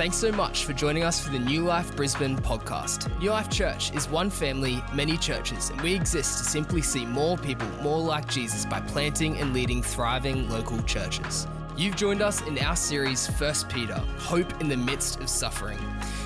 Thanks 0.00 0.16
so 0.16 0.32
much 0.32 0.64
for 0.64 0.72
joining 0.72 1.02
us 1.02 1.20
for 1.20 1.30
the 1.30 1.38
New 1.38 1.62
Life 1.62 1.94
Brisbane 1.94 2.38
podcast. 2.38 3.14
New 3.20 3.28
Life 3.28 3.50
Church 3.50 3.94
is 3.94 4.08
one 4.08 4.30
family, 4.30 4.82
many 4.94 5.18
churches, 5.18 5.68
and 5.68 5.78
we 5.82 5.94
exist 5.94 6.38
to 6.38 6.44
simply 6.44 6.80
see 6.80 7.04
more 7.04 7.36
people 7.36 7.68
more 7.82 7.98
like 7.98 8.26
Jesus 8.26 8.64
by 8.64 8.80
planting 8.80 9.36
and 9.36 9.52
leading 9.52 9.82
thriving 9.82 10.48
local 10.48 10.82
churches. 10.84 11.46
You've 11.76 11.96
joined 11.96 12.22
us 12.22 12.40
in 12.46 12.58
our 12.60 12.76
series, 12.76 13.26
First 13.26 13.68
Peter 13.68 14.02
Hope 14.16 14.58
in 14.62 14.70
the 14.70 14.76
Midst 14.78 15.20
of 15.20 15.28
Suffering. 15.28 15.78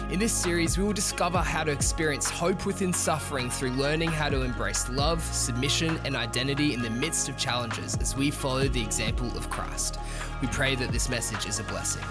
In 0.08 0.20
this 0.20 0.32
series, 0.32 0.78
we 0.78 0.84
will 0.84 0.92
discover 0.92 1.38
how 1.38 1.64
to 1.64 1.72
experience 1.72 2.30
hope 2.30 2.66
within 2.66 2.92
suffering 2.92 3.50
through 3.50 3.70
learning 3.70 4.12
how 4.12 4.28
to 4.28 4.42
embrace 4.42 4.88
love, 4.88 5.20
submission, 5.20 5.98
and 6.04 6.14
identity 6.14 6.74
in 6.74 6.80
the 6.80 6.90
midst 6.90 7.28
of 7.28 7.36
challenges 7.36 7.96
as 7.96 8.14
we 8.14 8.30
follow 8.30 8.68
the 8.68 8.82
example 8.82 9.36
of 9.36 9.50
Christ. 9.50 9.98
We 10.40 10.46
pray 10.46 10.76
that 10.76 10.92
this 10.92 11.08
message 11.08 11.48
is 11.48 11.58
a 11.58 11.64
blessing. 11.64 12.04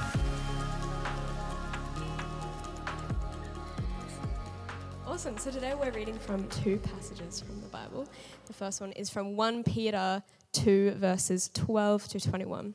Awesome. 5.23 5.37
So 5.37 5.51
today 5.51 5.73
we're 5.73 5.91
reading 5.91 6.19
from 6.19 6.49
two 6.49 6.75
passages 6.79 7.39
from 7.39 7.61
the 7.61 7.69
Bible. 7.69 8.09
The 8.45 8.51
first 8.51 8.81
one 8.81 8.91
is 8.91 9.09
from 9.09 9.37
1 9.37 9.63
Peter 9.63 10.21
2, 10.51 10.95
verses 10.97 11.49
12 11.53 12.09
to 12.09 12.19
21. 12.19 12.73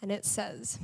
And 0.00 0.12
it 0.12 0.24
says, 0.24 0.78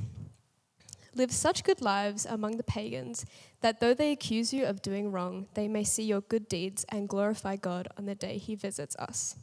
Live 1.15 1.31
such 1.31 1.63
good 1.63 1.81
lives 1.81 2.25
among 2.25 2.57
the 2.57 2.63
pagans 2.63 3.25
that 3.61 3.79
though 3.79 3.93
they 3.93 4.11
accuse 4.11 4.51
you 4.51 4.65
of 4.65 4.81
doing 4.81 5.13
wrong, 5.13 5.47
they 5.53 5.69
may 5.69 5.85
see 5.85 6.03
your 6.03 6.19
good 6.19 6.49
deeds 6.49 6.85
and 6.89 7.07
glorify 7.07 7.55
God 7.55 7.87
on 7.97 8.05
the 8.05 8.13
day 8.13 8.37
he 8.37 8.55
visits 8.55 8.97
us. 8.97 9.37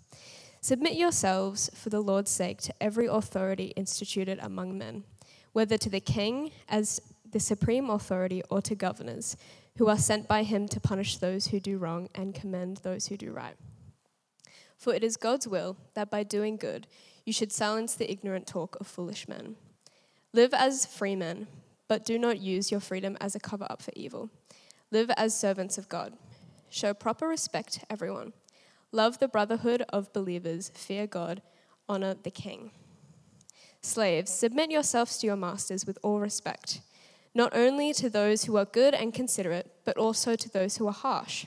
Submit 0.60 0.96
yourselves, 0.96 1.70
for 1.72 1.88
the 1.88 2.02
Lord's 2.02 2.30
sake, 2.30 2.60
to 2.60 2.74
every 2.78 3.06
authority 3.06 3.72
instituted 3.74 4.38
among 4.42 4.76
men, 4.76 5.04
whether 5.54 5.78
to 5.78 5.88
the 5.88 6.00
king 6.00 6.50
as 6.68 7.00
the 7.30 7.40
supreme 7.40 7.88
authority 7.88 8.42
or 8.50 8.60
to 8.60 8.74
governors, 8.74 9.36
who 9.78 9.88
are 9.88 9.98
sent 9.98 10.28
by 10.28 10.42
him 10.42 10.68
to 10.68 10.80
punish 10.80 11.16
those 11.16 11.48
who 11.48 11.60
do 11.60 11.78
wrong 11.78 12.08
and 12.14 12.34
commend 12.34 12.78
those 12.78 13.06
who 13.06 13.16
do 13.16 13.32
right. 13.32 13.56
For 14.76 14.94
it 14.94 15.02
is 15.02 15.16
God's 15.16 15.48
will 15.48 15.76
that 15.94 16.10
by 16.10 16.22
doing 16.22 16.56
good 16.56 16.86
you 17.24 17.32
should 17.32 17.52
silence 17.52 17.94
the 17.94 18.10
ignorant 18.10 18.46
talk 18.46 18.76
of 18.80 18.86
foolish 18.86 19.26
men. 19.26 19.56
Live 20.32 20.52
as 20.52 20.86
free 20.86 21.16
men 21.16 21.46
but 21.88 22.04
do 22.04 22.18
not 22.18 22.40
use 22.40 22.70
your 22.70 22.80
freedom 22.80 23.16
as 23.20 23.34
a 23.34 23.40
cover 23.40 23.66
up 23.68 23.82
for 23.82 23.92
evil. 23.94 24.30
Live 24.90 25.10
as 25.16 25.38
servants 25.38 25.78
of 25.78 25.88
God. 25.88 26.14
Show 26.70 26.94
proper 26.94 27.28
respect 27.28 27.74
to 27.74 27.80
everyone. 27.90 28.32
Love 28.90 29.18
the 29.18 29.28
brotherhood 29.28 29.84
of 29.90 30.12
believers. 30.12 30.70
Fear 30.74 31.06
God. 31.06 31.42
Honor 31.88 32.14
the 32.14 32.30
king. 32.30 32.70
Slaves, 33.82 34.32
submit 34.32 34.70
yourselves 34.70 35.18
to 35.18 35.26
your 35.26 35.36
masters 35.36 35.84
with 35.86 35.98
all 36.02 36.18
respect, 36.18 36.80
not 37.34 37.54
only 37.54 37.92
to 37.92 38.08
those 38.08 38.44
who 38.44 38.56
are 38.56 38.64
good 38.64 38.94
and 38.94 39.12
considerate, 39.12 39.70
but 39.84 39.96
also 39.96 40.36
to 40.36 40.48
those 40.48 40.76
who 40.76 40.86
are 40.86 40.92
harsh. 40.92 41.46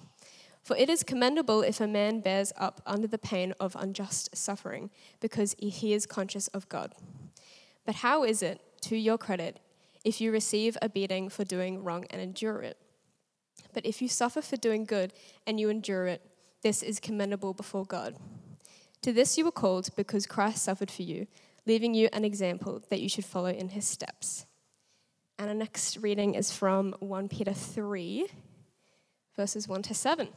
For 0.64 0.76
it 0.76 0.90
is 0.90 1.04
commendable 1.04 1.62
if 1.62 1.80
a 1.80 1.88
man 1.88 2.20
bears 2.20 2.52
up 2.58 2.82
under 2.86 3.08
the 3.08 3.18
pain 3.18 3.54
of 3.60 3.78
unjust 3.80 4.36
suffering, 4.36 4.90
because 5.22 5.56
he 5.58 5.94
is 5.94 6.06
conscious 6.06 6.50
of 6.50 6.68
God. 6.68 6.94
But 7.86 7.96
how 7.96 8.26
is 8.26 8.44
it, 8.44 8.60
to 8.82 8.98
your 8.98 9.18
credit, 9.18 9.62
if 10.04 10.22
you 10.22 10.32
receive 10.32 10.78
a 10.82 10.90
beating 10.90 11.30
for 11.30 11.44
doing 11.44 11.84
wrong 11.84 12.06
and 12.10 12.22
endure 12.22 12.62
it. 12.62 12.78
But 13.74 13.86
if 13.86 14.02
you 14.02 14.08
suffer 14.08 14.42
for 14.42 14.56
doing 14.56 14.86
good 14.86 15.14
and 15.46 15.60
you 15.60 15.70
endure 15.70 16.08
it, 16.08 16.22
this 16.64 16.82
is 16.82 17.00
commendable 17.00 17.54
before 17.54 17.86
God. 17.86 18.16
To 19.04 19.14
this 19.14 19.38
you 19.38 19.46
were 19.46 19.52
called 19.52 19.90
because 19.96 20.26
Christ 20.26 20.64
suffered 20.64 20.90
for 20.90 21.04
you, 21.04 21.28
leaving 21.66 21.94
you 21.94 22.10
an 22.12 22.26
example 22.26 22.82
that 22.90 23.00
you 23.00 23.10
should 23.10 23.26
follow 23.26 23.50
in 23.50 23.70
his 23.70 23.86
steps. 23.86 24.47
And 25.40 25.50
our 25.50 25.56
next 25.56 25.98
reading 25.98 26.34
is 26.34 26.52
from 26.52 26.96
1 27.00 27.30
Peter 27.30 27.54
3, 27.54 28.28
verses 29.36 29.68
1 29.68 29.84
to 29.84 29.94
7. 29.94 30.30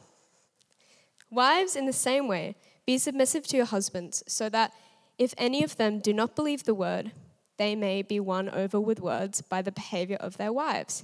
Wives, 1.31 1.75
in 1.75 1.87
the 1.87 1.93
same 1.93 2.27
way, 2.27 2.55
be 2.85 2.99
submissive 2.99 3.47
to 3.47 3.57
your 3.57 3.65
husbands, 3.65 4.23
so 4.27 4.47
that 4.49 4.73
if 5.17 5.33
any 5.39 5.63
of 5.63 5.77
them 5.77 5.99
do 5.99 6.13
not 6.13 6.35
believe 6.35 6.65
the 6.65 6.75
word, 6.75 7.11
they 7.57 7.75
may 7.75 8.03
be 8.03 8.19
won 8.19 8.47
over 8.49 8.79
with 8.79 8.99
words 8.99 9.41
by 9.41 9.61
the 9.61 9.71
behavior 9.71 10.17
of 10.17 10.37
their 10.37 10.53
wives, 10.53 11.03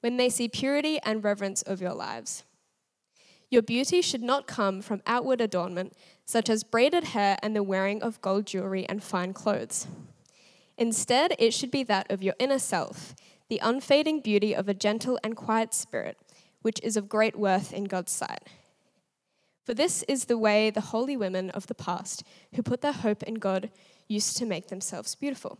when 0.00 0.16
they 0.16 0.30
see 0.30 0.48
purity 0.48 0.98
and 1.02 1.22
reverence 1.22 1.60
of 1.62 1.82
your 1.82 1.94
lives. 1.94 2.44
Your 3.50 3.62
beauty 3.62 4.00
should 4.00 4.22
not 4.22 4.46
come 4.46 4.80
from 4.80 5.02
outward 5.06 5.40
adornment, 5.40 5.92
such 6.24 6.48
as 6.48 6.64
braided 6.64 7.04
hair 7.04 7.36
and 7.42 7.54
the 7.54 7.62
wearing 7.62 8.02
of 8.02 8.20
gold 8.22 8.46
jewelry 8.46 8.88
and 8.88 9.02
fine 9.02 9.34
clothes. 9.34 9.86
Instead, 10.76 11.34
it 11.38 11.52
should 11.52 11.70
be 11.70 11.82
that 11.84 12.10
of 12.10 12.22
your 12.22 12.34
inner 12.38 12.58
self, 12.58 13.14
the 13.54 13.60
unfading 13.68 14.18
beauty 14.18 14.52
of 14.52 14.68
a 14.68 14.74
gentle 14.74 15.16
and 15.22 15.36
quiet 15.36 15.72
spirit, 15.72 16.18
which 16.62 16.80
is 16.82 16.96
of 16.96 17.08
great 17.08 17.38
worth 17.38 17.72
in 17.72 17.84
God's 17.84 18.10
sight. 18.10 18.42
For 19.64 19.74
this 19.74 20.02
is 20.08 20.24
the 20.24 20.36
way 20.36 20.70
the 20.70 20.80
holy 20.80 21.16
women 21.16 21.50
of 21.50 21.68
the 21.68 21.74
past, 21.76 22.24
who 22.56 22.64
put 22.64 22.80
their 22.80 22.90
hope 22.90 23.22
in 23.22 23.34
God, 23.34 23.70
used 24.08 24.36
to 24.38 24.44
make 24.44 24.66
themselves 24.66 25.14
beautiful. 25.14 25.56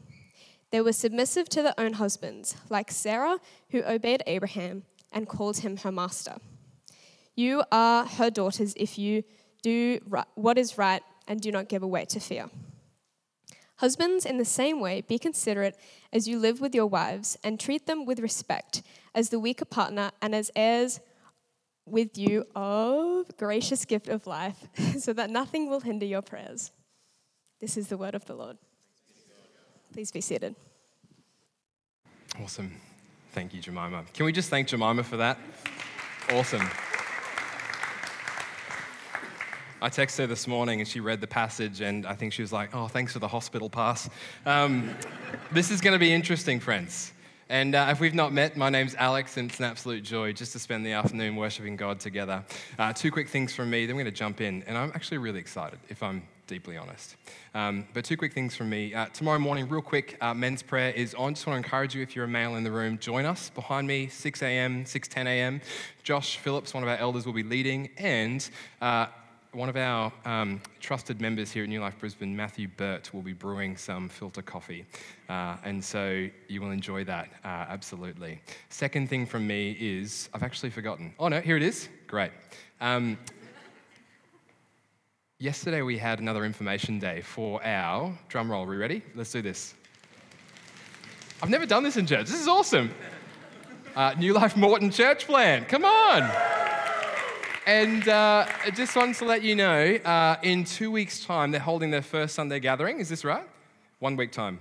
They 0.72 0.80
were 0.80 0.92
submissive 0.92 1.48
to 1.50 1.62
their 1.62 1.74
own 1.78 1.92
husbands, 1.92 2.56
like 2.68 2.90
Sarah, 2.90 3.38
who 3.70 3.84
obeyed 3.84 4.24
Abraham 4.26 4.82
and 5.12 5.28
called 5.28 5.58
him 5.58 5.76
her 5.76 5.92
master. 5.92 6.38
You 7.36 7.62
are 7.70 8.04
her 8.04 8.28
daughters 8.28 8.74
if 8.76 8.98
you 8.98 9.22
do 9.62 10.00
what 10.34 10.58
is 10.58 10.76
right 10.76 11.02
and 11.28 11.40
do 11.40 11.52
not 11.52 11.68
give 11.68 11.84
way 11.84 12.06
to 12.06 12.18
fear. 12.18 12.50
Husbands, 13.76 14.24
in 14.24 14.38
the 14.38 14.44
same 14.44 14.80
way, 14.80 15.00
be 15.00 15.18
considerate 15.18 15.76
as 16.14 16.28
you 16.28 16.38
live 16.38 16.60
with 16.60 16.74
your 16.74 16.86
wives 16.86 17.36
and 17.42 17.58
treat 17.58 17.86
them 17.86 18.06
with 18.06 18.20
respect 18.20 18.82
as 19.14 19.28
the 19.28 19.38
weaker 19.38 19.64
partner 19.64 20.12
and 20.22 20.34
as 20.34 20.50
heirs 20.54 21.00
with 21.84 22.16
you 22.16 22.46
of 22.54 23.36
gracious 23.36 23.84
gift 23.84 24.08
of 24.08 24.26
life, 24.26 24.56
so 24.98 25.12
that 25.12 25.28
nothing 25.28 25.68
will 25.68 25.80
hinder 25.80 26.06
your 26.06 26.22
prayers. 26.22 26.70
This 27.60 27.76
is 27.76 27.88
the 27.88 27.98
word 27.98 28.14
of 28.14 28.24
the 28.24 28.34
Lord. 28.34 28.56
Please 29.92 30.10
be 30.10 30.20
seated. 30.20 30.54
Awesome. 32.42 32.72
Thank 33.32 33.52
you, 33.52 33.60
Jemima. 33.60 34.04
Can 34.14 34.26
we 34.26 34.32
just 34.32 34.48
thank 34.48 34.68
Jemima 34.68 35.02
for 35.02 35.16
that? 35.16 35.38
Awesome. 36.30 36.68
I 39.84 39.90
texted 39.90 40.16
her 40.20 40.26
this 40.26 40.46
morning 40.46 40.80
and 40.80 40.88
she 40.88 41.00
read 41.00 41.20
the 41.20 41.26
passage, 41.26 41.82
and 41.82 42.06
I 42.06 42.14
think 42.14 42.32
she 42.32 42.40
was 42.40 42.54
like, 42.54 42.74
Oh, 42.74 42.88
thanks 42.88 43.12
for 43.12 43.18
the 43.18 43.28
hospital 43.28 43.68
pass. 43.68 44.08
Um, 44.46 44.96
this 45.52 45.70
is 45.70 45.82
going 45.82 45.92
to 45.92 45.98
be 45.98 46.10
interesting, 46.10 46.58
friends. 46.58 47.12
And 47.50 47.74
uh, 47.74 47.88
if 47.90 48.00
we've 48.00 48.14
not 48.14 48.32
met, 48.32 48.56
my 48.56 48.70
name's 48.70 48.94
Alex, 48.94 49.36
and 49.36 49.50
it's 49.50 49.58
an 49.58 49.66
absolute 49.66 50.02
joy 50.02 50.32
just 50.32 50.52
to 50.52 50.58
spend 50.58 50.86
the 50.86 50.92
afternoon 50.92 51.36
worshiping 51.36 51.76
God 51.76 52.00
together. 52.00 52.42
Uh, 52.78 52.94
two 52.94 53.10
quick 53.10 53.28
things 53.28 53.54
from 53.54 53.68
me, 53.68 53.84
then 53.84 53.94
we're 53.94 54.04
going 54.04 54.14
to 54.14 54.18
jump 54.18 54.40
in. 54.40 54.62
And 54.62 54.78
I'm 54.78 54.90
actually 54.94 55.18
really 55.18 55.38
excited, 55.38 55.78
if 55.90 56.02
I'm 56.02 56.22
deeply 56.46 56.78
honest. 56.78 57.16
Um, 57.54 57.86
but 57.92 58.06
two 58.06 58.16
quick 58.16 58.32
things 58.32 58.56
from 58.56 58.70
me. 58.70 58.94
Uh, 58.94 59.04
tomorrow 59.12 59.38
morning, 59.38 59.68
real 59.68 59.82
quick, 59.82 60.16
uh, 60.22 60.32
men's 60.32 60.62
prayer 60.62 60.92
is 60.92 61.12
on. 61.12 61.34
Just 61.34 61.46
want 61.46 61.62
to 61.62 61.66
encourage 61.66 61.94
you, 61.94 62.00
if 62.00 62.16
you're 62.16 62.24
a 62.24 62.28
male 62.28 62.56
in 62.56 62.64
the 62.64 62.72
room, 62.72 62.96
join 62.96 63.26
us. 63.26 63.50
Behind 63.50 63.86
me, 63.86 64.08
6 64.08 64.42
a.m., 64.42 64.84
6:10 64.86 65.26
a.m. 65.26 65.60
Josh 66.02 66.38
Phillips, 66.38 66.72
one 66.72 66.82
of 66.82 66.88
our 66.88 66.96
elders, 66.96 67.26
will 67.26 67.34
be 67.34 67.42
leading. 67.42 67.90
And 67.98 68.48
uh, 68.80 69.06
one 69.54 69.68
of 69.68 69.76
our 69.76 70.12
um, 70.24 70.60
trusted 70.80 71.20
members 71.20 71.52
here 71.52 71.62
at 71.62 71.68
New 71.68 71.80
Life 71.80 71.98
Brisbane, 71.98 72.34
Matthew 72.34 72.68
Burt, 72.68 73.12
will 73.14 73.22
be 73.22 73.32
brewing 73.32 73.76
some 73.76 74.08
filter 74.08 74.42
coffee. 74.42 74.84
Uh, 75.28 75.56
and 75.64 75.82
so 75.82 76.28
you 76.48 76.60
will 76.60 76.70
enjoy 76.70 77.04
that, 77.04 77.28
uh, 77.44 77.66
absolutely. 77.68 78.40
Second 78.68 79.08
thing 79.08 79.26
from 79.26 79.46
me 79.46 79.76
is 79.80 80.28
I've 80.34 80.42
actually 80.42 80.70
forgotten. 80.70 81.14
Oh, 81.18 81.28
no, 81.28 81.40
here 81.40 81.56
it 81.56 81.62
is. 81.62 81.88
Great. 82.06 82.32
Um, 82.80 83.18
Yesterday 85.40 85.82
we 85.82 85.98
had 85.98 86.20
another 86.20 86.44
information 86.44 87.00
day 87.00 87.20
for 87.20 87.62
our 87.66 88.16
drum 88.28 88.50
roll. 88.50 88.64
Are 88.64 88.68
we 88.68 88.76
ready? 88.76 89.02
Let's 89.16 89.32
do 89.32 89.42
this. 89.42 89.74
I've 91.42 91.50
never 91.50 91.66
done 91.66 91.82
this 91.82 91.96
in 91.96 92.06
church. 92.06 92.28
This 92.28 92.40
is 92.40 92.48
awesome. 92.48 92.90
Uh, 93.96 94.14
New 94.16 94.32
Life 94.32 94.56
Moreton 94.56 94.90
Church 94.90 95.26
Plan. 95.26 95.64
Come 95.64 95.84
on. 95.84 96.22
And 97.66 98.06
uh, 98.08 98.46
just 98.74 98.94
wanted 98.94 99.16
to 99.16 99.24
let 99.24 99.42
you 99.42 99.56
know 99.56 99.94
uh, 100.04 100.36
in 100.42 100.64
two 100.64 100.90
weeks' 100.90 101.24
time, 101.24 101.50
they're 101.50 101.60
holding 101.60 101.90
their 101.90 102.02
first 102.02 102.34
Sunday 102.34 102.60
gathering. 102.60 103.00
Is 103.00 103.08
this 103.08 103.24
right? 103.24 103.46
One 104.00 104.16
week 104.16 104.32
time. 104.32 104.60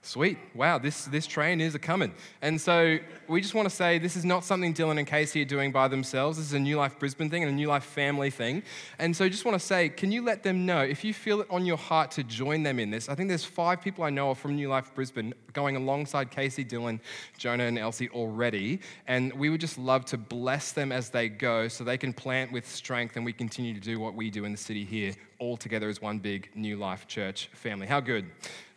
Sweet. 0.00 0.38
Wow, 0.54 0.78
this, 0.78 1.06
this 1.06 1.26
train 1.26 1.60
is 1.60 1.74
a 1.74 1.78
coming. 1.78 2.14
And 2.40 2.60
so 2.60 2.98
we 3.26 3.40
just 3.40 3.52
want 3.52 3.68
to 3.68 3.74
say 3.74 3.98
this 3.98 4.16
is 4.16 4.24
not 4.24 4.44
something 4.44 4.72
Dylan 4.72 4.96
and 4.96 5.06
Casey 5.06 5.42
are 5.42 5.44
doing 5.44 5.72
by 5.72 5.88
themselves. 5.88 6.38
This 6.38 6.46
is 6.46 6.52
a 6.52 6.58
New 6.58 6.76
Life 6.76 6.98
Brisbane 6.98 7.28
thing 7.28 7.42
and 7.42 7.50
a 7.50 7.54
New 7.54 7.66
Life 7.66 7.82
family 7.82 8.30
thing. 8.30 8.62
And 9.00 9.14
so 9.14 9.28
just 9.28 9.44
want 9.44 9.60
to 9.60 9.66
say, 9.66 9.88
can 9.88 10.12
you 10.12 10.22
let 10.22 10.44
them 10.44 10.64
know 10.64 10.80
if 10.80 11.04
you 11.04 11.12
feel 11.12 11.40
it 11.40 11.48
on 11.50 11.66
your 11.66 11.76
heart 11.76 12.12
to 12.12 12.22
join 12.22 12.62
them 12.62 12.78
in 12.78 12.90
this? 12.90 13.08
I 13.08 13.16
think 13.16 13.28
there's 13.28 13.44
five 13.44 13.82
people 13.82 14.04
I 14.04 14.10
know 14.10 14.30
of 14.30 14.38
from 14.38 14.54
New 14.54 14.68
Life 14.68 14.94
Brisbane 14.94 15.34
going 15.52 15.74
alongside 15.74 16.30
Casey, 16.30 16.64
Dylan, 16.64 17.00
Jonah, 17.36 17.64
and 17.64 17.76
Elsie 17.76 18.08
already. 18.10 18.80
And 19.08 19.32
we 19.32 19.50
would 19.50 19.60
just 19.60 19.78
love 19.78 20.04
to 20.06 20.16
bless 20.16 20.72
them 20.72 20.92
as 20.92 21.10
they 21.10 21.28
go 21.28 21.66
so 21.66 21.82
they 21.82 21.98
can 21.98 22.12
plant 22.12 22.52
with 22.52 22.68
strength 22.68 23.16
and 23.16 23.24
we 23.24 23.32
continue 23.32 23.74
to 23.74 23.80
do 23.80 23.98
what 23.98 24.14
we 24.14 24.30
do 24.30 24.44
in 24.44 24.52
the 24.52 24.58
city 24.58 24.84
here 24.84 25.12
all 25.38 25.56
together 25.56 25.88
as 25.88 26.00
one 26.00 26.18
big 26.18 26.50
New 26.54 26.76
Life 26.76 27.06
Church 27.06 27.48
family. 27.52 27.86
How 27.86 28.00
good? 28.00 28.26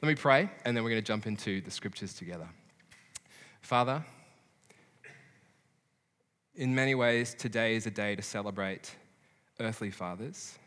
Let 0.01 0.09
me 0.09 0.15
pray, 0.15 0.49
and 0.65 0.75
then 0.75 0.83
we're 0.83 0.89
going 0.89 1.01
to 1.01 1.07
jump 1.07 1.27
into 1.27 1.61
the 1.61 1.71
scriptures 1.71 2.13
together. 2.13 2.47
Father, 3.61 4.03
In 6.55 6.75
many 6.75 6.95
ways, 6.95 7.33
today 7.33 7.75
is 7.75 7.85
a 7.85 7.91
day 7.91 8.15
to 8.15 8.21
celebrate 8.21 8.93
earthly 9.59 9.89
fathers. 9.89 10.59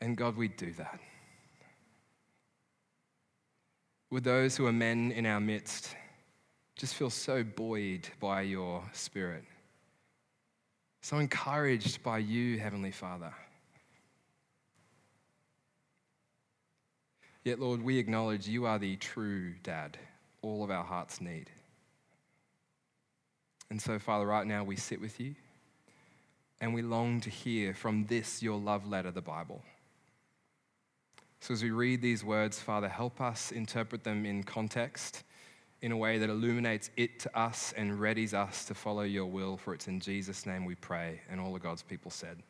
And 0.00 0.16
God, 0.16 0.36
we 0.36 0.48
do 0.48 0.72
that. 0.72 1.00
Would 4.10 4.24
those 4.24 4.56
who 4.56 4.66
are 4.66 4.72
men 4.72 5.12
in 5.12 5.26
our 5.26 5.40
midst 5.40 5.94
just 6.76 6.94
feel 6.94 7.10
so 7.10 7.44
buoyed 7.44 8.08
by 8.20 8.40
your 8.40 8.82
spirit, 8.92 9.44
so 11.02 11.18
encouraged 11.18 12.02
by 12.02 12.18
you, 12.18 12.58
Heavenly 12.58 12.92
Father? 12.92 13.34
Yet, 17.48 17.60
Lord, 17.60 17.80
we 17.80 17.96
acknowledge 17.96 18.46
you 18.46 18.66
are 18.66 18.78
the 18.78 18.96
true 18.96 19.54
dad 19.62 19.96
all 20.42 20.62
of 20.62 20.70
our 20.70 20.84
hearts 20.84 21.18
need. 21.18 21.48
And 23.70 23.80
so, 23.80 23.98
Father, 23.98 24.26
right 24.26 24.46
now 24.46 24.64
we 24.64 24.76
sit 24.76 25.00
with 25.00 25.18
you 25.18 25.34
and 26.60 26.74
we 26.74 26.82
long 26.82 27.22
to 27.22 27.30
hear 27.30 27.72
from 27.72 28.04
this, 28.04 28.42
your 28.42 28.58
love 28.58 28.86
letter, 28.86 29.10
the 29.10 29.22
Bible. 29.22 29.62
So, 31.40 31.54
as 31.54 31.62
we 31.62 31.70
read 31.70 32.02
these 32.02 32.22
words, 32.22 32.60
Father, 32.60 32.86
help 32.86 33.18
us 33.18 33.50
interpret 33.50 34.04
them 34.04 34.26
in 34.26 34.42
context 34.42 35.24
in 35.80 35.90
a 35.90 35.96
way 35.96 36.18
that 36.18 36.28
illuminates 36.28 36.90
it 36.98 37.18
to 37.20 37.34
us 37.34 37.72
and 37.78 37.92
readies 37.92 38.34
us 38.34 38.66
to 38.66 38.74
follow 38.74 39.04
your 39.04 39.24
will. 39.24 39.56
For 39.56 39.72
it's 39.72 39.88
in 39.88 40.00
Jesus' 40.00 40.44
name 40.44 40.66
we 40.66 40.74
pray. 40.74 41.22
And 41.30 41.40
all 41.40 41.56
of 41.56 41.62
God's 41.62 41.82
people 41.82 42.10
said, 42.10 42.42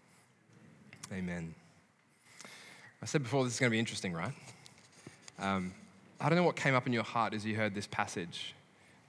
Amen. 1.12 1.54
I 3.00 3.06
said 3.06 3.22
before, 3.22 3.44
this 3.44 3.52
is 3.54 3.60
going 3.60 3.70
to 3.70 3.74
be 3.74 3.78
interesting, 3.78 4.12
right? 4.12 4.34
Um, 5.38 5.72
I 6.20 6.28
don't 6.28 6.36
know 6.36 6.44
what 6.44 6.56
came 6.56 6.74
up 6.74 6.86
in 6.86 6.92
your 6.92 7.04
heart 7.04 7.32
as 7.32 7.46
you 7.46 7.54
heard 7.54 7.74
this 7.74 7.86
passage. 7.86 8.54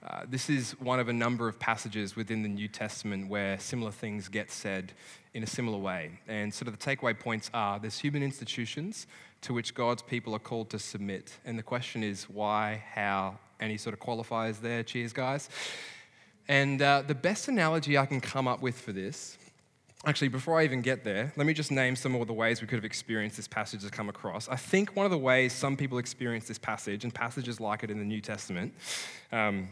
Uh, 0.06 0.22
this 0.28 0.48
is 0.48 0.72
one 0.80 0.98
of 1.00 1.08
a 1.08 1.12
number 1.12 1.48
of 1.48 1.58
passages 1.58 2.16
within 2.16 2.42
the 2.42 2.48
New 2.48 2.68
Testament 2.68 3.28
where 3.28 3.58
similar 3.58 3.90
things 3.90 4.28
get 4.28 4.50
said 4.50 4.92
in 5.34 5.42
a 5.42 5.46
similar 5.46 5.76
way. 5.76 6.20
And 6.28 6.54
sort 6.54 6.68
of 6.68 6.78
the 6.78 6.84
takeaway 6.84 7.18
points 7.18 7.50
are 7.52 7.78
there's 7.78 7.98
human 7.98 8.22
institutions 8.22 9.06
to 9.42 9.52
which 9.52 9.74
God's 9.74 10.02
people 10.02 10.34
are 10.34 10.38
called 10.38 10.70
to 10.70 10.78
submit. 10.78 11.36
And 11.44 11.58
the 11.58 11.62
question 11.62 12.02
is 12.02 12.30
why, 12.30 12.82
how, 12.94 13.38
any 13.60 13.76
sort 13.76 13.92
of 13.92 14.00
qualifiers 14.00 14.60
there? 14.60 14.82
Cheers, 14.82 15.12
guys. 15.12 15.50
And 16.48 16.80
uh, 16.80 17.02
the 17.06 17.14
best 17.14 17.48
analogy 17.48 17.98
I 17.98 18.06
can 18.06 18.20
come 18.20 18.48
up 18.48 18.62
with 18.62 18.78
for 18.78 18.92
this 18.92 19.36
Actually, 20.06 20.28
before 20.28 20.58
I 20.58 20.64
even 20.64 20.80
get 20.80 21.04
there, 21.04 21.30
let 21.36 21.46
me 21.46 21.52
just 21.52 21.70
name 21.70 21.94
some 21.94 22.14
of 22.14 22.26
the 22.26 22.32
ways 22.32 22.62
we 22.62 22.66
could 22.66 22.76
have 22.76 22.86
experienced 22.86 23.36
this 23.36 23.46
passage 23.46 23.82
to 23.82 23.90
come 23.90 24.08
across. 24.08 24.48
I 24.48 24.56
think 24.56 24.96
one 24.96 25.04
of 25.04 25.12
the 25.12 25.18
ways 25.18 25.52
some 25.52 25.76
people 25.76 25.98
experience 25.98 26.48
this 26.48 26.58
passage, 26.58 27.04
and 27.04 27.14
passages 27.14 27.60
like 27.60 27.84
it 27.84 27.90
in 27.90 27.98
the 27.98 28.04
New 28.04 28.22
Testament, 28.22 28.72
um, 29.30 29.68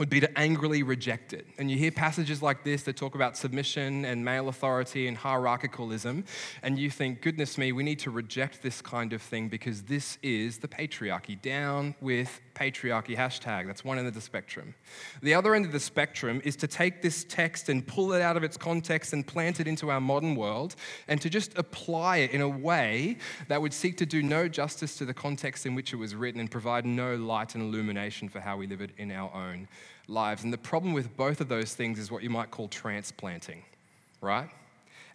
would 0.00 0.08
be 0.08 0.18
to 0.18 0.38
angrily 0.38 0.82
reject 0.82 1.34
it. 1.34 1.46
And 1.58 1.70
you 1.70 1.76
hear 1.76 1.90
passages 1.90 2.42
like 2.42 2.64
this 2.64 2.84
that 2.84 2.96
talk 2.96 3.14
about 3.14 3.36
submission 3.36 4.06
and 4.06 4.24
male 4.24 4.48
authority 4.48 5.06
and 5.06 5.16
hierarchicalism, 5.16 6.24
and 6.62 6.78
you 6.78 6.90
think, 6.90 7.20
goodness 7.20 7.58
me, 7.58 7.70
we 7.70 7.82
need 7.82 7.98
to 7.98 8.10
reject 8.10 8.62
this 8.62 8.80
kind 8.80 9.12
of 9.12 9.20
thing 9.20 9.50
because 9.50 9.82
this 9.82 10.16
is 10.22 10.56
the 10.56 10.68
patriarchy. 10.68 11.40
Down 11.40 11.94
with 12.00 12.40
patriarchy 12.54 13.14
hashtag. 13.14 13.66
That's 13.66 13.84
one 13.84 13.98
end 13.98 14.06
of 14.06 14.14
the 14.14 14.20
spectrum. 14.22 14.74
The 15.22 15.34
other 15.34 15.54
end 15.54 15.66
of 15.66 15.72
the 15.72 15.80
spectrum 15.80 16.40
is 16.44 16.56
to 16.56 16.66
take 16.66 17.02
this 17.02 17.24
text 17.24 17.68
and 17.68 17.86
pull 17.86 18.14
it 18.14 18.22
out 18.22 18.38
of 18.38 18.42
its 18.42 18.56
context 18.56 19.12
and 19.12 19.26
plant 19.26 19.60
it 19.60 19.66
into 19.66 19.90
our 19.90 20.00
modern 20.00 20.34
world 20.34 20.76
and 21.08 21.20
to 21.20 21.28
just 21.28 21.56
apply 21.58 22.18
it 22.18 22.30
in 22.32 22.40
a 22.40 22.48
way 22.48 23.18
that 23.48 23.60
would 23.60 23.74
seek 23.74 23.98
to 23.98 24.06
do 24.06 24.22
no 24.22 24.48
justice 24.48 24.96
to 24.96 25.04
the 25.04 25.14
context 25.14 25.66
in 25.66 25.74
which 25.74 25.92
it 25.92 25.96
was 25.96 26.14
written 26.14 26.40
and 26.40 26.50
provide 26.50 26.86
no 26.86 27.16
light 27.16 27.54
and 27.54 27.62
illumination 27.62 28.28
for 28.30 28.40
how 28.40 28.56
we 28.56 28.66
live 28.66 28.80
it 28.80 28.90
in 28.96 29.10
our 29.10 29.32
own 29.34 29.68
lives. 30.10 30.44
And 30.44 30.52
the 30.52 30.58
problem 30.58 30.92
with 30.92 31.16
both 31.16 31.40
of 31.40 31.48
those 31.48 31.74
things 31.74 31.98
is 31.98 32.10
what 32.10 32.22
you 32.22 32.30
might 32.30 32.50
call 32.50 32.68
transplanting, 32.68 33.62
right? 34.20 34.50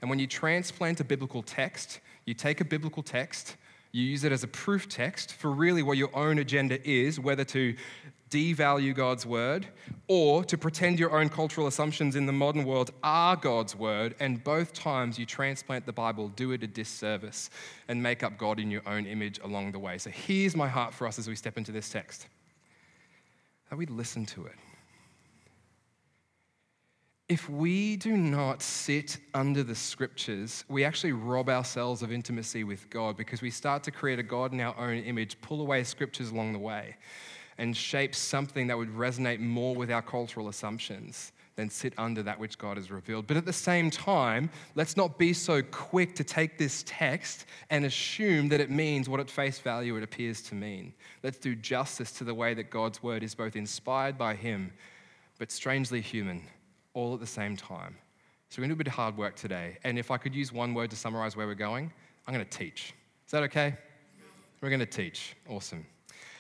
And 0.02 0.10
when 0.10 0.20
you 0.20 0.28
transplant 0.28 1.00
a 1.00 1.04
biblical 1.04 1.42
text, 1.44 2.00
you 2.26 2.34
take 2.34 2.62
a 2.62 2.66
biblical 2.66 3.04
text, 3.04 3.56
you 3.92 4.04
use 4.04 4.24
it 4.24 4.32
as 4.32 4.44
a 4.44 4.48
proof 4.48 4.90
text 4.90 5.34
for 5.34 5.52
really 5.52 5.84
what 5.84 5.98
your 5.98 6.16
own 6.16 6.40
agenda 6.40 6.86
is, 6.88 7.20
whether 7.20 7.44
to 7.46 7.76
devalue 8.30 8.94
God's 8.94 9.26
word 9.26 9.68
or 10.08 10.44
to 10.44 10.58
pretend 10.58 11.00
your 11.00 11.18
own 11.18 11.30
cultural 11.30 11.68
assumptions 11.68 12.16
in 12.16 12.26
the 12.26 12.34
modern 12.34 12.66
world 12.66 12.92
are 13.04 13.36
God's 13.36 13.76
word. 13.76 14.16
And 14.20 14.44
both 14.44 14.74
times 14.74 15.18
you 15.18 15.26
transplant 15.26 15.86
the 15.86 15.94
Bible, 15.94 16.30
do 16.30 16.52
it 16.52 16.64
a 16.64 16.68
disservice 16.68 17.50
and 17.88 18.02
make 18.02 18.24
up 18.24 18.38
God 18.38 18.60
in 18.60 18.72
your 18.72 18.82
own 18.86 19.06
image 19.06 19.40
along 19.44 19.72
the 19.72 19.80
way. 19.80 19.98
So 19.98 20.10
here's 20.10 20.56
my 20.56 20.68
heart 20.68 20.94
for 20.94 21.08
us 21.08 21.20
as 21.20 21.28
we 21.28 21.36
step 21.36 21.58
into 21.58 21.72
this 21.72 21.90
text 21.90 22.28
that 23.70 23.78
we 23.78 23.86
listen 23.88 24.26
to 24.28 24.46
it 24.46 24.56
if 27.28 27.50
we 27.50 27.96
do 27.96 28.16
not 28.16 28.62
sit 28.62 29.18
under 29.34 29.64
the 29.64 29.74
scriptures, 29.74 30.64
we 30.70 30.84
actually 30.84 31.14
rob 31.14 31.50
ourselves 31.50 32.04
of 32.04 32.12
intimacy 32.12 32.64
with 32.64 32.88
God 32.92 33.18
because 33.18 33.42
we 33.42 33.50
start 33.50 33.84
to 33.84 33.92
create 33.92 34.20
a 34.20 34.24
God 34.24 34.54
in 34.54 34.62
our 34.62 34.78
own 34.78 34.98
image, 34.98 35.40
pull 35.42 35.62
away 35.62 35.84
scriptures 35.84 36.30
along 36.30 36.54
the 36.54 36.60
way, 36.60 36.98
and 37.58 37.76
shape 37.76 38.14
something 38.14 38.68
that 38.68 38.78
would 38.78 38.94
resonate 38.96 39.40
more 39.40 39.74
with 39.74 39.90
our 39.92 40.04
cultural 40.04 40.50
assumptions 40.50 41.32
than 41.56 41.68
sit 41.70 41.94
under 41.98 42.22
that 42.22 42.38
which 42.38 42.60
God 42.60 42.78
has 42.78 42.92
revealed. 42.92 43.26
But 43.26 43.38
at 43.38 43.46
the 43.46 43.54
same 43.54 43.90
time, 43.90 44.52
let's 44.76 44.96
not 44.96 45.18
be 45.18 45.34
so 45.34 45.64
quick 45.64 46.14
to 46.18 46.24
take 46.24 46.60
this 46.60 46.84
text 46.86 47.46
and 47.72 47.86
assume 47.86 48.50
that 48.50 48.60
it 48.60 48.70
means 48.70 49.10
what 49.10 49.20
at 49.20 49.32
face 49.32 49.58
value 49.58 49.96
it 49.96 50.04
appears 50.04 50.42
to 50.44 50.56
mean. 50.56 50.94
Let's 51.24 51.40
do 51.40 51.56
justice 51.56 52.12
to 52.14 52.24
the 52.24 52.36
way 52.36 52.54
that 52.54 52.70
God's 52.70 53.02
word 53.02 53.24
is 53.24 53.34
both 53.34 53.56
inspired 53.56 54.16
by 54.16 54.36
Him, 54.36 54.74
but 55.40 55.50
strangely 55.50 56.02
human 56.02 56.44
all 56.96 57.14
at 57.14 57.20
the 57.20 57.28
same 57.28 57.56
time. 57.56 57.96
So 58.50 58.60
we're 58.60 58.68
going 58.68 58.70
to 58.70 58.76
do 58.76 58.78
a 58.78 58.84
bit 58.86 58.88
of 58.88 58.94
hard 58.94 59.18
work 59.18 59.36
today. 59.36 59.78
And 59.84 60.00
if 60.00 60.10
I 60.10 60.18
could 60.18 60.34
use 60.34 60.52
one 60.52 60.74
word 60.74 60.90
to 60.90 60.96
summarize 60.96 61.36
where 61.36 61.46
we're 61.46 61.54
going, 61.54 61.92
I'm 62.26 62.34
going 62.34 62.46
to 62.46 62.58
teach. 62.58 62.94
Is 63.26 63.32
that 63.32 63.44
okay? 63.44 63.76
We're 64.62 64.70
going 64.70 64.80
to 64.80 64.86
teach. 64.86 65.36
Awesome. 65.48 65.86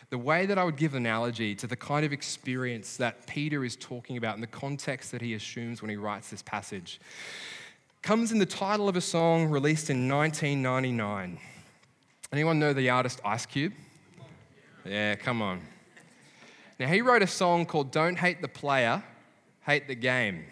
The 0.09 0.17
way 0.17 0.45
that 0.45 0.57
I 0.57 0.63
would 0.63 0.77
give 0.77 0.93
an 0.93 1.05
analogy 1.05 1.55
to 1.55 1.67
the 1.67 1.75
kind 1.75 2.05
of 2.05 2.13
experience 2.13 2.97
that 2.97 3.27
Peter 3.27 3.63
is 3.65 3.75
talking 3.75 4.17
about 4.17 4.35
in 4.35 4.41
the 4.41 4.47
context 4.47 5.11
that 5.11 5.21
he 5.21 5.33
assumes 5.33 5.81
when 5.81 5.89
he 5.89 5.97
writes 5.97 6.29
this 6.29 6.41
passage 6.41 6.99
comes 8.01 8.31
in 8.31 8.37
the 8.37 8.45
title 8.45 8.87
of 8.87 8.95
a 8.95 9.01
song 9.01 9.49
released 9.49 9.89
in 9.89 10.07
1999. 10.07 11.39
Anyone 12.31 12.59
know 12.59 12.71
the 12.71 12.87
artist 12.91 13.19
Ice 13.25 13.47
Cube? 13.47 13.73
Yeah, 14.85 15.15
come 15.15 15.41
on. 15.41 15.59
Now, 16.79 16.87
he 16.87 17.01
wrote 17.01 17.23
a 17.23 17.27
song 17.27 17.65
called 17.65 17.91
Don't 17.91 18.17
Hate 18.17 18.43
the 18.43 18.47
Player, 18.47 19.03
hate 19.65 19.87
the 19.87 19.95
game. 19.95 20.45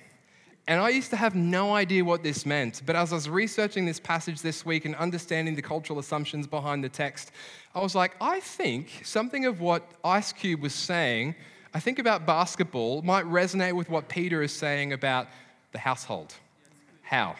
And 0.67 0.79
I 0.79 0.89
used 0.89 1.10
to 1.10 1.17
have 1.17 1.36
no 1.36 1.75
idea 1.75 2.05
what 2.05 2.24
this 2.24 2.46
meant, 2.46 2.82
but 2.86 2.96
as 2.96 3.12
I 3.12 3.15
was 3.15 3.29
researching 3.29 3.86
this 3.86 4.00
passage 4.00 4.41
this 4.41 4.65
week 4.65 4.86
and 4.86 4.96
understanding 4.96 5.55
the 5.55 5.62
cultural 5.62 6.00
assumptions 6.00 6.48
behind 6.48 6.84
the 6.84 6.89
text, 6.89 7.32
I 7.75 7.82
was 7.82 7.96
like, 7.96 8.15
I 8.22 8.39
think 8.39 9.01
something 9.03 9.46
of 9.46 9.60
what 9.60 9.84
Ice 10.05 10.32
Cube 10.32 10.62
was 10.62 10.74
saying, 10.74 11.36
I 11.74 11.82
think 11.82 12.00
about 12.00 12.25
basketball, 12.25 13.01
might 13.01 13.25
resonate 13.25 13.74
with 13.74 13.89
what 13.89 14.08
Peter 14.08 14.41
is 14.41 14.53
saying 14.53 14.93
about 14.93 15.27
the 15.74 15.79
household. 15.79 16.34
How? 17.01 17.36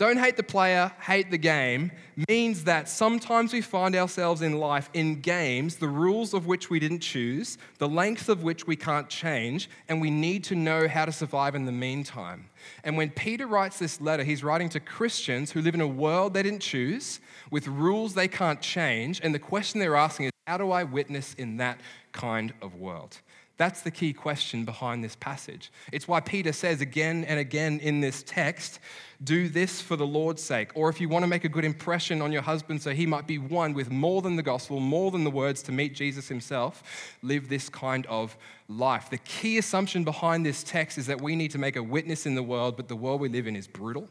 Don't 0.00 0.16
hate 0.16 0.38
the 0.38 0.42
player, 0.42 0.90
hate 0.98 1.30
the 1.30 1.36
game 1.36 1.92
means 2.26 2.64
that 2.64 2.88
sometimes 2.88 3.52
we 3.52 3.60
find 3.60 3.94
ourselves 3.94 4.40
in 4.40 4.58
life 4.58 4.88
in 4.94 5.20
games, 5.20 5.76
the 5.76 5.88
rules 5.88 6.32
of 6.32 6.46
which 6.46 6.70
we 6.70 6.78
didn't 6.80 7.00
choose, 7.00 7.58
the 7.76 7.86
length 7.86 8.30
of 8.30 8.42
which 8.42 8.66
we 8.66 8.76
can't 8.76 9.10
change, 9.10 9.68
and 9.90 10.00
we 10.00 10.10
need 10.10 10.42
to 10.44 10.54
know 10.54 10.88
how 10.88 11.04
to 11.04 11.12
survive 11.12 11.54
in 11.54 11.66
the 11.66 11.72
meantime. 11.72 12.48
And 12.82 12.96
when 12.96 13.10
Peter 13.10 13.46
writes 13.46 13.78
this 13.78 14.00
letter, 14.00 14.24
he's 14.24 14.42
writing 14.42 14.70
to 14.70 14.80
Christians 14.80 15.50
who 15.50 15.60
live 15.60 15.74
in 15.74 15.82
a 15.82 15.86
world 15.86 16.32
they 16.32 16.44
didn't 16.44 16.62
choose, 16.62 17.20
with 17.50 17.68
rules 17.68 18.14
they 18.14 18.26
can't 18.26 18.62
change, 18.62 19.20
and 19.22 19.34
the 19.34 19.38
question 19.38 19.80
they're 19.80 19.96
asking 19.96 20.24
is 20.24 20.32
how 20.46 20.56
do 20.56 20.70
I 20.70 20.82
witness 20.82 21.34
in 21.34 21.58
that 21.58 21.78
kind 22.12 22.54
of 22.62 22.74
world? 22.74 23.20
That's 23.60 23.82
the 23.82 23.90
key 23.90 24.14
question 24.14 24.64
behind 24.64 25.04
this 25.04 25.14
passage. 25.16 25.70
It's 25.92 26.08
why 26.08 26.20
Peter 26.20 26.50
says 26.50 26.80
again 26.80 27.24
and 27.24 27.38
again 27.38 27.78
in 27.80 28.00
this 28.00 28.22
text, 28.22 28.80
do 29.22 29.50
this 29.50 29.82
for 29.82 29.96
the 29.96 30.06
Lord's 30.06 30.42
sake. 30.42 30.70
Or 30.74 30.88
if 30.88 30.98
you 30.98 31.10
want 31.10 31.24
to 31.24 31.26
make 31.26 31.44
a 31.44 31.48
good 31.50 31.66
impression 31.66 32.22
on 32.22 32.32
your 32.32 32.40
husband 32.40 32.80
so 32.80 32.92
he 32.92 33.04
might 33.04 33.26
be 33.26 33.36
won 33.36 33.74
with 33.74 33.90
more 33.90 34.22
than 34.22 34.36
the 34.36 34.42
gospel, 34.42 34.80
more 34.80 35.10
than 35.10 35.24
the 35.24 35.30
words 35.30 35.62
to 35.64 35.72
meet 35.72 35.94
Jesus 35.94 36.26
himself, 36.26 37.12
live 37.20 37.50
this 37.50 37.68
kind 37.68 38.06
of 38.06 38.34
life. 38.66 39.10
The 39.10 39.18
key 39.18 39.58
assumption 39.58 40.04
behind 40.04 40.46
this 40.46 40.62
text 40.62 40.96
is 40.96 41.06
that 41.08 41.20
we 41.20 41.36
need 41.36 41.50
to 41.50 41.58
make 41.58 41.76
a 41.76 41.82
witness 41.82 42.24
in 42.24 42.36
the 42.36 42.42
world, 42.42 42.78
but 42.78 42.88
the 42.88 42.96
world 42.96 43.20
we 43.20 43.28
live 43.28 43.46
in 43.46 43.56
is 43.56 43.68
brutal. 43.68 44.08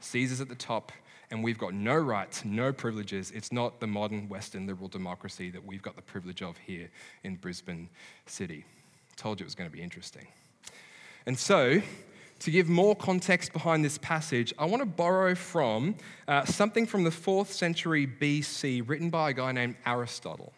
Caesar's 0.00 0.42
at 0.42 0.50
the 0.50 0.54
top, 0.54 0.92
and 1.30 1.42
we've 1.42 1.56
got 1.56 1.72
no 1.72 1.96
rights, 1.96 2.44
no 2.44 2.70
privileges. 2.70 3.30
It's 3.30 3.50
not 3.50 3.80
the 3.80 3.86
modern 3.86 4.28
Western 4.28 4.66
liberal 4.66 4.88
democracy 4.88 5.48
that 5.52 5.64
we've 5.64 5.80
got 5.80 5.96
the 5.96 6.02
privilege 6.02 6.42
of 6.42 6.58
here 6.58 6.90
in 7.22 7.36
Brisbane 7.36 7.88
City. 8.26 8.66
Told 9.16 9.40
you 9.40 9.44
it 9.44 9.46
was 9.46 9.54
going 9.54 9.70
to 9.70 9.76
be 9.76 9.82
interesting. 9.82 10.26
And 11.26 11.38
so, 11.38 11.80
to 12.40 12.50
give 12.50 12.68
more 12.68 12.94
context 12.94 13.52
behind 13.52 13.84
this 13.84 13.96
passage, 13.98 14.52
I 14.58 14.66
want 14.66 14.82
to 14.82 14.86
borrow 14.86 15.34
from 15.34 15.94
uh, 16.28 16.44
something 16.44 16.86
from 16.86 17.04
the 17.04 17.10
fourth 17.10 17.52
century 17.52 18.06
BC 18.06 18.86
written 18.86 19.08
by 19.08 19.30
a 19.30 19.32
guy 19.32 19.52
named 19.52 19.76
Aristotle. 19.86 20.52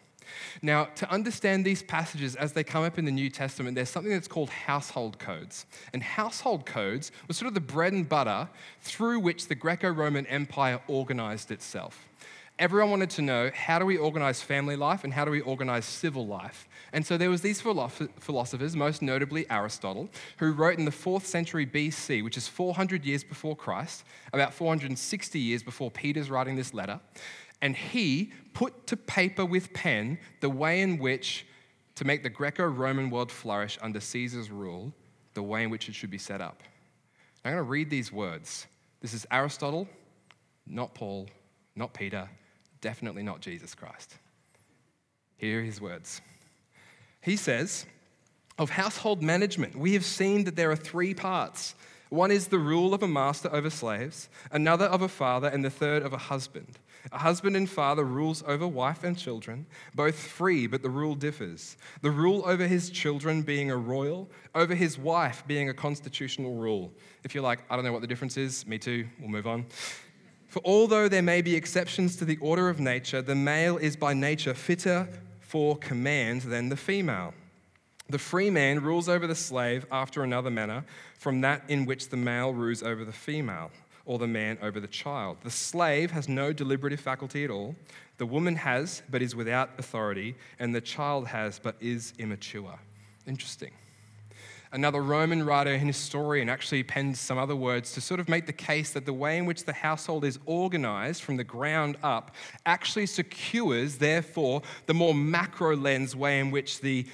Now, 0.61 0.85
to 0.95 1.09
understand 1.09 1.65
these 1.65 1.83
passages 1.83 2.35
as 2.35 2.53
they 2.53 2.63
come 2.63 2.83
up 2.83 2.97
in 2.97 3.05
the 3.05 3.11
New 3.11 3.29
Testament, 3.29 3.75
there's 3.75 3.89
something 3.89 4.11
that's 4.11 4.27
called 4.27 4.49
household 4.49 5.19
codes. 5.19 5.65
And 5.93 6.03
household 6.03 6.65
codes 6.65 7.11
were 7.27 7.33
sort 7.33 7.47
of 7.47 7.53
the 7.53 7.61
bread 7.61 7.93
and 7.93 8.07
butter 8.07 8.49
through 8.81 9.19
which 9.19 9.47
the 9.47 9.55
Greco 9.55 9.89
Roman 9.89 10.25
Empire 10.27 10.81
organized 10.87 11.51
itself. 11.51 12.06
Everyone 12.59 12.89
wanted 12.89 13.11
to 13.11 13.21
know 13.21 13.51
how 13.53 13.77
do 13.77 13.85
we 13.85 13.97
organize 13.97 14.41
family 14.41 14.75
life 14.75 15.03
and 15.03 15.13
how 15.13 15.23
do 15.25 15.29
we 15.29 15.41
organize 15.41 15.85
civil 15.85 16.25
life? 16.25 16.67
And 16.91 17.05
so 17.05 17.15
there 17.15 17.29
was 17.29 17.41
these 17.41 17.61
philosophers, 17.61 18.75
most 18.75 19.03
notably 19.03 19.47
Aristotle, 19.51 20.09
who 20.37 20.51
wrote 20.53 20.79
in 20.79 20.85
the 20.85 20.91
4th 20.91 21.21
century 21.25 21.67
BC, 21.67 22.23
which 22.23 22.35
is 22.35 22.47
400 22.47 23.05
years 23.05 23.23
before 23.23 23.55
Christ, 23.55 24.03
about 24.33 24.55
460 24.55 25.39
years 25.39 25.61
before 25.61 25.91
Peter's 25.91 26.31
writing 26.31 26.55
this 26.55 26.73
letter. 26.73 26.99
And 27.61 27.75
he 27.75 28.31
put 28.53 28.87
to 28.87 28.97
paper 28.97 29.45
with 29.45 29.71
pen 29.73 30.17
the 30.41 30.49
way 30.49 30.81
in 30.81 30.97
which, 30.97 31.45
to 31.93 32.05
make 32.05 32.23
the 32.23 32.29
Greco 32.29 32.65
Roman 32.65 33.11
world 33.11 33.31
flourish 33.31 33.77
under 33.83 33.99
Caesar's 33.99 34.49
rule, 34.49 34.93
the 35.35 35.43
way 35.43 35.63
in 35.63 35.69
which 35.69 35.89
it 35.89 35.93
should 35.95 36.11
be 36.11 36.17
set 36.17 36.41
up. 36.41 36.63
I'm 37.45 37.51
going 37.51 37.63
to 37.63 37.69
read 37.69 37.91
these 37.91 38.11
words. 38.11 38.65
This 38.99 39.13
is 39.13 39.27
Aristotle, 39.29 39.87
not 40.65 40.95
Paul, 40.95 41.29
not 41.75 41.93
Peter, 41.93 42.27
definitely 42.81 43.23
not 43.23 43.41
Jesus 43.41 43.75
Christ. 43.75 44.15
Here 45.37 45.59
are 45.59 45.63
his 45.63 45.79
words. 45.79 46.21
He 47.21 47.35
says, 47.35 47.85
Of 48.57 48.71
household 48.71 49.21
management, 49.21 49.75
we 49.75 49.93
have 49.93 50.05
seen 50.05 50.45
that 50.45 50.55
there 50.55 50.71
are 50.71 50.75
three 50.75 51.13
parts. 51.13 51.75
One 52.09 52.31
is 52.31 52.47
the 52.47 52.59
rule 52.59 52.93
of 52.93 53.03
a 53.03 53.07
master 53.07 53.49
over 53.53 53.69
slaves, 53.69 54.29
another 54.51 54.85
of 54.85 55.01
a 55.01 55.09
father, 55.09 55.47
and 55.47 55.63
the 55.63 55.69
third 55.69 56.03
of 56.03 56.13
a 56.13 56.17
husband. 56.17 56.79
A 57.11 57.17
husband 57.17 57.55
and 57.55 57.69
father 57.69 58.03
rules 58.03 58.43
over 58.47 58.67
wife 58.67 59.03
and 59.03 59.17
children, 59.17 59.65
both 59.95 60.15
free, 60.15 60.67
but 60.67 60.81
the 60.81 60.89
rule 60.89 61.15
differs. 61.15 61.77
The 62.01 62.11
rule 62.11 62.43
over 62.45 62.67
his 62.67 62.89
children 62.89 63.43
being 63.43 63.71
a 63.71 63.77
royal, 63.77 64.29
over 64.55 64.75
his 64.75 64.97
wife 64.97 65.43
being 65.47 65.69
a 65.69 65.73
constitutional 65.73 66.55
rule. 66.55 66.91
If 67.23 67.33
you're 67.33 67.43
like, 67.43 67.59
I 67.69 67.75
don't 67.75 67.85
know 67.85 67.93
what 67.93 68.01
the 68.01 68.07
difference 68.07 68.35
is, 68.37 68.65
me 68.67 68.77
too, 68.77 69.07
we'll 69.19 69.29
move 69.29 69.47
on. 69.47 69.65
For 70.57 70.65
although 70.65 71.07
there 71.07 71.21
may 71.21 71.43
be 71.43 71.53
exceptions 71.55 72.15
to 72.15 72.25
the 72.25 72.37
order 72.37 72.67
of 72.67 72.79
nature, 72.79 73.21
the 73.21 73.35
male 73.35 73.77
is 73.77 73.95
by 73.95 74.15
nature 74.15 74.55
fitter 74.55 75.07
for 75.39 75.77
command 75.77 76.41
than 76.41 76.69
the 76.69 76.75
female. 76.75 77.35
The 78.09 78.17
free 78.17 78.49
man 78.49 78.81
rules 78.81 79.07
over 79.07 79.27
the 79.27 79.35
slave 79.35 79.85
after 79.91 80.23
another 80.23 80.49
manner, 80.49 80.83
from 81.19 81.41
that 81.41 81.61
in 81.67 81.85
which 81.85 82.09
the 82.09 82.17
male 82.17 82.55
rules 82.55 82.81
over 82.81 83.05
the 83.05 83.11
female 83.11 83.69
or 84.07 84.17
the 84.17 84.25
man 84.25 84.57
over 84.63 84.79
the 84.79 84.87
child. 84.87 85.37
The 85.43 85.51
slave 85.51 86.09
has 86.09 86.27
no 86.27 86.51
deliberative 86.51 87.01
faculty 87.01 87.43
at 87.43 87.51
all. 87.51 87.75
The 88.17 88.25
woman 88.25 88.55
has, 88.55 89.03
but 89.11 89.21
is 89.21 89.35
without 89.35 89.69
authority, 89.77 90.33
and 90.57 90.73
the 90.73 90.81
child 90.81 91.27
has, 91.27 91.59
but 91.59 91.75
is 91.79 92.13
immature. 92.17 92.79
Interesting. 93.27 93.73
Another 94.71 95.01
Roman 95.01 95.45
writer 95.45 95.71
and 95.71 95.87
historian 95.87 96.49
actually 96.49 96.83
pens 96.83 97.19
some 97.19 97.37
other 97.37 97.55
words 97.55 97.93
to 97.93 98.01
sort 98.01 98.19
of 98.19 98.27
make 98.27 98.45
the 98.45 98.53
case 98.53 98.91
that 98.91 99.05
the 99.05 99.13
way 99.13 99.37
in 99.37 99.45
which 99.45 99.65
the 99.65 99.73
household 99.73 100.25
is 100.25 100.39
organized 100.45 101.23
from 101.23 101.37
the 101.37 101.43
ground 101.43 101.97
up 102.03 102.35
actually 102.65 103.05
secures, 103.05 103.97
therefore, 103.97 104.61
the 104.85 104.93
more 104.93 105.13
macro 105.13 105.75
lens 105.75 106.15
way 106.15 106.39
in 106.39 106.51
which 106.51 106.81
the 106.81 107.05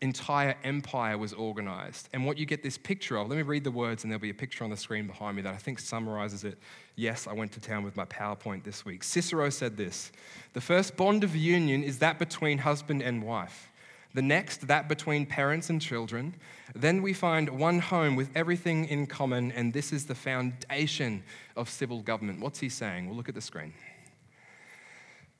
entire 0.00 0.54
empire 0.62 1.18
was 1.18 1.32
organized. 1.32 2.08
And 2.12 2.24
what 2.24 2.38
you 2.38 2.46
get 2.46 2.62
this 2.62 2.78
picture 2.78 3.16
of, 3.16 3.28
let 3.28 3.36
me 3.36 3.42
read 3.42 3.64
the 3.64 3.70
words, 3.70 4.04
and 4.04 4.12
there'll 4.12 4.20
be 4.20 4.30
a 4.30 4.34
picture 4.34 4.64
on 4.64 4.70
the 4.70 4.76
screen 4.76 5.06
behind 5.06 5.36
me 5.36 5.42
that 5.42 5.54
I 5.54 5.56
think 5.56 5.78
summarizes 5.78 6.44
it. 6.44 6.58
Yes, 6.94 7.26
I 7.26 7.32
went 7.32 7.52
to 7.52 7.60
town 7.60 7.84
with 7.84 7.96
my 7.96 8.04
PowerPoint 8.04 8.64
this 8.64 8.84
week. 8.84 9.02
Cicero 9.02 9.50
said 9.50 9.76
this 9.76 10.12
The 10.52 10.60
first 10.60 10.96
bond 10.96 11.24
of 11.24 11.34
union 11.34 11.82
is 11.82 11.98
that 11.98 12.18
between 12.18 12.58
husband 12.58 13.02
and 13.02 13.22
wife. 13.22 13.67
The 14.14 14.22
next, 14.22 14.66
that 14.68 14.88
between 14.88 15.26
parents 15.26 15.70
and 15.70 15.80
children. 15.80 16.34
Then 16.74 17.02
we 17.02 17.12
find 17.12 17.50
one 17.50 17.78
home 17.78 18.16
with 18.16 18.30
everything 18.34 18.86
in 18.86 19.06
common, 19.06 19.52
and 19.52 19.72
this 19.72 19.92
is 19.92 20.06
the 20.06 20.14
foundation 20.14 21.22
of 21.56 21.68
civil 21.68 22.00
government. 22.00 22.40
What's 22.40 22.60
he 22.60 22.68
saying? 22.68 23.06
We'll 23.06 23.16
look 23.16 23.28
at 23.28 23.34
the 23.34 23.40
screen. 23.40 23.74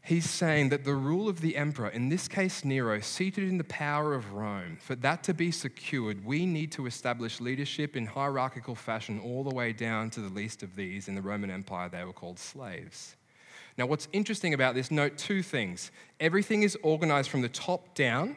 He's 0.03 0.29
saying 0.29 0.71
that 0.71 0.85
the 0.85 0.95
rule 0.95 1.29
of 1.29 1.43
the 1.43 1.57
emperor, 1.57 1.89
in 1.89 2.09
this 2.09 2.29
case 2.29 2.65
Nero, 2.65 2.99
seated 3.01 3.47
in 3.47 3.59
the 3.59 3.65
power 3.65 4.15
of 4.15 4.33
Rome, 4.33 4.79
for 4.81 4.95
that 4.97 5.23
to 5.25 5.35
be 5.35 5.51
secured, 5.51 6.25
we 6.25 6.47
need 6.47 6.73
to 6.73 6.87
establish 6.87 7.41
leadership 7.41 7.95
in 7.95 8.07
hierarchical 8.07 8.75
fashion 8.75 9.21
all 9.21 9.45
the 9.45 9.55
way 9.55 9.73
down 9.73 10.09
to 10.11 10.21
the 10.21 10.31
least 10.31 10.63
of 10.63 10.77
these. 10.77 11.09
In 11.09 11.15
the 11.15 11.21
Roman 11.21 11.51
Empire, 11.51 11.91
they 11.91 12.05
were 12.05 12.15
called 12.15 12.39
slaves. 12.39 13.17
Now, 13.77 13.85
what's 13.85 14.09
interesting 14.13 14.55
about 14.55 14.75
this, 14.75 14.91
note 14.91 15.19
two 15.19 15.43
things. 15.43 15.91
Everything 16.21 16.63
is 16.63 16.77
organized 16.83 17.29
from 17.29 17.43
the 17.43 17.49
top 17.51 17.95
down 17.95 18.37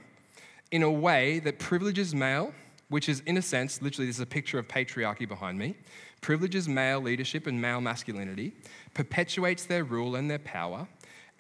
in 0.72 0.84
a 0.84 0.92
way 0.92 1.40
that 1.40 1.60
privileges 1.60 2.16
male, 2.16 2.54
which 2.90 3.08
is, 3.08 3.22
in 3.26 3.38
a 3.38 3.42
sense, 3.42 3.82
literally, 3.82 4.08
this 4.08 4.18
is 4.18 4.22
a 4.22 4.26
picture 4.26 4.58
of 4.58 4.68
patriarchy 4.68 5.28
behind 5.28 5.58
me, 5.58 5.76
privileges 6.22 6.68
male 6.68 7.00
leadership 7.00 7.48
and 7.48 7.62
male 7.62 7.82
masculinity, 7.82 8.54
perpetuates 8.94 9.66
their 9.66 9.84
rule 9.84 10.16
and 10.16 10.30
their 10.30 10.40
power 10.40 10.88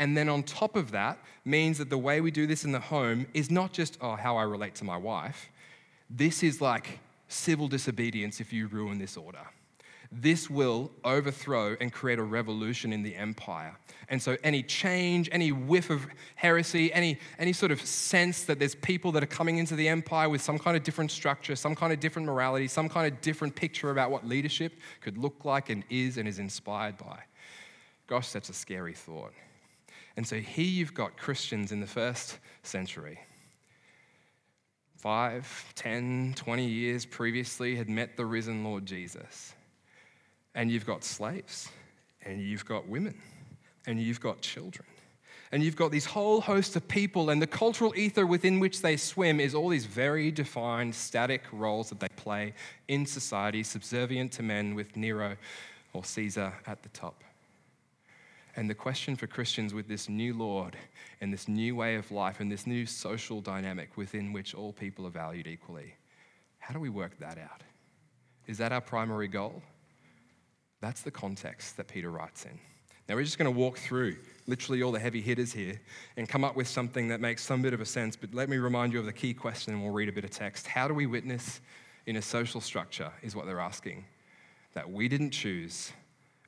and 0.01 0.17
then 0.17 0.29
on 0.29 0.41
top 0.41 0.75
of 0.75 0.89
that, 0.91 1.19
means 1.45 1.77
that 1.77 1.91
the 1.91 1.97
way 1.97 2.21
we 2.21 2.31
do 2.31 2.47
this 2.47 2.65
in 2.65 2.71
the 2.71 2.79
home 2.79 3.27
is 3.35 3.51
not 3.51 3.71
just, 3.71 3.99
oh, 4.01 4.15
how 4.15 4.35
I 4.35 4.41
relate 4.41 4.73
to 4.75 4.83
my 4.83 4.97
wife. 4.97 5.51
This 6.09 6.41
is 6.41 6.59
like 6.59 6.97
civil 7.27 7.67
disobedience 7.67 8.39
if 8.39 8.51
you 8.51 8.65
ruin 8.65 8.97
this 8.97 9.15
order. 9.15 9.45
This 10.11 10.49
will 10.49 10.91
overthrow 11.05 11.77
and 11.79 11.91
create 11.91 12.19
a 12.19 12.23
revolution 12.23 12.91
in 12.91 13.01
the 13.01 13.15
empire. 13.15 13.77
And 14.09 14.21
so, 14.21 14.35
any 14.43 14.61
change, 14.61 15.29
any 15.31 15.53
whiff 15.53 15.89
of 15.89 16.05
heresy, 16.35 16.91
any, 16.91 17.17
any 17.39 17.53
sort 17.53 17.71
of 17.71 17.79
sense 17.79 18.43
that 18.43 18.59
there's 18.59 18.75
people 18.75 19.13
that 19.13 19.23
are 19.23 19.27
coming 19.27 19.57
into 19.57 19.73
the 19.73 19.87
empire 19.87 20.27
with 20.27 20.41
some 20.41 20.59
kind 20.59 20.75
of 20.75 20.83
different 20.83 21.11
structure, 21.11 21.55
some 21.55 21.75
kind 21.75 21.93
of 21.93 22.01
different 22.01 22.25
morality, 22.25 22.67
some 22.67 22.89
kind 22.89 23.11
of 23.11 23.21
different 23.21 23.55
picture 23.55 23.89
about 23.89 24.11
what 24.11 24.27
leadership 24.27 24.73
could 24.99 25.17
look 25.17 25.45
like 25.45 25.69
and 25.69 25.85
is 25.89 26.17
and 26.17 26.27
is 26.27 26.39
inspired 26.39 26.97
by. 26.97 27.19
Gosh, 28.07 28.33
that's 28.33 28.49
a 28.49 28.53
scary 28.53 28.93
thought. 28.93 29.31
And 30.17 30.27
so 30.27 30.35
here 30.41 30.65
you've 30.65 30.93
got 30.93 31.15
Christians 31.15 31.71
in 31.71 31.79
the 31.79 31.87
first 31.87 32.37
century. 32.63 33.17
Five, 34.97 35.71
ten, 35.73 36.33
twenty 36.35 36.67
years 36.67 37.05
previously 37.05 37.77
had 37.77 37.89
met 37.89 38.17
the 38.17 38.25
risen 38.25 38.65
Lord 38.65 38.85
Jesus. 38.85 39.53
And 40.53 40.71
you've 40.71 40.85
got 40.85 41.03
slaves, 41.03 41.69
and 42.23 42.41
you've 42.41 42.65
got 42.65 42.87
women, 42.87 43.15
and 43.87 43.99
you've 43.99 44.19
got 44.19 44.41
children. 44.41 44.85
And 45.53 45.63
you've 45.63 45.75
got 45.75 45.91
this 45.91 46.05
whole 46.05 46.39
host 46.39 46.75
of 46.75 46.87
people, 46.87 47.29
and 47.29 47.41
the 47.41 47.47
cultural 47.47 47.93
ether 47.95 48.25
within 48.25 48.59
which 48.59 48.81
they 48.81 48.97
swim 48.97 49.39
is 49.39 49.53
all 49.53 49.69
these 49.69 49.85
very 49.85 50.31
defined, 50.31 50.95
static 50.95 51.43
roles 51.51 51.89
that 51.89 51.99
they 51.99 52.07
play 52.15 52.53
in 52.87 53.05
society, 53.05 53.63
subservient 53.63 54.31
to 54.33 54.43
men 54.43 54.75
with 54.75 54.95
Nero 54.95 55.35
or 55.93 56.05
Caesar 56.05 56.53
at 56.67 56.83
the 56.83 56.89
top. 56.89 57.23
And 58.55 58.69
the 58.69 58.75
question 58.75 59.15
for 59.15 59.27
Christians 59.27 59.73
with 59.73 59.87
this 59.87 60.09
new 60.09 60.33
Lord 60.33 60.75
and 61.21 61.31
this 61.31 61.47
new 61.47 61.75
way 61.75 61.95
of 61.95 62.11
life 62.11 62.39
and 62.39 62.51
this 62.51 62.67
new 62.67 62.85
social 62.85 63.39
dynamic 63.41 63.95
within 63.95 64.33
which 64.33 64.53
all 64.53 64.73
people 64.73 65.07
are 65.07 65.11
valued 65.11 65.47
equally 65.47 65.95
how 66.61 66.73
do 66.73 66.79
we 66.79 66.89
work 66.89 67.17
that 67.19 67.37
out? 67.37 67.63
Is 68.47 68.59
that 68.59 68.71
our 68.71 68.81
primary 68.81 69.27
goal? 69.27 69.61
That's 70.81 71.01
the 71.01 71.11
context 71.11 71.77
that 71.77 71.87
Peter 71.87 72.09
writes 72.09 72.45
in. 72.45 72.59
Now, 73.07 73.15
we're 73.15 73.23
just 73.23 73.37
going 73.37 73.51
to 73.51 73.57
walk 73.57 73.77
through 73.77 74.15
literally 74.47 74.81
all 74.83 74.91
the 74.91 74.99
heavy 74.99 75.21
hitters 75.21 75.53
here 75.53 75.79
and 76.17 76.27
come 76.27 76.43
up 76.43 76.55
with 76.55 76.67
something 76.67 77.07
that 77.09 77.19
makes 77.19 77.43
some 77.43 77.61
bit 77.61 77.73
of 77.73 77.81
a 77.81 77.85
sense. 77.85 78.15
But 78.15 78.33
let 78.33 78.49
me 78.49 78.57
remind 78.57 78.93
you 78.93 78.99
of 78.99 79.05
the 79.05 79.13
key 79.13 79.33
question 79.33 79.73
and 79.73 79.81
we'll 79.81 79.91
read 79.91 80.09
a 80.09 80.11
bit 80.11 80.23
of 80.23 80.31
text. 80.31 80.67
How 80.67 80.87
do 80.87 80.93
we 80.93 81.05
witness 81.05 81.61
in 82.05 82.15
a 82.15 82.21
social 82.21 82.61
structure, 82.61 83.11
is 83.21 83.35
what 83.35 83.45
they're 83.45 83.59
asking, 83.59 84.05
that 84.73 84.89
we 84.89 85.07
didn't 85.07 85.31
choose 85.31 85.91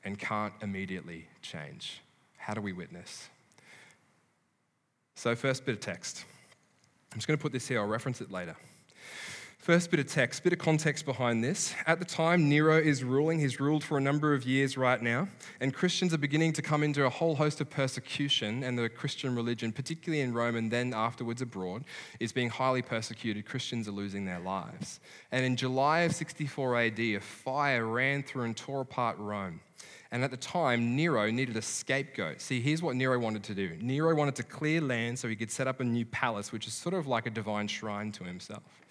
and 0.04 0.18
can't 0.18 0.54
immediately 0.62 1.28
change. 1.42 2.02
How 2.38 2.54
do 2.54 2.62
we 2.62 2.74
witness? 2.74 3.30
So, 5.16 5.36
first 5.36 5.66
bit 5.66 5.76
of 5.76 5.82
text. 5.82 6.26
I'm 7.12 7.18
just 7.18 7.28
going 7.28 7.38
to 7.38 7.42
put 7.42 7.52
this 7.52 7.68
here, 7.68 7.80
I'll 7.80 7.88
reference 7.88 8.20
it 8.22 8.32
later. 8.32 8.56
First 9.64 9.92
bit 9.92 10.02
of 10.02 10.08
text, 10.08 10.44
bit 10.44 10.52
of 10.52 10.60
context 10.60 11.06
behind 11.06 11.42
this. 11.42 11.74
At 11.88 11.98
the 11.98 12.04
time 12.04 12.50
Nero 12.50 12.78
is 12.78 13.02
ruling, 13.02 13.40
he's 13.40 13.62
ruled 13.62 13.82
for 13.82 13.98
a 13.98 14.02
number 14.02 14.34
of 14.34 14.44
years 14.44 14.76
right 14.76 15.02
now, 15.02 15.30
and 15.62 15.74
Christians 15.74 16.14
are 16.14 16.18
beginning 16.18 16.52
to 16.54 16.62
come 16.62 16.84
into 16.84 17.06
a 17.06 17.10
whole 17.10 17.36
host 17.36 17.62
of 17.62 17.70
persecution, 17.70 18.62
and 18.66 18.78
the 18.78 18.90
Christian 18.90 19.38
religion, 19.38 19.72
particularly 19.72 20.20
in 20.20 20.34
Rome 20.34 20.58
and 20.58 20.70
then 20.70 20.94
afterwards 20.94 21.42
abroad, 21.42 21.86
is 22.20 22.34
being 22.34 22.50
highly 22.50 22.82
persecuted. 22.82 23.46
Christians 23.46 23.88
are 23.88 23.94
losing 23.94 24.26
their 24.26 24.42
lives. 24.42 25.00
And 25.32 25.46
in 25.46 25.56
July 25.56 26.02
of 26.02 26.14
64 26.14 26.82
AD, 26.82 27.00
a 27.00 27.20
fire 27.20 27.86
ran 27.86 28.22
through 28.22 28.44
and 28.44 28.58
tore 28.58 28.82
apart 28.82 29.18
Rome. 29.18 29.62
And 30.12 30.26
at 30.26 30.32
the 30.32 30.38
time, 30.38 30.98
Nero 30.98 31.32
needed 31.32 31.56
a 31.56 31.62
scapegoat. 31.62 32.42
See, 32.42 32.60
here's 32.60 32.82
what 32.82 32.98
Nero 32.98 33.18
wanted 33.18 33.44
to 33.44 33.56
do 33.56 33.78
Nero 33.80 34.14
wanted 34.14 34.36
to 34.36 34.44
clear 34.44 34.82
land 34.82 35.20
so 35.20 35.30
he 35.30 35.38
could 35.38 35.50
set 35.50 35.68
up 35.70 35.80
a 35.80 35.86
new 35.86 36.06
palace, 36.06 36.52
which 36.52 36.68
is 36.68 36.74
sort 36.74 36.94
of 36.94 37.08
like 37.08 37.28
a 37.28 37.30
divine 37.30 37.70
shrine 37.70 38.12
to 38.12 38.26
himself. 38.26 38.83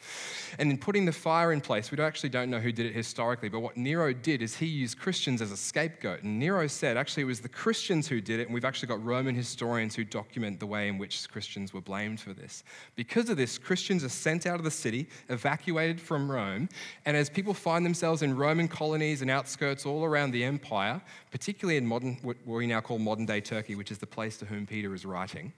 And 0.58 0.70
in 0.70 0.78
putting 0.78 1.04
the 1.04 1.12
fire 1.12 1.52
in 1.52 1.60
place, 1.60 1.90
we 1.90 1.98
actually 1.98 2.28
don't 2.28 2.50
know 2.50 2.58
who 2.58 2.72
did 2.72 2.86
it 2.86 2.94
historically, 2.94 3.48
but 3.48 3.60
what 3.60 3.76
Nero 3.76 4.12
did 4.12 4.42
is 4.42 4.56
he 4.56 4.66
used 4.66 4.98
Christians 4.98 5.40
as 5.40 5.50
a 5.50 5.56
scapegoat. 5.56 6.22
And 6.22 6.38
Nero 6.38 6.66
said 6.66 6.96
actually 6.96 7.22
it 7.22 7.26
was 7.26 7.40
the 7.40 7.48
Christians 7.48 8.08
who 8.08 8.20
did 8.20 8.40
it, 8.40 8.44
and 8.44 8.54
we've 8.54 8.64
actually 8.64 8.88
got 8.88 9.02
Roman 9.04 9.34
historians 9.34 9.94
who 9.94 10.04
document 10.04 10.60
the 10.60 10.66
way 10.66 10.88
in 10.88 10.98
which 10.98 11.28
Christians 11.30 11.72
were 11.72 11.80
blamed 11.80 12.20
for 12.20 12.32
this. 12.32 12.64
Because 12.96 13.28
of 13.28 13.36
this, 13.36 13.58
Christians 13.58 14.04
are 14.04 14.08
sent 14.08 14.46
out 14.46 14.56
of 14.56 14.64
the 14.64 14.70
city, 14.70 15.08
evacuated 15.28 16.00
from 16.00 16.30
Rome, 16.30 16.68
and 17.06 17.16
as 17.16 17.30
people 17.30 17.54
find 17.54 17.84
themselves 17.84 18.22
in 18.22 18.36
Roman 18.36 18.68
colonies 18.68 19.22
and 19.22 19.30
outskirts 19.30 19.86
all 19.86 20.04
around 20.04 20.32
the 20.32 20.44
empire, 20.44 21.00
particularly 21.30 21.76
in 21.76 21.86
modern, 21.86 22.18
what 22.22 22.36
we 22.44 22.66
now 22.66 22.80
call 22.80 22.98
modern 22.98 23.26
day 23.26 23.40
Turkey, 23.40 23.74
which 23.74 23.90
is 23.90 23.98
the 23.98 24.06
place 24.06 24.36
to 24.38 24.44
whom 24.44 24.66
Peter 24.66 24.94
is 24.94 25.06
writing, 25.06 25.52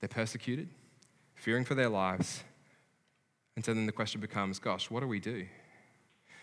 they're 0.00 0.08
persecuted, 0.08 0.68
fearing 1.34 1.64
for 1.64 1.74
their 1.74 1.88
lives 1.88 2.42
and 3.56 3.64
so 3.64 3.72
then 3.72 3.86
the 3.86 3.92
question 3.92 4.20
becomes 4.20 4.58
gosh, 4.58 4.90
what 4.90 5.00
do 5.00 5.06
we 5.06 5.20
do? 5.20 5.46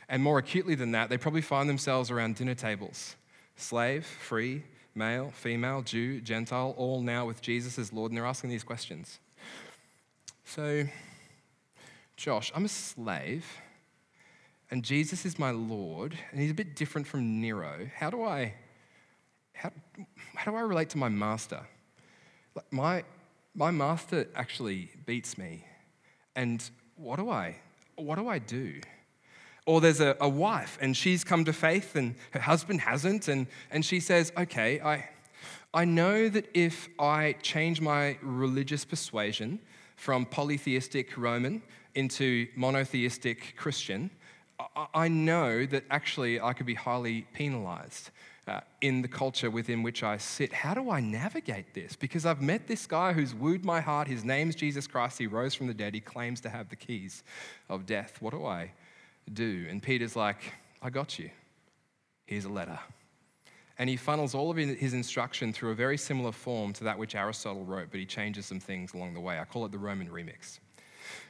And 0.10 0.22
more 0.22 0.38
acutely 0.38 0.75
than 0.75 0.91
that, 0.91 1.10
they 1.10 1.18
probably 1.18 1.41
find 1.41 1.70
themselves 1.70 2.12
around 2.12 2.36
dinner 2.36 2.56
tables 2.56 3.15
slave, 3.56 4.06
free, 4.06 4.63
male, 4.96 5.32
female, 5.32 5.82
Jew, 5.82 6.20
Gentile, 6.22 6.74
all 6.77 7.01
now 7.01 7.25
with 7.25 7.41
Jesus 7.41 7.77
as 7.77 7.94
Lord, 7.94 8.12
and 8.12 8.18
they're 8.18 8.25
asking 8.25 8.50
these 8.50 8.63
questions. 8.63 9.20
So, 10.44 10.86
Josh, 12.18 12.51
I'm 12.56 12.65
a 12.65 12.70
slave, 12.70 13.46
and 14.70 14.84
Jesus 14.84 15.25
is 15.25 15.39
my 15.39 15.51
Lord, 15.51 16.18
and 16.32 16.41
he's 16.41 16.51
a 16.51 16.56
bit 16.56 16.75
different 16.75 17.08
from 17.08 17.39
Nero. 17.39 17.89
How 17.96 18.10
do 18.10 18.24
I, 18.24 18.56
how, 19.53 19.72
how 20.36 20.51
do 20.51 20.58
I 20.58 20.62
relate 20.62 20.89
to 20.89 20.98
my 20.98 21.10
master? 21.10 21.62
My, 22.70 23.03
my 23.56 23.72
master 23.72 24.27
actually 24.36 24.89
beats 25.06 25.38
me, 25.38 25.65
and 26.36 26.70
what 27.01 27.17
do 27.17 27.29
I, 27.29 27.55
what 27.96 28.15
do 28.17 28.27
I 28.27 28.39
do? 28.39 28.79
Or 29.65 29.81
there's 29.81 30.00
a, 30.00 30.15
a 30.22 30.29
wife 30.29 30.77
and 30.81 30.96
she's 30.96 31.24
come 31.24 31.46
to 31.46 31.53
faith 31.53 31.96
and 31.96 32.15
her 32.31 32.39
husband 32.39 32.81
hasn't, 32.81 33.27
and, 33.27 33.48
and 33.72 33.84
she 33.84 34.00
says, 34.00 34.31
okay, 34.38 34.79
I, 34.81 35.10
I 35.74 35.86
know 35.86 36.29
that 36.29 36.48
if 36.53 36.89
I 37.00 37.36
change 37.41 37.81
my 37.81 38.17
religious 38.22 38.86
persuasion 38.86 39.60
from 39.96 40.25
polytheistic 40.25 41.17
Roman 41.17 41.62
into 41.96 42.48
monotheistic 42.55 43.55
Christian, 43.58 44.12
I, 44.60 44.88
I 44.93 45.08
know 45.08 45.65
that 45.65 45.84
actually 45.89 46.39
I 46.39 46.53
could 46.53 46.65
be 46.67 46.75
highly 46.75 47.27
penalized 47.34 48.12
uh, 48.48 48.62
in 48.82 49.02
the 49.02 49.08
culture 49.08 49.52
within 49.52 49.84
which 49.84 50.04
I 50.04 50.18
sit. 50.18 50.52
How 50.52 50.74
do 50.74 50.90
I 50.90 51.00
navigate 51.00 51.74
this? 51.74 51.96
Because 51.96 52.26
I've 52.26 52.42
met 52.42 52.68
this 52.68 52.88
guy 52.88 53.14
who's 53.14 53.36
wooed 53.36 53.64
my 53.64 53.82
heart. 53.82 54.08
His 54.08 54.24
name's 54.24 54.56
Jesus 54.56 54.88
Christ. 54.88 55.20
He 55.20 55.28
rose 55.28 55.54
from 55.54 55.68
the 55.68 55.74
dead. 55.74 55.94
He 55.94 56.00
claims 56.00 56.42
to 56.42 56.50
have 56.50 56.70
the 56.70 56.76
keys 56.76 57.24
of 57.70 57.86
death. 57.86 58.18
What 58.20 58.32
do 58.32 58.46
I 58.46 58.72
do? 59.32 59.68
And 59.70 59.82
Peter's 59.82 60.16
like, 60.16 60.54
I 60.82 60.90
got 60.90 61.20
you. 61.20 61.30
Here's 62.26 62.46
a 62.46 62.50
letter. 62.50 62.80
And 63.78 63.90
he 63.90 63.96
funnels 63.96 64.36
all 64.36 64.52
of 64.52 64.58
his 64.58 64.94
instruction 64.94 65.54
through 65.54 65.72
a 65.72 65.76
very 65.76 65.98
similar 65.98 66.32
form 66.32 66.74
to 66.74 66.84
that 66.84 66.98
which 66.98 67.16
Aristotle 67.16 67.64
wrote, 67.64 67.88
but 67.90 68.00
he 68.00 68.06
changes 68.06 68.46
some 68.46 68.60
things 68.60 68.94
along 68.94 69.14
the 69.14 69.20
way. 69.20 69.40
I 69.40 69.44
call 69.44 69.66
it 69.66 69.72
the 69.72 69.80
Roman 69.80 70.08
remix. 70.10 70.60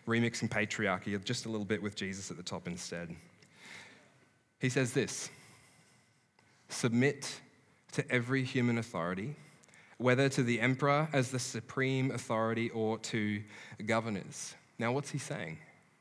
Remixing 0.08 0.50
patriarchy, 0.50 1.24
just 1.24 1.46
a 1.46 1.50
little 1.50 1.66
bit 1.66 1.82
with 1.82 1.96
Jesus 1.96 2.30
at 2.30 2.38
the 2.38 2.44
top 2.44 2.68
instead. 2.68 3.16
He 4.60 4.70
says 4.70 4.94
this 4.94 5.30
submit 6.72 7.42
to 7.94 8.10
every 8.12 8.44
human 8.44 8.78
authority, 8.78 9.36
whether 9.98 10.30
to 10.30 10.44
the 10.44 10.60
emperor 10.60 11.08
as 11.14 11.32
the 11.32 11.40
supreme 11.40 12.12
authority 12.12 12.70
or 12.72 12.98
to 13.00 13.42
governors. 13.86 14.56
Now, 14.80 14.92
what's 14.92 15.12
he 15.12 15.18
saying? 15.18 15.58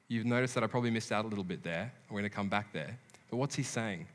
You've 0.08 0.26
noticed 0.26 0.54
that 0.54 0.64
I 0.64 0.66
probably 0.66 0.90
missed 0.90 1.12
out 1.12 1.24
a 1.24 1.28
little 1.28 1.44
bit 1.44 1.62
there. 1.62 1.92
I'm 2.08 2.14
going 2.14 2.24
to 2.24 2.30
come 2.30 2.48
back 2.48 2.72
there. 2.72 2.98
But 3.30 3.36
what's 3.36 3.54
he 3.54 3.62
saying? 3.62 4.06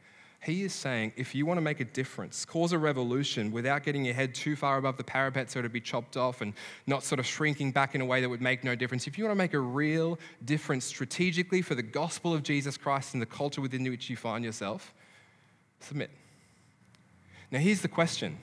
He 0.44 0.64
is 0.64 0.74
saying 0.74 1.14
if 1.16 1.34
you 1.34 1.46
want 1.46 1.58
to 1.58 1.62
make 1.62 1.80
a 1.80 1.86
difference, 1.86 2.46
cause 2.46 2.72
a 2.72 2.78
revolution 2.78 3.52
without 3.52 3.84
getting 3.84 4.06
your 4.06 4.14
head 4.14 4.36
too 4.36 4.56
far 4.56 4.78
above 4.78 4.98
the 4.98 5.04
parapet 5.04 5.50
so 5.50 5.60
it'd 5.60 5.72
be 5.72 5.82
chopped 5.82 6.18
off 6.18 6.42
and 6.42 6.54
not 6.86 7.04
sort 7.04 7.20
of 7.20 7.26
shrinking 7.26 7.72
back 7.72 7.96
in 7.96 8.02
a 8.02 8.06
way 8.06 8.22
that 8.22 8.30
would 8.30 8.42
make 8.42 8.64
no 8.64 8.76
difference, 8.76 9.08
if 9.08 9.18
you 9.18 9.24
want 9.24 9.32
to 9.32 9.38
make 9.38 9.54
a 9.56 9.60
real 9.60 10.20
difference 10.44 10.86
strategically 10.86 11.64
for 11.64 11.74
the 11.74 11.82
gospel 11.82 12.32
of 12.32 12.44
Jesus 12.44 12.78
Christ 12.78 13.14
and 13.14 13.22
the 13.22 13.26
culture 13.26 13.60
within 13.62 13.84
which 13.86 14.08
you 14.10 14.16
find 14.16 14.46
yourself, 14.46 14.94
submit. 15.80 16.12
Now, 17.56 17.62
here's 17.62 17.80
the 17.80 17.88
question 17.88 18.38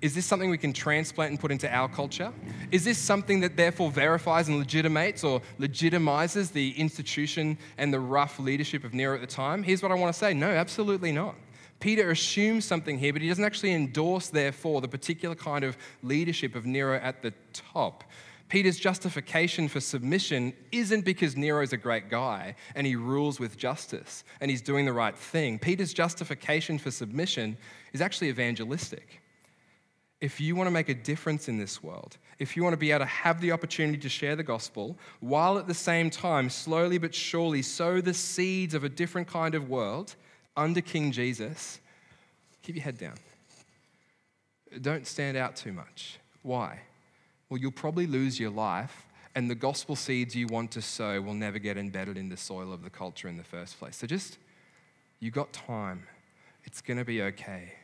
Is 0.00 0.14
this 0.14 0.24
something 0.24 0.48
we 0.48 0.56
can 0.56 0.72
transplant 0.72 1.32
and 1.32 1.40
put 1.40 1.50
into 1.50 1.68
our 1.68 1.88
culture? 1.88 2.32
Is 2.70 2.84
this 2.84 2.96
something 2.96 3.40
that 3.40 3.56
therefore 3.56 3.90
verifies 3.90 4.46
and 4.46 4.56
legitimates 4.56 5.24
or 5.24 5.42
legitimizes 5.58 6.52
the 6.52 6.70
institution 6.78 7.58
and 7.76 7.92
the 7.92 7.98
rough 7.98 8.38
leadership 8.38 8.84
of 8.84 8.94
Nero 8.94 9.16
at 9.16 9.20
the 9.20 9.26
time? 9.26 9.64
Here's 9.64 9.82
what 9.82 9.90
I 9.90 9.96
want 9.96 10.14
to 10.14 10.18
say 10.18 10.32
no, 10.32 10.48
absolutely 10.48 11.10
not. 11.10 11.34
Peter 11.80 12.12
assumes 12.12 12.64
something 12.64 13.00
here, 13.00 13.12
but 13.12 13.20
he 13.20 13.26
doesn't 13.26 13.44
actually 13.44 13.72
endorse, 13.72 14.28
therefore, 14.28 14.80
the 14.80 14.86
particular 14.86 15.34
kind 15.34 15.64
of 15.64 15.76
leadership 16.04 16.54
of 16.54 16.64
Nero 16.64 17.00
at 17.02 17.20
the 17.20 17.34
top. 17.52 18.04
Peter's 18.48 18.78
justification 18.78 19.66
for 19.66 19.80
submission 19.80 20.52
isn't 20.70 21.04
because 21.04 21.36
Nero's 21.36 21.72
a 21.72 21.76
great 21.76 22.08
guy 22.10 22.54
and 22.76 22.86
he 22.86 22.94
rules 22.94 23.40
with 23.40 23.56
justice 23.56 24.22
and 24.40 24.52
he's 24.52 24.62
doing 24.62 24.84
the 24.84 24.92
right 24.92 25.16
thing. 25.16 25.58
Peter's 25.58 25.92
justification 25.92 26.78
for 26.78 26.92
submission 26.92 27.56
is 27.92 28.00
actually 28.00 28.28
evangelistic. 28.28 29.20
If 30.20 30.40
you 30.40 30.54
want 30.54 30.68
to 30.68 30.72
make 30.72 30.88
a 30.88 30.94
difference 30.94 31.48
in 31.48 31.58
this 31.58 31.82
world, 31.82 32.16
if 32.38 32.56
you 32.56 32.62
want 32.62 32.74
to 32.74 32.78
be 32.78 32.92
able 32.92 33.00
to 33.00 33.06
have 33.06 33.40
the 33.40 33.52
opportunity 33.52 33.98
to 33.98 34.08
share 34.08 34.36
the 34.36 34.44
gospel, 34.44 34.96
while 35.20 35.58
at 35.58 35.66
the 35.66 35.74
same 35.74 36.10
time, 36.10 36.48
slowly 36.48 36.98
but 36.98 37.14
surely, 37.14 37.62
sow 37.62 38.00
the 38.00 38.14
seeds 38.14 38.74
of 38.74 38.84
a 38.84 38.88
different 38.88 39.26
kind 39.26 39.54
of 39.54 39.68
world 39.68 40.14
under 40.56 40.80
King 40.80 41.10
Jesus, 41.10 41.80
keep 42.62 42.76
your 42.76 42.84
head 42.84 42.98
down. 42.98 43.16
Don't 44.80 45.06
stand 45.06 45.36
out 45.36 45.56
too 45.56 45.72
much. 45.72 46.18
Why? 46.42 46.80
well, 47.52 47.60
you'll 47.60 47.70
probably 47.70 48.06
lose 48.06 48.40
your 48.40 48.48
life, 48.48 49.04
and 49.34 49.50
the 49.50 49.54
gospel 49.54 49.94
seeds 49.94 50.34
you 50.34 50.46
want 50.46 50.70
to 50.70 50.80
sow 50.80 51.20
will 51.20 51.34
never 51.34 51.58
get 51.58 51.76
embedded 51.76 52.16
in 52.16 52.30
the 52.30 52.36
soil 52.38 52.72
of 52.72 52.82
the 52.82 52.88
culture 52.88 53.28
in 53.28 53.36
the 53.36 53.44
first 53.44 53.78
place. 53.78 53.96
So 53.96 54.06
just, 54.06 54.38
you 55.20 55.30
got 55.30 55.52
time. 55.52 56.04
It's 56.64 56.80
going 56.80 56.96
to 56.96 57.04
be 57.04 57.20
okay. 57.20 57.74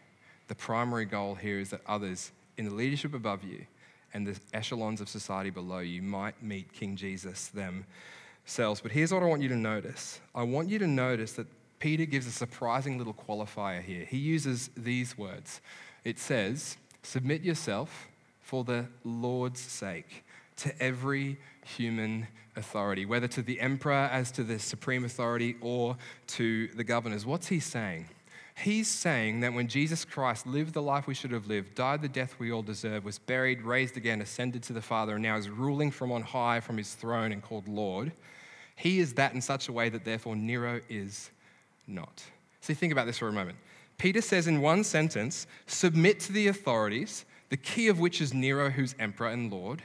The 0.49 0.55
primary 0.55 1.05
goal 1.05 1.35
here 1.35 1.61
is 1.61 1.71
that 1.71 1.83
others 1.87 2.33
in 2.57 2.65
the 2.65 2.75
leadership 2.75 3.15
above 3.15 3.45
you 3.45 3.67
and 4.13 4.27
the 4.27 4.39
echelons 4.53 5.01
of 5.01 5.09
society 5.09 5.51
below 5.51 5.79
you 5.79 6.03
might 6.03 6.43
meet 6.43 6.73
King 6.73 6.97
Jesus 6.97 7.49
themselves. 7.49 8.81
But 8.81 8.93
here's 8.93 9.13
what 9.13 9.23
I 9.23 9.27
want 9.27 9.43
you 9.43 9.49
to 9.51 9.57
notice 9.57 10.21
I 10.35 10.43
want 10.43 10.69
you 10.69 10.79
to 10.79 10.87
notice 10.87 11.33
that 11.33 11.47
Peter 11.79 12.07
gives 12.07 12.27
a 12.27 12.33
surprising 12.33 12.99
little 12.99 13.15
qualifier 13.15 13.83
here. 13.83 14.05
He 14.05 14.19
uses 14.19 14.71
these 14.77 15.17
words 15.17 15.61
it 16.05 16.19
says, 16.19 16.77
Submit 17.03 17.43
yourself 17.43 18.09
for 18.41 18.65
the 18.65 18.87
Lord's 19.05 19.61
sake 19.61 20.25
to 20.57 20.83
every 20.83 21.39
human 21.65 22.27
authority, 22.57 23.05
whether 23.07 23.29
to 23.29 23.43
the 23.43 23.61
emperor 23.61 24.09
as 24.11 24.33
to 24.33 24.43
the 24.43 24.59
supreme 24.59 25.05
authority 25.05 25.57
or 25.61 25.97
to 26.27 26.69
the 26.69 26.85
governors. 26.85 27.25
What's 27.25 27.49
he 27.49 27.61
saying? 27.61 28.09
He's 28.63 28.89
saying 28.89 29.41
that 29.41 29.53
when 29.53 29.69
Jesus 29.69 30.05
Christ 30.05 30.47
lived 30.47 30.75
the 30.75 30.83
life 30.83 31.07
we 31.07 31.15
should 31.15 31.31
have 31.31 31.47
lived, 31.47 31.77
died 31.77 32.03
the 32.03 32.09
death 32.09 32.35
we 32.41 32.51
all 32.51 32.63
deserve, 32.63 33.05
was 33.05 33.19
buried, 33.19 33.63
raised 33.63 33.97
again, 33.97 34.21
ascended 34.21 34.65
to 34.65 34.73
the 34.73 34.83
Father, 34.83 35.15
and 35.15 35.23
now 35.23 35.37
is 35.37 35.49
ruling 35.49 35.93
from 35.93 36.11
on 36.11 36.23
high 36.23 36.59
from 36.59 36.77
his 36.77 36.95
throne 36.95 37.31
and 37.31 37.41
called 37.41 37.69
Lord, 37.69 38.11
he 38.75 38.99
is 38.99 39.15
that 39.15 39.33
in 39.33 39.41
such 39.41 39.69
a 39.69 39.73
way 39.73 39.89
that 39.89 40.05
therefore 40.05 40.35
Nero 40.35 40.81
is 40.89 41.31
not. 41.87 42.25
See, 42.61 42.75
think 42.75 42.93
about 42.93 43.07
this 43.07 43.19
for 43.19 43.29
a 43.29 43.33
moment. 43.33 43.59
Peter 43.97 44.21
says 44.21 44.49
in 44.49 44.61
one 44.61 44.83
sentence, 44.83 45.47
submit 45.67 46.19
to 46.21 46.33
the 46.33 46.49
authorities 46.49 47.25
the 47.51 47.57
key 47.57 47.89
of 47.89 47.99
which 47.99 48.21
is 48.21 48.35
Nero, 48.35 48.71
who's 48.71 48.95
emperor 48.99 49.29
and 49.29 49.53
lord. 49.53 49.83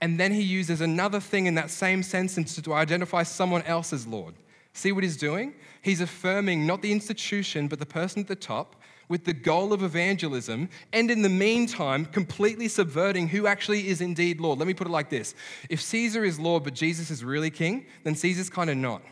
And 0.00 0.18
then 0.18 0.32
he 0.32 0.42
uses 0.42 0.80
another 0.80 1.20
thing 1.20 1.46
in 1.46 1.54
that 1.54 1.70
same 1.70 2.02
sentence 2.02 2.60
to 2.60 2.74
identify 2.74 3.22
someone 3.22 3.62
else 3.62 3.92
as 3.92 4.06
Lord. 4.06 4.34
See 4.78 4.92
what 4.92 5.02
he's 5.02 5.16
doing? 5.16 5.54
He's 5.82 6.00
affirming 6.00 6.64
not 6.64 6.82
the 6.82 6.92
institution, 6.92 7.66
but 7.66 7.80
the 7.80 7.86
person 7.86 8.20
at 8.20 8.28
the 8.28 8.36
top 8.36 8.76
with 9.08 9.24
the 9.24 9.32
goal 9.32 9.72
of 9.72 9.82
evangelism, 9.82 10.68
and 10.92 11.10
in 11.10 11.22
the 11.22 11.28
meantime, 11.28 12.04
completely 12.04 12.68
subverting 12.68 13.26
who 13.26 13.48
actually 13.48 13.88
is 13.88 14.00
indeed 14.00 14.40
Lord. 14.40 14.56
Let 14.60 14.68
me 14.68 14.74
put 14.74 14.86
it 14.86 14.90
like 14.90 15.10
this 15.10 15.34
If 15.68 15.82
Caesar 15.82 16.24
is 16.24 16.38
Lord, 16.38 16.62
but 16.62 16.74
Jesus 16.74 17.10
is 17.10 17.24
really 17.24 17.50
king, 17.50 17.86
then 18.04 18.14
Caesar's 18.14 18.48
kind 18.48 18.70
of 18.70 18.76
not. 18.76 19.02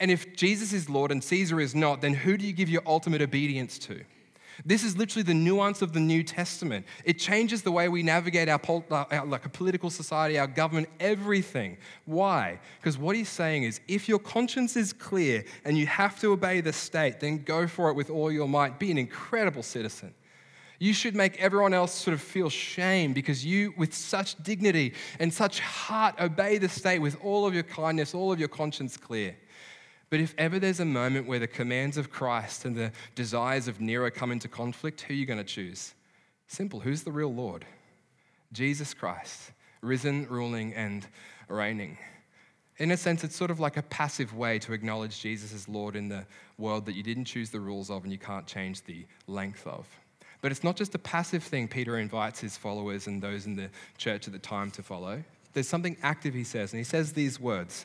And 0.00 0.10
if 0.10 0.34
Jesus 0.34 0.72
is 0.72 0.88
Lord 0.88 1.12
and 1.12 1.22
Caesar 1.22 1.60
is 1.60 1.74
not, 1.74 2.00
then 2.00 2.14
who 2.14 2.38
do 2.38 2.46
you 2.46 2.54
give 2.54 2.70
your 2.70 2.82
ultimate 2.86 3.20
obedience 3.20 3.78
to? 3.80 4.04
This 4.64 4.82
is 4.82 4.96
literally 4.96 5.22
the 5.22 5.34
nuance 5.34 5.82
of 5.82 5.92
the 5.92 6.00
New 6.00 6.22
Testament. 6.22 6.84
It 7.04 7.18
changes 7.18 7.62
the 7.62 7.70
way 7.70 7.88
we 7.88 8.02
navigate 8.02 8.48
our, 8.48 8.58
pol- 8.58 8.84
uh, 8.90 9.04
our, 9.10 9.26
like 9.26 9.46
a 9.46 9.48
political 9.48 9.90
society, 9.90 10.38
our 10.38 10.46
government, 10.46 10.88
everything. 10.98 11.78
Why? 12.06 12.58
Because 12.80 12.98
what 12.98 13.14
he's 13.14 13.28
saying 13.28 13.62
is 13.62 13.80
if 13.86 14.08
your 14.08 14.18
conscience 14.18 14.76
is 14.76 14.92
clear 14.92 15.44
and 15.64 15.78
you 15.78 15.86
have 15.86 16.18
to 16.20 16.32
obey 16.32 16.60
the 16.60 16.72
state, 16.72 17.20
then 17.20 17.38
go 17.38 17.66
for 17.66 17.90
it 17.90 17.94
with 17.94 18.10
all 18.10 18.32
your 18.32 18.48
might. 18.48 18.78
Be 18.78 18.90
an 18.90 18.98
incredible 18.98 19.62
citizen. 19.62 20.12
You 20.80 20.92
should 20.92 21.16
make 21.16 21.40
everyone 21.40 21.74
else 21.74 21.92
sort 21.92 22.14
of 22.14 22.20
feel 22.20 22.48
shame 22.48 23.12
because 23.12 23.44
you, 23.44 23.74
with 23.76 23.92
such 23.92 24.40
dignity 24.44 24.94
and 25.18 25.32
such 25.34 25.58
heart, 25.58 26.14
obey 26.20 26.58
the 26.58 26.68
state 26.68 27.00
with 27.00 27.16
all 27.22 27.46
of 27.46 27.54
your 27.54 27.64
kindness, 27.64 28.14
all 28.14 28.30
of 28.32 28.38
your 28.38 28.48
conscience 28.48 28.96
clear. 28.96 29.36
But 30.10 30.20
if 30.20 30.34
ever 30.38 30.58
there's 30.58 30.80
a 30.80 30.86
moment 30.86 31.26
where 31.26 31.38
the 31.38 31.46
commands 31.46 31.96
of 31.96 32.10
Christ 32.10 32.64
and 32.64 32.74
the 32.74 32.92
desires 33.14 33.68
of 33.68 33.80
Nero 33.80 34.10
come 34.10 34.32
into 34.32 34.48
conflict, 34.48 35.02
who 35.02 35.12
are 35.12 35.16
you 35.16 35.26
going 35.26 35.38
to 35.38 35.44
choose? 35.44 35.94
Simple. 36.46 36.80
Who's 36.80 37.02
the 37.02 37.12
real 37.12 37.32
Lord? 37.32 37.66
Jesus 38.52 38.94
Christ, 38.94 39.52
risen, 39.82 40.26
ruling, 40.28 40.72
and 40.74 41.06
reigning. 41.48 41.98
In 42.78 42.92
a 42.92 42.96
sense, 42.96 43.24
it's 43.24 43.36
sort 43.36 43.50
of 43.50 43.60
like 43.60 43.76
a 43.76 43.82
passive 43.82 44.34
way 44.34 44.58
to 44.60 44.72
acknowledge 44.72 45.20
Jesus 45.20 45.52
as 45.52 45.68
Lord 45.68 45.96
in 45.96 46.08
the 46.08 46.24
world 46.56 46.86
that 46.86 46.94
you 46.94 47.02
didn't 47.02 47.24
choose 47.24 47.50
the 47.50 47.60
rules 47.60 47.90
of 47.90 48.04
and 48.04 48.12
you 48.12 48.18
can't 48.18 48.46
change 48.46 48.82
the 48.84 49.04
length 49.26 49.66
of. 49.66 49.86
But 50.40 50.52
it's 50.52 50.62
not 50.62 50.76
just 50.76 50.94
a 50.94 50.98
passive 50.98 51.42
thing 51.42 51.66
Peter 51.66 51.98
invites 51.98 52.40
his 52.40 52.56
followers 52.56 53.08
and 53.08 53.20
those 53.20 53.46
in 53.46 53.56
the 53.56 53.68
church 53.98 54.28
at 54.28 54.32
the 54.32 54.38
time 54.38 54.70
to 54.72 54.82
follow. 54.82 55.22
There's 55.52 55.68
something 55.68 55.96
active, 56.02 56.34
he 56.34 56.44
says, 56.44 56.72
and 56.72 56.78
he 56.78 56.84
says 56.84 57.12
these 57.12 57.40
words 57.40 57.84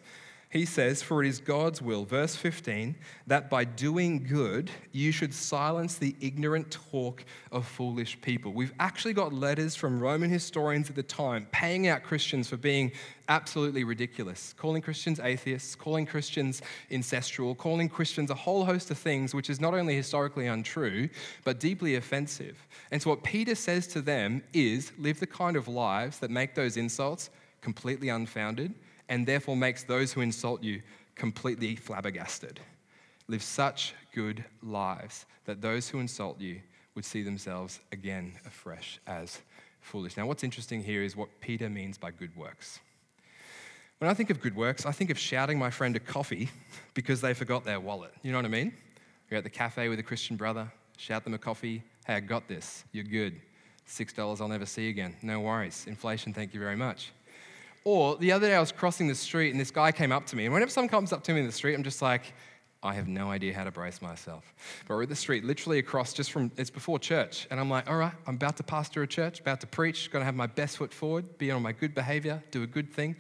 he 0.54 0.66
says, 0.66 1.02
For 1.02 1.24
it 1.24 1.28
is 1.28 1.40
God's 1.40 1.82
will, 1.82 2.06
verse 2.06 2.36
15, 2.36 2.96
that 3.26 3.50
by 3.50 3.66
doing 3.66 4.24
good 4.24 4.70
you 4.92 5.12
should 5.12 5.34
silence 5.34 5.96
the 5.96 6.16
ignorant 6.22 6.70
talk 6.70 7.26
of 7.52 7.66
foolish 7.66 8.22
people. 8.22 8.54
We've 8.54 8.72
actually 8.80 9.14
got 9.14 9.34
letters 9.34 9.76
from 9.76 10.00
Roman 10.00 10.30
historians 10.30 10.92
at 10.92 10.96
the 10.96 11.02
time 11.02 11.48
paying 11.52 11.88
out 11.88 12.04
Christians 12.04 12.50
for 12.50 12.58
being 12.58 12.92
absolutely 13.30 13.84
ridiculous, 13.84 14.54
calling 14.56 14.84
Christians 14.84 15.20
atheists, 15.20 15.74
calling 15.74 16.06
Christians 16.06 16.62
incestual, 16.92 17.58
calling 17.58 17.90
Christians 17.90 18.30
a 18.30 18.36
whole 18.36 18.64
host 18.64 18.92
of 18.92 19.00
things 19.00 19.34
which 19.34 19.50
is 19.50 19.60
not 19.60 19.74
only 19.74 19.96
historically 19.96 20.46
untrue, 20.46 21.10
but 21.44 21.60
deeply 21.60 21.96
offensive. 21.96 22.68
And 22.92 23.02
so, 23.02 23.10
what 23.10 23.24
Peter 23.24 23.56
says 23.56 23.88
to 23.88 24.02
them 24.02 24.44
is 24.54 24.92
live 25.00 25.20
the 25.20 25.26
kind 25.26 25.58
of 25.58 25.68
lives 25.68 26.20
that 26.20 26.30
make 26.30 26.54
those 26.54 26.78
insults 26.78 27.32
completely 27.62 28.10
unfounded 28.10 28.76
and 29.10 29.26
therefore 29.26 29.56
makes 29.56 29.84
those 29.84 30.14
who 30.14 30.22
insult 30.22 30.64
you 30.64 30.82
completely 31.16 31.76
flabbergasted. 31.76 32.60
Live 33.28 33.44
such 33.44 33.94
good 34.14 34.44
lives 34.62 35.26
that 35.46 35.62
those 35.62 35.90
who 35.90 36.00
insult 36.00 36.40
you 36.40 36.62
would 36.96 37.06
see 37.06 37.24
themselves 37.24 37.80
again 37.92 38.34
afresh 38.46 39.00
as 39.08 39.42
foolish. 39.82 40.18
Now, 40.18 40.28
what's 40.28 40.44
interesting 40.44 40.84
here 40.84 41.04
is 41.04 41.16
what 41.16 41.30
Peter 41.42 41.70
means 41.70 41.98
by 41.98 42.12
good 42.12 42.36
works. 42.36 42.80
When 44.00 44.10
I 44.10 44.14
think 44.14 44.30
of 44.30 44.42
good 44.42 44.56
works, 44.56 44.86
I 44.86 44.92
think 44.92 45.10
of 45.10 45.18
shouting 45.18 45.58
my 45.58 45.70
friend 45.70 45.96
a 45.96 46.00
coffee 46.00 46.50
because 46.94 47.22
they 47.22 47.34
forgot 47.34 47.64
their 47.64 47.80
wallet. 47.80 48.12
You 48.22 48.32
know 48.32 48.38
what 48.38 48.46
I 48.46 48.50
mean? 48.50 48.74
You're 49.30 49.38
at 49.38 49.44
the 49.44 49.50
cafe 49.50 49.90
with 49.90 50.00
a 50.00 50.04
Christian 50.04 50.36
brother, 50.36 50.72
shout 50.98 51.24
them 51.24 51.34
a 51.34 51.38
coffee. 51.38 51.84
Hey, 52.06 52.16
I 52.16 52.20
got 52.20 52.48
this. 52.48 52.84
You're 52.92 53.06
good. 53.06 53.40
$6 53.88 54.42
I'll 54.42 54.48
never 54.48 54.66
see 54.66 54.90
again. 54.90 55.16
No 55.22 55.40
worries. 55.40 55.86
Inflation, 55.88 56.34
thank 56.34 56.54
you 56.54 56.60
very 56.60 56.76
much. 56.76 57.12
Or 57.86 58.16
the 58.18 58.32
other 58.32 58.48
day 58.48 58.56
I 58.56 58.60
was 58.60 58.72
crossing 58.72 59.08
the 59.08 59.16
street 59.16 59.52
and 59.52 59.60
this 59.60 59.72
guy 59.72 59.92
came 59.92 60.12
up 60.12 60.26
to 60.28 60.36
me. 60.36 60.46
And 60.46 60.54
whenever 60.54 60.72
someone 60.72 60.90
comes 60.90 61.12
up 61.12 61.24
to 61.24 61.34
me 61.34 61.42
in 61.42 61.46
the 61.46 61.52
street, 61.52 61.74
I'm 61.74 61.84
just 61.84 62.02
like, 62.02 62.34
I 62.82 62.94
have 62.94 63.08
no 63.08 63.32
idea 63.32 63.54
how 63.54 63.64
to 63.64 63.72
brace 63.72 64.02
myself. 64.02 64.54
But 64.88 64.96
we're 64.96 65.04
at 65.04 65.10
the 65.10 65.16
street, 65.16 65.46
literally 65.46 65.80
across 65.80 66.12
just 66.14 66.32
from, 66.32 66.52
it's 66.58 66.70
before 66.70 67.00
church. 67.00 67.48
And 67.50 67.60
I'm 67.60 67.70
like, 67.70 67.90
all 67.90 67.96
right, 67.96 68.14
I'm 68.28 68.36
about 68.36 68.58
to 68.58 68.64
pastor 68.64 69.02
a 69.04 69.08
church, 69.08 69.40
about 69.40 69.62
to 69.62 69.68
preach, 69.68 70.12
to 70.12 70.24
have 70.24 70.36
my 70.36 70.48
best 70.48 70.78
foot 70.78 70.94
forward, 70.94 71.38
be 71.38 71.50
on 71.50 71.62
my 71.62 71.72
good 71.72 71.96
behavior, 71.96 72.44
do 72.52 72.62
a 72.64 72.68
good 72.68 72.92
thing. 72.92 73.16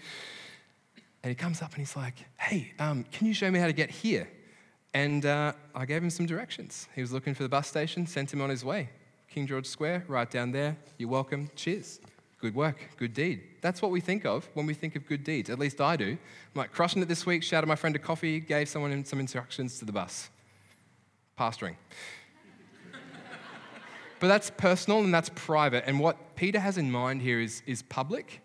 And 1.24 1.30
he 1.30 1.36
comes 1.36 1.62
up 1.62 1.72
and 1.72 1.80
he's 1.80 1.96
like, 1.96 2.16
hey, 2.38 2.74
um, 2.80 3.06
can 3.12 3.28
you 3.28 3.34
show 3.34 3.50
me 3.50 3.58
how 3.58 3.68
to 3.68 3.74
get 3.74 3.90
here? 3.90 4.30
And 4.94 5.26
uh, 5.26 5.54
I 5.74 5.86
gave 5.86 6.04
him 6.04 6.10
some 6.10 6.26
directions. 6.26 6.90
He 6.94 7.02
was 7.02 7.14
looking 7.14 7.34
for 7.34 7.44
the 7.44 7.50
bus 7.50 7.68
station, 7.68 8.06
sent 8.06 8.34
him 8.34 8.42
on 8.42 8.50
his 8.50 8.66
way. 8.66 8.90
King 9.30 9.48
George 9.48 9.66
Square, 9.66 10.06
right 10.10 10.30
down 10.30 10.52
there. 10.52 10.76
You're 10.98 11.10
welcome. 11.10 11.50
Cheers. 11.56 12.02
Good 12.44 12.56
work, 12.56 12.90
good 12.98 13.14
deed. 13.14 13.42
That's 13.62 13.82
what 13.82 13.90
we 13.90 14.02
think 14.02 14.26
of 14.26 14.50
when 14.54 14.66
we 14.66 14.74
think 14.74 14.98
of 14.98 15.08
good 15.08 15.24
deeds. 15.24 15.50
At 15.50 15.60
least 15.60 15.80
I 15.80 15.96
do. 15.96 16.10
I'm 16.10 16.18
like 16.56 16.74
crushing 16.74 17.02
it 17.02 17.08
this 17.08 17.26
week, 17.26 17.42
shouted 17.42 17.68
my 17.68 17.78
friend 17.78 17.96
a 17.96 18.00
coffee, 18.00 18.42
gave 18.42 18.68
someone 18.68 19.06
some 19.06 19.22
instructions 19.22 19.80
to 19.80 19.86
the 19.86 19.94
bus. 19.94 20.30
Pastoring. 21.40 21.76
but 24.20 24.28
that's 24.28 24.50
personal 24.50 25.00
and 25.00 25.14
that's 25.14 25.30
private. 25.30 25.86
And 25.88 26.02
what 26.02 26.36
Peter 26.36 26.60
has 26.60 26.78
in 26.78 26.92
mind 26.92 27.22
here 27.22 27.40
is, 27.40 27.64
is 27.66 27.82
public 27.82 28.42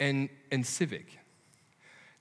and, 0.00 0.30
and 0.50 0.64
civic. 0.64 1.18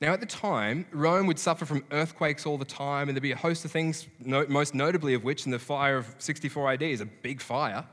Now, 0.01 0.11
at 0.11 0.19
the 0.19 0.25
time, 0.25 0.87
Rome 0.91 1.25
would 1.27 1.39
suffer 1.39 1.63
from 1.63 1.85
earthquakes 1.91 2.45
all 2.45 2.57
the 2.57 2.65
time, 2.65 3.07
and 3.07 3.15
there'd 3.15 3.23
be 3.23 3.31
a 3.31 3.37
host 3.37 3.63
of 3.63 3.71
things, 3.71 4.07
most 4.19 4.75
notably 4.75 5.13
of 5.13 5.23
which, 5.23 5.45
in 5.45 5.53
the 5.53 5.57
fire 5.57 5.95
of 5.95 6.13
64 6.17 6.73
AD, 6.73 6.81
is 6.81 6.99
a 6.99 7.05
big 7.05 7.39
fire. 7.39 7.85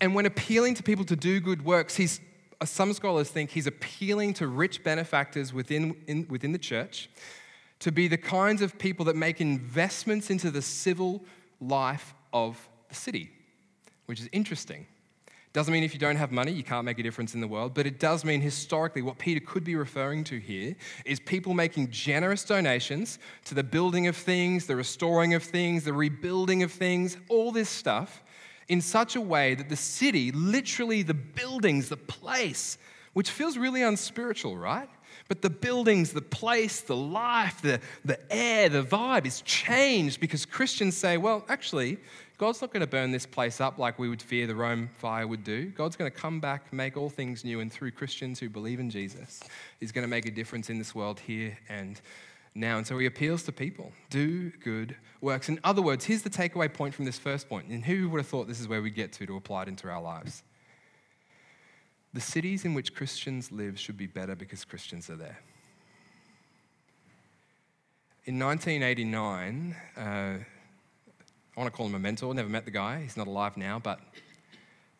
And 0.00 0.14
when 0.14 0.26
appealing 0.26 0.74
to 0.74 0.82
people 0.82 1.04
to 1.06 1.16
do 1.16 1.40
good 1.40 1.64
works, 1.64 1.96
he's, 1.96 2.20
some 2.64 2.92
scholars 2.92 3.30
think 3.30 3.50
he's 3.50 3.66
appealing 3.66 4.34
to 4.34 4.46
rich 4.46 4.84
benefactors 4.84 5.52
within, 5.52 5.96
in, 6.06 6.26
within 6.28 6.52
the 6.52 6.58
church 6.58 7.08
to 7.80 7.92
be 7.92 8.08
the 8.08 8.16
kinds 8.16 8.60
of 8.62 8.78
people 8.78 9.04
that 9.04 9.16
make 9.16 9.40
investments 9.40 10.30
into 10.30 10.50
the 10.50 10.62
civil 10.62 11.22
life 11.60 12.14
of 12.32 12.68
the 12.88 12.94
city, 12.94 13.30
which 14.06 14.20
is 14.20 14.28
interesting. 14.32 14.86
Doesn't 15.52 15.72
mean 15.72 15.82
if 15.82 15.94
you 15.94 16.00
don't 16.00 16.16
have 16.16 16.30
money, 16.30 16.52
you 16.52 16.62
can't 16.62 16.84
make 16.84 16.98
a 16.98 17.02
difference 17.02 17.34
in 17.34 17.40
the 17.40 17.48
world, 17.48 17.72
but 17.74 17.86
it 17.86 17.98
does 17.98 18.24
mean 18.24 18.40
historically 18.40 19.00
what 19.00 19.18
Peter 19.18 19.40
could 19.40 19.64
be 19.64 19.76
referring 19.76 20.22
to 20.24 20.38
here 20.38 20.76
is 21.04 21.20
people 21.20 21.54
making 21.54 21.90
generous 21.90 22.44
donations 22.44 23.18
to 23.46 23.54
the 23.54 23.64
building 23.64 24.06
of 24.06 24.16
things, 24.16 24.66
the 24.66 24.76
restoring 24.76 25.34
of 25.34 25.42
things, 25.42 25.84
the 25.84 25.92
rebuilding 25.92 26.62
of 26.62 26.70
things, 26.70 27.16
all 27.28 27.50
this 27.50 27.68
stuff 27.68 28.22
in 28.68 28.80
such 28.80 29.16
a 29.16 29.20
way 29.20 29.54
that 29.54 29.68
the 29.68 29.76
city, 29.76 30.30
literally 30.32 31.02
the 31.02 31.14
buildings, 31.14 31.88
the 31.88 31.96
place, 31.96 32.78
which 33.14 33.30
feels 33.30 33.56
really 33.56 33.82
unspiritual, 33.82 34.56
right? 34.56 34.88
But 35.28 35.42
the 35.42 35.50
buildings, 35.50 36.12
the 36.12 36.22
place, 36.22 36.80
the 36.80 36.96
life, 36.96 37.60
the, 37.60 37.80
the 38.04 38.18
air, 38.32 38.68
the 38.68 38.82
vibe 38.82 39.26
is 39.26 39.42
changed 39.42 40.20
because 40.20 40.46
Christians 40.46 40.96
say, 40.96 41.18
well, 41.18 41.44
actually, 41.48 41.98
God's 42.38 42.60
not 42.60 42.72
going 42.72 42.80
to 42.80 42.86
burn 42.86 43.10
this 43.10 43.26
place 43.26 43.60
up 43.60 43.78
like 43.78 43.98
we 43.98 44.08
would 44.08 44.22
fear 44.22 44.46
the 44.46 44.54
Rome 44.54 44.88
fire 44.96 45.26
would 45.26 45.44
do. 45.44 45.66
God's 45.66 45.96
going 45.96 46.10
to 46.10 46.16
come 46.16 46.40
back, 46.40 46.72
make 46.72 46.96
all 46.96 47.10
things 47.10 47.44
new, 47.44 47.60
and 47.60 47.70
through 47.70 47.90
Christians 47.90 48.38
who 48.38 48.48
believe 48.48 48.80
in 48.80 48.90
Jesus, 48.90 49.40
He's 49.80 49.92
going 49.92 50.04
to 50.04 50.08
make 50.08 50.24
a 50.26 50.30
difference 50.30 50.70
in 50.70 50.78
this 50.78 50.94
world 50.94 51.20
here 51.20 51.58
and 51.68 52.00
now. 52.58 52.76
And 52.76 52.86
so 52.86 52.98
he 52.98 53.06
appeals 53.06 53.42
to 53.44 53.52
people 53.52 53.92
do 54.10 54.50
good 54.50 54.96
works. 55.20 55.48
In 55.48 55.58
other 55.64 55.82
words, 55.82 56.04
here's 56.04 56.22
the 56.22 56.30
takeaway 56.30 56.72
point 56.72 56.94
from 56.94 57.04
this 57.04 57.18
first 57.18 57.48
point. 57.48 57.68
And 57.68 57.84
who 57.84 58.08
would 58.10 58.18
have 58.18 58.26
thought 58.26 58.48
this 58.48 58.60
is 58.60 58.68
where 58.68 58.82
we 58.82 58.90
get 58.90 59.12
to 59.14 59.26
to 59.26 59.36
apply 59.36 59.62
it 59.62 59.68
into 59.68 59.88
our 59.88 60.02
lives? 60.02 60.42
The 62.14 62.20
cities 62.20 62.64
in 62.64 62.74
which 62.74 62.94
Christians 62.94 63.52
live 63.52 63.78
should 63.78 63.96
be 63.96 64.06
better 64.06 64.34
because 64.34 64.64
Christians 64.64 65.10
are 65.10 65.16
there. 65.16 65.38
In 68.24 68.38
1989, 68.38 69.76
uh, 69.96 70.00
I 70.00 70.40
want 71.56 71.70
to 71.72 71.76
call 71.76 71.86
him 71.86 71.94
a 71.94 71.98
mentor, 71.98 72.34
never 72.34 72.48
met 72.48 72.64
the 72.64 72.70
guy, 72.70 73.00
he's 73.02 73.16
not 73.16 73.26
alive 73.26 73.56
now, 73.56 73.78
but 73.78 74.00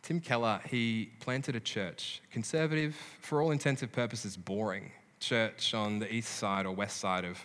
Tim 0.02 0.20
Keller, 0.20 0.60
he 0.68 1.10
planted 1.20 1.54
a 1.54 1.60
church, 1.60 2.22
conservative, 2.30 2.96
for 3.20 3.42
all 3.42 3.50
intensive 3.50 3.92
purposes, 3.92 4.36
boring 4.36 4.92
church 5.20 5.74
on 5.74 5.98
the 5.98 6.12
east 6.12 6.36
side 6.36 6.66
or 6.66 6.72
west 6.72 6.98
side 6.98 7.24
of 7.24 7.38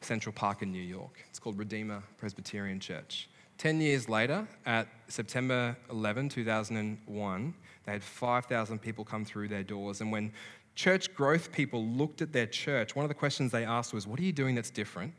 Central 0.00 0.32
Park 0.32 0.62
in 0.62 0.70
New 0.70 0.82
York. 0.82 1.24
It's 1.28 1.38
called 1.38 1.58
Redeemer 1.58 2.02
Presbyterian 2.18 2.80
Church. 2.80 3.28
10 3.58 3.80
years 3.80 4.08
later, 4.08 4.46
at 4.66 4.86
September 5.08 5.76
11, 5.90 6.28
2001, 6.28 7.54
they 7.84 7.92
had 7.92 8.02
5,000 8.02 8.78
people 8.78 9.04
come 9.04 9.24
through 9.24 9.48
their 9.48 9.62
doors. 9.62 10.00
And 10.00 10.12
when 10.12 10.32
church 10.74 11.14
growth 11.14 11.52
people 11.52 11.84
looked 11.84 12.20
at 12.20 12.32
their 12.32 12.46
church, 12.46 12.94
one 12.94 13.04
of 13.04 13.08
the 13.08 13.14
questions 13.14 13.52
they 13.52 13.64
asked 13.64 13.94
was, 13.94 14.06
What 14.06 14.20
are 14.20 14.24
you 14.24 14.32
doing 14.32 14.54
that's 14.54 14.70
different? 14.70 15.14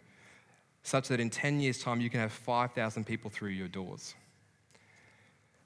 Such 0.83 1.07
that 1.07 1.19
in 1.19 1.29
10 1.29 1.59
years' 1.59 1.83
time, 1.83 1.99
you 1.99 2.09
can 2.09 2.19
have 2.19 2.31
5,000 2.31 3.05
people 3.05 3.29
through 3.29 3.49
your 3.49 3.67
doors. 3.67 4.13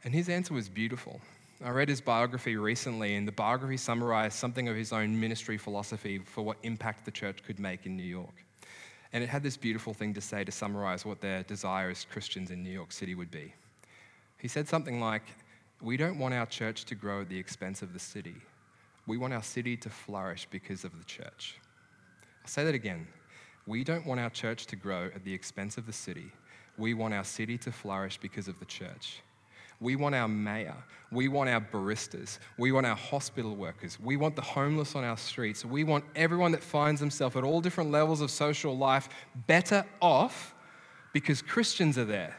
And 0.03 0.13
his 0.13 0.29
answer 0.29 0.53
was 0.53 0.69
beautiful. 0.69 1.19
I 1.63 1.69
read 1.69 1.89
his 1.89 2.01
biography 2.01 2.55
recently, 2.55 3.15
and 3.15 3.27
the 3.27 3.31
biography 3.31 3.77
summarized 3.77 4.35
something 4.35 4.67
of 4.67 4.75
his 4.75 4.91
own 4.91 5.19
ministry 5.19 5.59
philosophy 5.59 6.17
for 6.17 6.41
what 6.41 6.57
impact 6.63 7.05
the 7.05 7.11
church 7.11 7.43
could 7.43 7.59
make 7.59 7.85
in 7.85 7.95
New 7.95 8.01
York. 8.01 8.43
And 9.13 9.23
it 9.23 9.29
had 9.29 9.43
this 9.43 9.57
beautiful 9.57 9.93
thing 9.93 10.11
to 10.15 10.21
say 10.21 10.43
to 10.43 10.51
summarize 10.51 11.05
what 11.05 11.21
their 11.21 11.43
desire 11.43 11.91
as 11.91 12.03
Christians 12.05 12.49
in 12.49 12.63
New 12.63 12.71
York 12.71 12.91
City 12.91 13.13
would 13.13 13.29
be. 13.29 13.53
He 14.39 14.47
said 14.47 14.67
something 14.67 14.99
like, 14.99 15.21
We 15.81 15.97
don't 15.97 16.17
want 16.17 16.33
our 16.33 16.47
church 16.47 16.85
to 16.85 16.95
grow 16.95 17.21
at 17.21 17.29
the 17.29 17.37
expense 17.37 17.83
of 17.83 17.93
the 17.93 17.99
city. 17.99 18.37
We 19.05 19.17
want 19.17 19.33
our 19.33 19.43
city 19.43 19.77
to 19.77 19.89
flourish 19.89 20.47
because 20.49 20.83
of 20.83 20.97
the 20.97 21.05
church. 21.05 21.57
I'll 22.41 22.47
say 22.47 22.63
that 22.65 22.73
again. 22.73 23.07
We 23.67 23.83
don't 23.83 24.07
want 24.07 24.19
our 24.19 24.31
church 24.31 24.65
to 24.67 24.75
grow 24.75 25.11
at 25.13 25.23
the 25.23 25.33
expense 25.33 25.77
of 25.77 25.85
the 25.85 25.93
city. 25.93 26.31
We 26.79 26.95
want 26.95 27.13
our 27.13 27.23
city 27.23 27.59
to 27.59 27.71
flourish 27.71 28.17
because 28.17 28.47
of 28.47 28.57
the 28.57 28.65
church. 28.65 29.21
We 29.81 29.97
want 29.97 30.15
our 30.15 30.27
mayor. 30.27 30.77
We 31.11 31.27
want 31.27 31.49
our 31.49 31.59
baristas. 31.59 32.39
We 32.57 32.71
want 32.71 32.85
our 32.85 32.95
hospital 32.95 33.55
workers. 33.55 33.99
We 33.99 34.15
want 34.15 34.37
the 34.37 34.41
homeless 34.41 34.95
on 34.95 35.03
our 35.03 35.17
streets. 35.17 35.65
We 35.65 35.83
want 35.83 36.05
everyone 36.15 36.53
that 36.53 36.63
finds 36.63 37.01
themselves 37.01 37.35
at 37.35 37.43
all 37.43 37.59
different 37.59 37.91
levels 37.91 38.21
of 38.21 38.31
social 38.31 38.77
life 38.77 39.09
better 39.47 39.83
off 40.01 40.53
because 41.11 41.41
Christians 41.41 41.97
are 41.97 42.05
there. 42.05 42.37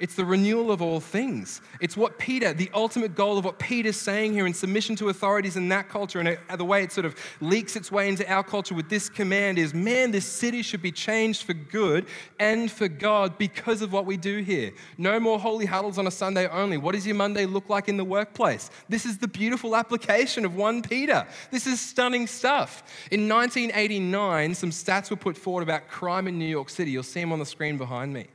It's 0.00 0.16
the 0.16 0.24
renewal 0.24 0.72
of 0.72 0.82
all 0.82 0.98
things. 0.98 1.60
It's 1.80 1.96
what 1.96 2.18
Peter, 2.18 2.52
the 2.52 2.68
ultimate 2.74 3.14
goal 3.14 3.38
of 3.38 3.44
what 3.44 3.60
Peter's 3.60 3.96
saying 3.96 4.32
here 4.32 4.44
in 4.44 4.52
submission 4.52 4.96
to 4.96 5.08
authorities 5.08 5.56
in 5.56 5.68
that 5.68 5.88
culture, 5.88 6.18
and 6.18 6.36
uh, 6.48 6.56
the 6.56 6.64
way 6.64 6.82
it 6.82 6.90
sort 6.90 7.04
of 7.04 7.14
leaks 7.40 7.76
its 7.76 7.92
way 7.92 8.08
into 8.08 8.28
our 8.30 8.42
culture 8.42 8.74
with 8.74 8.88
this 8.88 9.08
command 9.08 9.56
is 9.56 9.72
man, 9.72 10.10
this 10.10 10.26
city 10.26 10.62
should 10.62 10.82
be 10.82 10.90
changed 10.90 11.44
for 11.44 11.54
good 11.54 12.06
and 12.40 12.72
for 12.72 12.88
God 12.88 13.38
because 13.38 13.82
of 13.82 13.92
what 13.92 14.04
we 14.04 14.16
do 14.16 14.38
here. 14.38 14.72
No 14.98 15.20
more 15.20 15.38
holy 15.38 15.66
huddles 15.66 15.96
on 15.96 16.08
a 16.08 16.10
Sunday 16.10 16.48
only. 16.48 16.76
What 16.76 16.94
does 16.94 17.06
your 17.06 17.16
Monday 17.16 17.46
look 17.46 17.68
like 17.68 17.88
in 17.88 17.96
the 17.96 18.04
workplace? 18.04 18.70
This 18.88 19.06
is 19.06 19.18
the 19.18 19.28
beautiful 19.28 19.76
application 19.76 20.44
of 20.44 20.56
1 20.56 20.82
Peter. 20.82 21.24
This 21.52 21.68
is 21.68 21.80
stunning 21.80 22.26
stuff. 22.26 22.82
In 23.12 23.28
1989, 23.28 24.56
some 24.56 24.70
stats 24.70 25.10
were 25.10 25.16
put 25.16 25.36
forward 25.36 25.62
about 25.62 25.86
crime 25.86 26.26
in 26.26 26.36
New 26.36 26.44
York 26.44 26.68
City. 26.68 26.90
You'll 26.90 27.04
see 27.04 27.20
them 27.20 27.32
on 27.32 27.38
the 27.38 27.46
screen 27.46 27.78
behind 27.78 28.12
me 28.12 28.26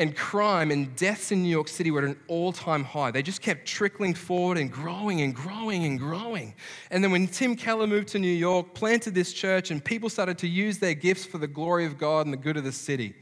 and 0.00 0.16
crime 0.16 0.70
and 0.70 0.96
deaths 0.96 1.30
in 1.30 1.42
New 1.42 1.50
York 1.50 1.68
City 1.68 1.90
were 1.90 1.98
at 1.98 2.04
an 2.04 2.16
all 2.26 2.52
time 2.52 2.84
high. 2.84 3.10
They 3.10 3.22
just 3.22 3.42
kept 3.42 3.66
trickling 3.66 4.14
forward 4.14 4.56
and 4.56 4.72
growing 4.72 5.20
and 5.20 5.34
growing 5.34 5.84
and 5.84 5.98
growing. 5.98 6.54
And 6.90 7.04
then 7.04 7.10
when 7.10 7.28
Tim 7.28 7.54
Keller 7.54 7.86
moved 7.86 8.08
to 8.08 8.18
New 8.18 8.26
York, 8.26 8.72
planted 8.72 9.14
this 9.14 9.34
church, 9.34 9.70
and 9.70 9.84
people 9.84 10.08
started 10.08 10.38
to 10.38 10.48
use 10.48 10.78
their 10.78 10.94
gifts 10.94 11.26
for 11.26 11.36
the 11.36 11.46
glory 11.46 11.84
of 11.84 11.98
God 11.98 12.24
and 12.24 12.32
the 12.32 12.38
good 12.38 12.56
of 12.56 12.64
the 12.64 12.72
city, 12.72 13.14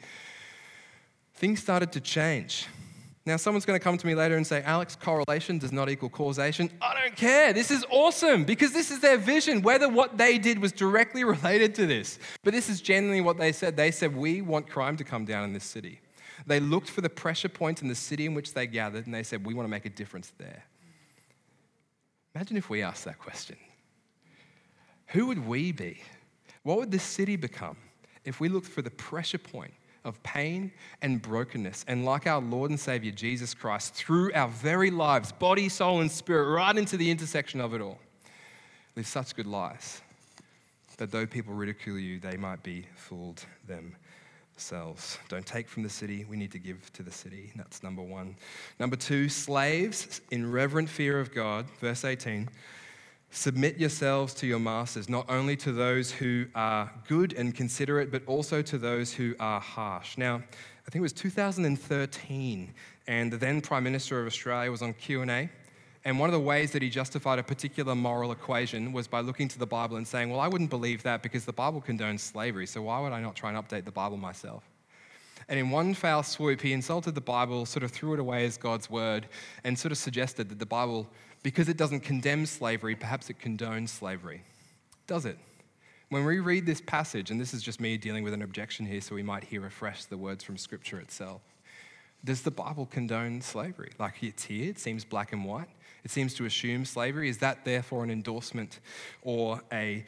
things 1.34 1.60
started 1.60 1.90
to 1.92 2.00
change. 2.00 2.68
Now, 3.26 3.36
someone's 3.36 3.66
going 3.66 3.78
to 3.78 3.82
come 3.82 3.98
to 3.98 4.06
me 4.06 4.14
later 4.14 4.36
and 4.36 4.46
say, 4.46 4.62
Alex, 4.62 4.94
correlation 4.94 5.58
does 5.58 5.72
not 5.72 5.90
equal 5.90 6.08
causation. 6.08 6.70
I 6.80 6.94
don't 7.02 7.16
care. 7.16 7.52
This 7.52 7.72
is 7.72 7.84
awesome 7.90 8.44
because 8.44 8.72
this 8.72 8.92
is 8.92 9.00
their 9.00 9.18
vision, 9.18 9.62
whether 9.62 9.88
what 9.88 10.16
they 10.16 10.38
did 10.38 10.60
was 10.60 10.70
directly 10.70 11.24
related 11.34 11.74
to 11.74 11.86
this. 11.86 12.20
But 12.44 12.54
this 12.54 12.68
is 12.68 12.80
genuinely 12.80 13.20
what 13.20 13.36
they 13.36 13.50
said. 13.50 13.76
They 13.76 13.90
said, 13.90 14.16
We 14.16 14.42
want 14.42 14.70
crime 14.70 14.96
to 14.96 15.04
come 15.04 15.24
down 15.24 15.42
in 15.42 15.52
this 15.52 15.64
city. 15.64 16.00
They 16.46 16.61
looked 16.61 16.90
for 16.90 17.01
the 17.01 17.09
pressure 17.09 17.48
point 17.48 17.83
in 17.83 17.88
the 17.88 17.94
city 17.94 18.27
in 18.27 18.35
which 18.35 18.55
they 18.55 18.66
gathered 18.66 19.07
and 19.07 19.14
they 19.14 19.22
said, 19.22 19.44
We 19.44 19.55
want 19.55 19.66
to 19.66 19.70
make 19.70 19.87
a 19.87 19.90
difference 19.90 20.33
there. 20.38 20.64
Imagine 22.35 22.57
if 22.57 22.70
we 22.70 22.83
asked 22.83 23.05
that 23.05 23.18
question. 23.18 23.57
Who 25.09 25.27
would 25.27 25.46
we 25.46 25.72
be? 25.72 26.01
What 26.62 26.79
would 26.79 26.90
this 26.90 27.03
city 27.03 27.37
become 27.37 27.77
if 28.24 28.40
we 28.40 28.48
looked 28.48 28.66
for 28.66 28.83
the 28.83 28.90
pressure 28.90 29.38
point 29.38 29.72
of 30.05 30.22
pain 30.22 30.70
and 31.03 31.20
brokenness 31.20 31.85
and, 31.88 32.05
like 32.05 32.27
our 32.27 32.40
Lord 32.40 32.70
and 32.70 32.79
Savior 32.79 33.11
Jesus 33.11 33.55
Christ, 33.55 33.94
through 33.94 34.33
our 34.35 34.48
very 34.48 34.90
lives, 34.90 35.33
body, 35.33 35.68
soul, 35.68 36.01
and 36.01 36.11
spirit, 36.11 36.53
right 36.53 36.77
into 36.77 36.96
the 36.96 37.11
intersection 37.11 37.61
of 37.61 37.74
it 37.74 37.81
all, 37.81 37.98
live 38.96 39.07
such 39.07 39.35
good 39.35 39.46
lives 39.46 40.03
that 40.98 41.12
though 41.12 41.27
people 41.27 41.55
ridicule 41.55 41.98
you, 41.98 42.20
they 42.20 42.37
might 42.37 42.62
be 42.62 42.85
fooled 42.94 43.44
them 43.66 43.96
selves. 44.61 45.18
Don't 45.29 45.47
take 45.47 45.68
from 45.68 45.83
the 45.83 45.90
city, 45.90 46.25
we 46.29 46.37
need 46.37 46.53
to 46.53 46.59
give 46.59 46.92
to 46.92 47.03
the 47.03 47.11
city. 47.11 47.53
That's 47.57 47.83
number 47.83 48.03
one. 48.03 48.37
Number 48.79 48.97
two, 48.97 49.29
slaves 49.29 50.21
in 50.31 50.51
reverent 50.51 50.88
fear 50.88 51.21
of 51.21 51.35
God, 51.35 51.66
verse 51.81 52.05
18. 52.05 52.49
Submit 53.31 53.79
yourselves 53.79 54.33
to 54.35 54.47
your 54.47 54.59
masters, 54.59 55.09
not 55.09 55.29
only 55.29 55.55
to 55.57 55.71
those 55.71 56.11
who 56.11 56.47
are 56.55 56.90
good 57.07 57.35
and 57.35 57.55
considerate, 57.55 58.11
but 58.11 58.23
also 58.27 58.62
to 58.62 58.79
those 58.79 59.12
who 59.12 59.35
are 59.38 59.61
harsh. 59.61 60.16
Now, 60.16 60.37
I 60.37 60.90
think 60.90 60.97
it 60.97 61.01
was 61.03 61.12
2013, 61.12 62.73
and 63.07 63.31
the 63.31 63.37
then 63.37 63.61
Prime 63.61 63.85
Minister 63.85 64.18
of 64.21 64.27
Australia 64.27 64.71
was 64.71 64.81
on 64.81 64.94
Q&A, 64.94 65.51
and 66.04 66.18
one 66.18 66.28
of 66.28 66.32
the 66.32 66.40
ways 66.40 66.72
that 66.72 66.82
he 66.82 66.90
justified 66.90 67.38
a 67.38 67.42
particular 67.42 67.94
moral 67.94 68.32
equation 68.32 68.92
was 68.92 69.08
by 69.08 69.20
looking 69.20 69.48
to 69.48 69.58
the 69.58 69.66
Bible 69.66 69.96
and 69.96 70.06
saying, 70.06 70.30
Well, 70.30 70.40
I 70.40 70.48
wouldn't 70.48 70.70
believe 70.70 71.02
that 71.02 71.22
because 71.22 71.44
the 71.44 71.52
Bible 71.52 71.82
condones 71.87 72.20
slavery, 72.20 72.66
so 72.66 72.82
why 72.82 73.00
would 73.00 73.12
I 73.12 73.20
not 73.20 73.34
try 73.34 73.50
and 73.52 73.58
update 73.58 73.84
the 73.84 73.92
Bible 73.92 74.16
myself? 74.16 74.62
And 75.48 75.58
in 75.58 75.70
one 75.70 75.94
foul 75.94 76.22
swoop, 76.22 76.61
he 76.61 76.72
insulted 76.72 77.14
the 77.14 77.20
Bible, 77.20 77.64
sort 77.64 77.82
of 77.82 77.90
threw 77.90 78.14
it 78.14 78.20
away 78.20 78.44
as 78.44 78.56
God's 78.56 78.90
word, 78.90 79.26
and 79.64 79.78
sort 79.78 79.92
of 79.92 79.98
suggested 79.98 80.48
that 80.50 80.58
the 80.58 80.66
Bible, 80.66 81.08
because 81.42 81.68
it 81.68 81.76
doesn't 81.76 82.00
condemn 82.00 82.44
slavery, 82.44 82.94
perhaps 82.94 83.30
it 83.30 83.38
condones 83.38 83.88
slavery. 83.88 84.42
Does 85.06 85.24
it? 85.24 85.38
When 86.11 86.24
we 86.24 86.40
read 86.40 86.66
this 86.66 86.80
passage, 86.80 87.30
and 87.30 87.40
this 87.40 87.54
is 87.54 87.62
just 87.62 87.80
me 87.80 87.96
dealing 87.96 88.24
with 88.24 88.34
an 88.34 88.42
objection 88.42 88.87
here, 88.87 89.00
so 89.00 89.14
we 89.14 89.22
might 89.22 89.44
hear 89.44 89.64
afresh 89.66 90.04
the 90.04 90.16
words 90.16 90.44
from 90.44 90.56
Scripture 90.56 91.00
itself. 91.00 91.42
Does 92.24 92.42
the 92.42 92.50
Bible 92.50 92.87
condone 92.87 93.40
slavery? 93.40 93.92
Like 93.98 94.22
it's 94.22 94.44
here, 94.44 94.70
it 94.70 94.78
seems 94.78 95.04
black 95.04 95.32
and 95.32 95.44
white. 95.44 95.68
It 96.04 96.11
seems 96.11 96.34
to 96.34 96.44
assume 96.44 96.84
slavery. 96.84 97.28
Is 97.28 97.38
that 97.38 97.64
therefore 97.64 98.04
an 98.04 98.11
endorsement 98.11 98.80
or 99.22 99.61
a 99.72 100.04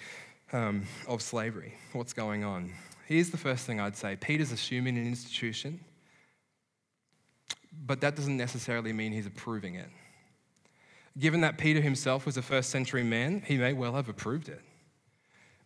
um, 0.53 0.87
of 1.07 1.22
slavery? 1.22 1.74
What's 1.92 2.12
going 2.12 2.44
on? 2.44 2.72
Here's 3.07 3.31
the 3.31 3.37
first 3.37 3.66
thing 3.66 3.81
I'd 3.81 3.96
say 3.96 4.16
Peter's 4.16 4.53
assuming 4.53 4.96
an 4.96 5.07
institution, 5.07 5.81
but 7.87 8.00
that 8.00 8.16
doesn't 8.16 8.37
necessarily 8.37 8.92
mean 8.92 9.12
he's 9.12 9.26
approving 9.26 9.74
it. 9.74 9.88
Given 11.18 11.40
that 11.40 11.59
Peter 11.59 11.81
himself 11.81 12.24
was 12.24 12.37
a 12.37 12.42
first 12.42 12.70
century 12.70 13.03
man, 13.03 13.42
he 13.44 13.57
may 13.57 13.72
well 13.72 13.94
have 13.94 14.09
approved 14.09 14.48
it. 14.48 14.61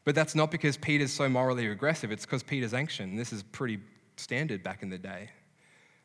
But 0.05 0.15
that's 0.15 0.35
not 0.35 0.51
because 0.51 0.77
Peter's 0.77 1.13
so 1.13 1.29
morally 1.29 1.67
regressive, 1.67 2.11
it's 2.11 2.25
because 2.25 2.43
Peter's 2.43 2.75
ancient. 2.75 3.17
This 3.17 3.33
is 3.33 3.43
pretty 3.43 3.79
standard 4.17 4.63
back 4.63 4.83
in 4.83 4.91
the 4.91 4.99
day. 4.99 5.31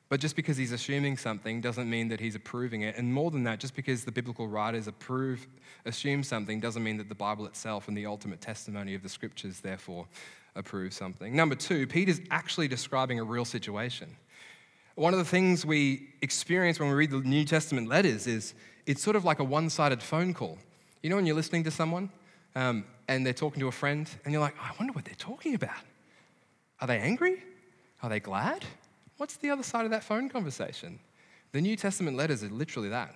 But 0.09 0.19
just 0.19 0.35
because 0.35 0.57
he's 0.57 0.71
assuming 0.71 1.17
something 1.17 1.61
doesn't 1.61 1.87
mean 1.87 2.07
that 2.07 2.19
he's 2.19 2.33
approving 2.33 2.81
it. 2.81 2.97
And 2.97 3.13
more 3.13 3.29
than 3.29 3.43
that, 3.43 3.59
just 3.59 3.75
because 3.75 4.03
the 4.03 4.11
biblical 4.11 4.47
writers 4.47 4.87
approve, 4.87 5.47
assume 5.85 6.23
something 6.23 6.59
doesn't 6.59 6.83
mean 6.83 6.97
that 6.97 7.09
the 7.09 7.15
Bible 7.15 7.45
itself 7.45 7.87
and 7.87 7.95
the 7.95 8.07
ultimate 8.07 8.41
testimony 8.41 8.95
of 8.95 9.03
the 9.03 9.09
scriptures 9.09 9.59
therefore 9.59 10.07
approve 10.55 10.93
something. 10.93 11.35
Number 11.35 11.53
two, 11.53 11.85
Peter's 11.85 12.21
actually 12.31 12.67
describing 12.67 13.19
a 13.19 13.23
real 13.23 13.45
situation. 13.45 14.09
One 14.95 15.13
of 15.13 15.19
the 15.19 15.25
things 15.25 15.63
we 15.63 16.09
experience 16.23 16.79
when 16.79 16.89
we 16.89 16.95
read 16.95 17.11
the 17.11 17.19
New 17.19 17.45
Testament 17.45 17.87
letters 17.87 18.25
is 18.25 18.55
it's 18.87 19.03
sort 19.03 19.15
of 19.15 19.23
like 19.23 19.37
a 19.37 19.43
one 19.43 19.69
sided 19.69 20.01
phone 20.01 20.33
call. 20.33 20.57
You 21.03 21.11
know, 21.11 21.17
when 21.17 21.27
you're 21.27 21.35
listening 21.35 21.63
to 21.65 21.71
someone 21.71 22.09
um, 22.55 22.83
and 23.07 23.23
they're 23.23 23.31
talking 23.31 23.59
to 23.59 23.67
a 23.67 23.71
friend, 23.71 24.09
and 24.25 24.33
you're 24.33 24.41
like, 24.41 24.55
I 24.59 24.71
wonder 24.79 24.91
what 24.91 25.05
they're 25.05 25.13
talking 25.15 25.53
about. 25.53 25.83
Are 26.81 26.87
they 26.87 26.97
angry? 26.97 27.43
Are 28.01 28.09
they 28.09 28.19
glad? 28.19 28.65
What's 29.19 29.35
the 29.35 29.49
other 29.49 29.63
side 29.63 29.83
of 29.83 29.91
that 29.91 30.05
phone 30.05 30.29
conversation? 30.29 30.97
The 31.51 31.59
New 31.59 31.75
Testament 31.75 32.15
letters 32.15 32.41
are 32.41 32.47
literally 32.47 32.87
that. 32.87 33.13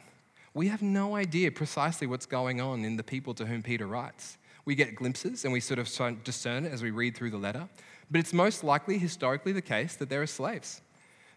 We 0.53 0.67
have 0.67 0.81
no 0.81 1.15
idea 1.15 1.49
precisely 1.49 2.07
what's 2.07 2.25
going 2.25 2.59
on 2.59 2.83
in 2.83 2.97
the 2.97 3.03
people 3.03 3.33
to 3.35 3.45
whom 3.45 3.63
Peter 3.63 3.87
writes. 3.87 4.37
We 4.65 4.75
get 4.75 4.95
glimpses 4.95 5.45
and 5.45 5.53
we 5.53 5.61
sort 5.61 5.79
of 5.79 5.87
discern 6.25 6.65
it 6.65 6.73
as 6.73 6.83
we 6.83 6.91
read 6.91 7.15
through 7.15 7.29
the 7.29 7.37
letter, 7.37 7.69
but 8.11 8.19
it's 8.19 8.33
most 8.33 8.65
likely 8.65 8.97
historically 8.97 9.53
the 9.53 9.61
case 9.61 9.95
that 9.95 10.09
there 10.09 10.21
are 10.21 10.27
slaves 10.27 10.81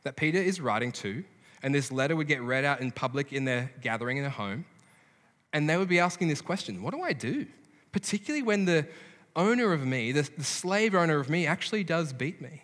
that 0.03 0.17
Peter 0.17 0.39
is 0.39 0.61
writing 0.61 0.91
to, 0.93 1.23
and 1.63 1.73
this 1.73 1.93
letter 1.93 2.17
would 2.17 2.27
get 2.27 2.43
read 2.43 2.65
out 2.65 2.81
in 2.81 2.91
public 2.91 3.33
in 3.33 3.45
their 3.45 3.71
gathering 3.83 4.17
in 4.17 4.25
a 4.25 4.31
home, 4.31 4.65
and 5.53 5.71
they 5.71 5.77
would 5.77 5.89
be 5.89 6.01
asking 6.01 6.27
this 6.27 6.43
question 6.43 6.83
What 6.83 6.93
do 6.93 7.03
I 7.03 7.13
do? 7.13 7.47
Particularly 7.93 8.43
when 8.43 8.65
the 8.65 8.89
owner 9.37 9.73
of 9.73 9.87
me, 9.87 10.11
the, 10.11 10.29
the 10.37 10.43
slave 10.43 10.93
owner 10.97 11.21
of 11.21 11.31
me, 11.31 11.47
actually 11.47 11.85
does 11.85 12.13
beat 12.13 12.43
me. 12.43 12.63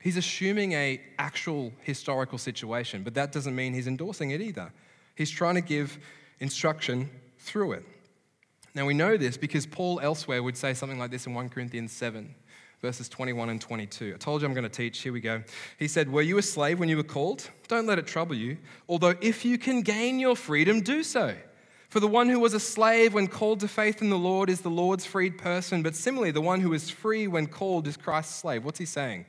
He's 0.00 0.16
assuming 0.16 0.72
a 0.72 1.00
actual 1.18 1.72
historical 1.82 2.38
situation, 2.38 3.02
but 3.02 3.14
that 3.14 3.32
doesn't 3.32 3.54
mean 3.54 3.74
he's 3.74 3.86
endorsing 3.86 4.30
it 4.30 4.40
either. 4.40 4.72
He's 5.14 5.30
trying 5.30 5.56
to 5.56 5.60
give 5.60 5.98
instruction 6.38 7.10
through 7.38 7.72
it. 7.72 7.84
Now 8.74 8.86
we 8.86 8.94
know 8.94 9.16
this 9.16 9.36
because 9.36 9.66
Paul 9.66 10.00
elsewhere 10.00 10.42
would 10.42 10.56
say 10.56 10.74
something 10.74 10.98
like 10.98 11.10
this 11.10 11.26
in 11.26 11.34
1 11.34 11.50
Corinthians 11.50 11.92
7, 11.92 12.34
verses 12.80 13.08
21 13.08 13.50
and 13.50 13.60
22. 13.60 14.12
I 14.14 14.18
told 14.18 14.40
you 14.40 14.48
I'm 14.48 14.54
going 14.54 14.64
to 14.64 14.70
teach. 14.70 15.00
Here 15.00 15.12
we 15.12 15.20
go. 15.20 15.42
He 15.78 15.86
said, 15.86 16.10
Were 16.10 16.22
you 16.22 16.38
a 16.38 16.42
slave 16.42 16.78
when 16.78 16.88
you 16.88 16.96
were 16.96 17.02
called? 17.02 17.50
Don't 17.68 17.86
let 17.86 17.98
it 17.98 18.06
trouble 18.06 18.34
you. 18.34 18.56
Although 18.88 19.14
if 19.20 19.44
you 19.44 19.58
can 19.58 19.82
gain 19.82 20.18
your 20.18 20.36
freedom, 20.36 20.80
do 20.80 21.02
so. 21.02 21.34
For 21.90 21.98
the 21.98 22.08
one 22.08 22.28
who 22.28 22.38
was 22.38 22.54
a 22.54 22.60
slave 22.60 23.14
when 23.14 23.26
called 23.26 23.60
to 23.60 23.68
faith 23.68 24.00
in 24.00 24.10
the 24.10 24.16
Lord 24.18 24.48
is 24.48 24.60
the 24.60 24.70
Lord's 24.70 25.04
freed 25.04 25.38
person, 25.38 25.82
but 25.82 25.96
similarly, 25.96 26.30
the 26.30 26.40
one 26.40 26.60
who 26.60 26.72
is 26.72 26.88
free 26.88 27.26
when 27.26 27.48
called 27.48 27.88
is 27.88 27.96
Christ's 27.96 28.36
slave. 28.36 28.64
What's 28.64 28.78
he 28.78 28.86
saying? 28.86 29.26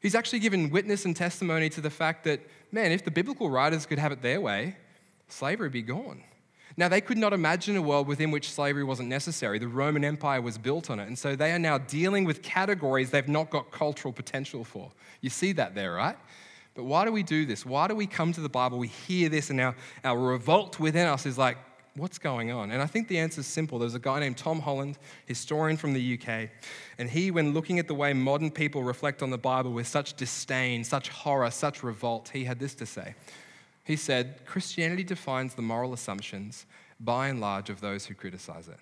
He's 0.00 0.14
actually 0.14 0.38
given 0.38 0.70
witness 0.70 1.04
and 1.04 1.14
testimony 1.14 1.68
to 1.70 1.80
the 1.80 1.90
fact 1.90 2.24
that, 2.24 2.40
man, 2.72 2.90
if 2.90 3.04
the 3.04 3.10
biblical 3.10 3.50
writers 3.50 3.86
could 3.86 3.98
have 3.98 4.12
it 4.12 4.22
their 4.22 4.40
way, 4.40 4.76
slavery 5.28 5.66
would 5.66 5.72
be 5.72 5.82
gone. 5.82 6.22
Now, 6.76 6.88
they 6.88 7.00
could 7.00 7.18
not 7.18 7.32
imagine 7.32 7.76
a 7.76 7.82
world 7.82 8.06
within 8.06 8.30
which 8.30 8.50
slavery 8.50 8.84
wasn't 8.84 9.08
necessary. 9.08 9.58
The 9.58 9.68
Roman 9.68 10.04
Empire 10.04 10.40
was 10.40 10.56
built 10.56 10.88
on 10.88 10.98
it. 10.98 11.08
And 11.08 11.18
so 11.18 11.36
they 11.36 11.52
are 11.52 11.58
now 11.58 11.78
dealing 11.78 12.24
with 12.24 12.42
categories 12.42 13.10
they've 13.10 13.28
not 13.28 13.50
got 13.50 13.70
cultural 13.70 14.12
potential 14.12 14.64
for. 14.64 14.90
You 15.20 15.28
see 15.28 15.52
that 15.52 15.74
there, 15.74 15.92
right? 15.92 16.16
But 16.74 16.84
why 16.84 17.04
do 17.04 17.12
we 17.12 17.22
do 17.22 17.44
this? 17.44 17.66
Why 17.66 17.88
do 17.88 17.94
we 17.94 18.06
come 18.06 18.32
to 18.32 18.40
the 18.40 18.48
Bible? 18.48 18.78
We 18.78 18.88
hear 18.88 19.28
this, 19.28 19.50
and 19.50 19.60
our, 19.60 19.74
our 20.04 20.18
revolt 20.18 20.78
within 20.78 21.06
us 21.06 21.26
is 21.26 21.36
like, 21.36 21.58
what's 21.96 22.18
going 22.18 22.50
on? 22.50 22.70
And 22.70 22.80
I 22.80 22.86
think 22.86 23.08
the 23.08 23.18
answer 23.18 23.40
is 23.40 23.46
simple. 23.46 23.78
There's 23.78 23.94
a 23.94 24.00
guy 24.00 24.20
named 24.20 24.36
Tom 24.36 24.60
Holland, 24.60 24.98
historian 25.26 25.76
from 25.76 25.92
the 25.92 26.18
UK, 26.18 26.50
and 26.98 27.10
he, 27.10 27.30
when 27.30 27.52
looking 27.52 27.78
at 27.78 27.88
the 27.88 27.94
way 27.94 28.12
modern 28.12 28.50
people 28.50 28.82
reflect 28.82 29.22
on 29.22 29.30
the 29.30 29.38
Bible 29.38 29.72
with 29.72 29.86
such 29.86 30.14
disdain, 30.14 30.84
such 30.84 31.08
horror, 31.08 31.50
such 31.50 31.82
revolt, 31.82 32.30
he 32.32 32.44
had 32.44 32.58
this 32.58 32.74
to 32.74 32.86
say. 32.86 33.14
He 33.84 33.96
said, 33.96 34.44
Christianity 34.46 35.04
defines 35.04 35.54
the 35.54 35.62
moral 35.62 35.92
assumptions, 35.92 36.66
by 37.00 37.28
and 37.28 37.40
large, 37.40 37.70
of 37.70 37.80
those 37.80 38.06
who 38.06 38.14
criticize 38.14 38.68
it. 38.68 38.78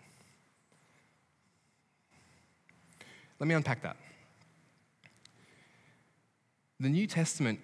Let 3.39 3.47
me 3.47 3.55
unpack 3.55 3.83
that. 3.83 3.97
The 6.81 6.89
New 6.89 7.07
Testament, 7.07 7.61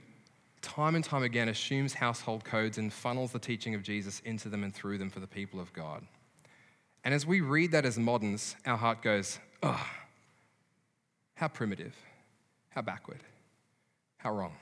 time 0.65 0.95
and 0.95 1.05
time 1.05 1.23
again, 1.23 1.49
assumes 1.49 1.95
household 1.95 2.45
codes 2.45 2.79
and 2.79 2.93
funnels 2.93 3.33
the 3.33 3.39
teaching 3.39 3.75
of 3.75 3.83
Jesus 3.83 4.21
into 4.25 4.49
them 4.49 4.65
and 4.65 4.75
through 4.75 4.99
them 4.99 5.11
for 5.11 5.21
the 5.21 5.27
people 5.27 5.61
of 5.61 5.73
God. 5.73 6.03
And 7.05 7.13
as 7.13 7.27
we 7.27 7.41
read 7.41 7.73
that 7.73 7.85
as 7.85 7.99
moderns, 7.99 8.57
our 8.65 8.77
heart 8.77 9.03
goes, 9.03 9.39
oh, 9.63 9.87
how 11.35 11.49
primitive, 11.49 11.95
how 12.71 12.83
backward, 12.83 13.21
how 14.17 14.33
wrong. 14.35 14.55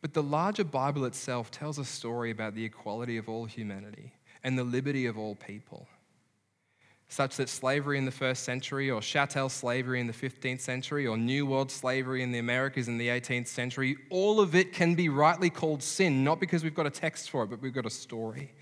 But 0.00 0.12
the 0.14 0.22
larger 0.22 0.64
Bible 0.64 1.04
itself 1.06 1.50
tells 1.50 1.78
a 1.78 1.84
story 1.84 2.30
about 2.30 2.54
the 2.54 2.64
equality 2.64 3.16
of 3.16 3.28
all 3.28 3.46
humanity 3.46 4.12
and 4.44 4.58
the 4.58 4.64
liberty 4.64 5.06
of 5.06 5.18
all 5.18 5.34
people 5.34 5.88
such 7.08 7.36
that 7.36 7.48
slavery 7.48 7.98
in 7.98 8.04
the 8.04 8.10
first 8.10 8.42
century, 8.42 8.90
or 8.90 9.00
chattel 9.00 9.48
slavery 9.48 10.00
in 10.00 10.06
the 10.06 10.12
15th 10.12 10.60
century, 10.60 11.06
or 11.06 11.16
New 11.16 11.46
World 11.46 11.70
slavery 11.70 12.22
in 12.22 12.32
the 12.32 12.38
Americas 12.38 12.88
in 12.88 12.98
the 12.98 13.08
18th 13.08 13.46
century, 13.46 13.96
all 14.10 14.40
of 14.40 14.54
it 14.54 14.72
can 14.72 14.94
be 14.94 15.08
rightly 15.08 15.48
called 15.48 15.82
sin, 15.82 16.24
not 16.24 16.40
because 16.40 16.64
we've 16.64 16.74
got 16.74 16.86
a 16.86 16.90
text 16.90 17.30
for 17.30 17.44
it, 17.44 17.50
but 17.50 17.62
we've 17.62 17.74
got 17.74 17.86
a 17.86 17.90
story 17.90 18.52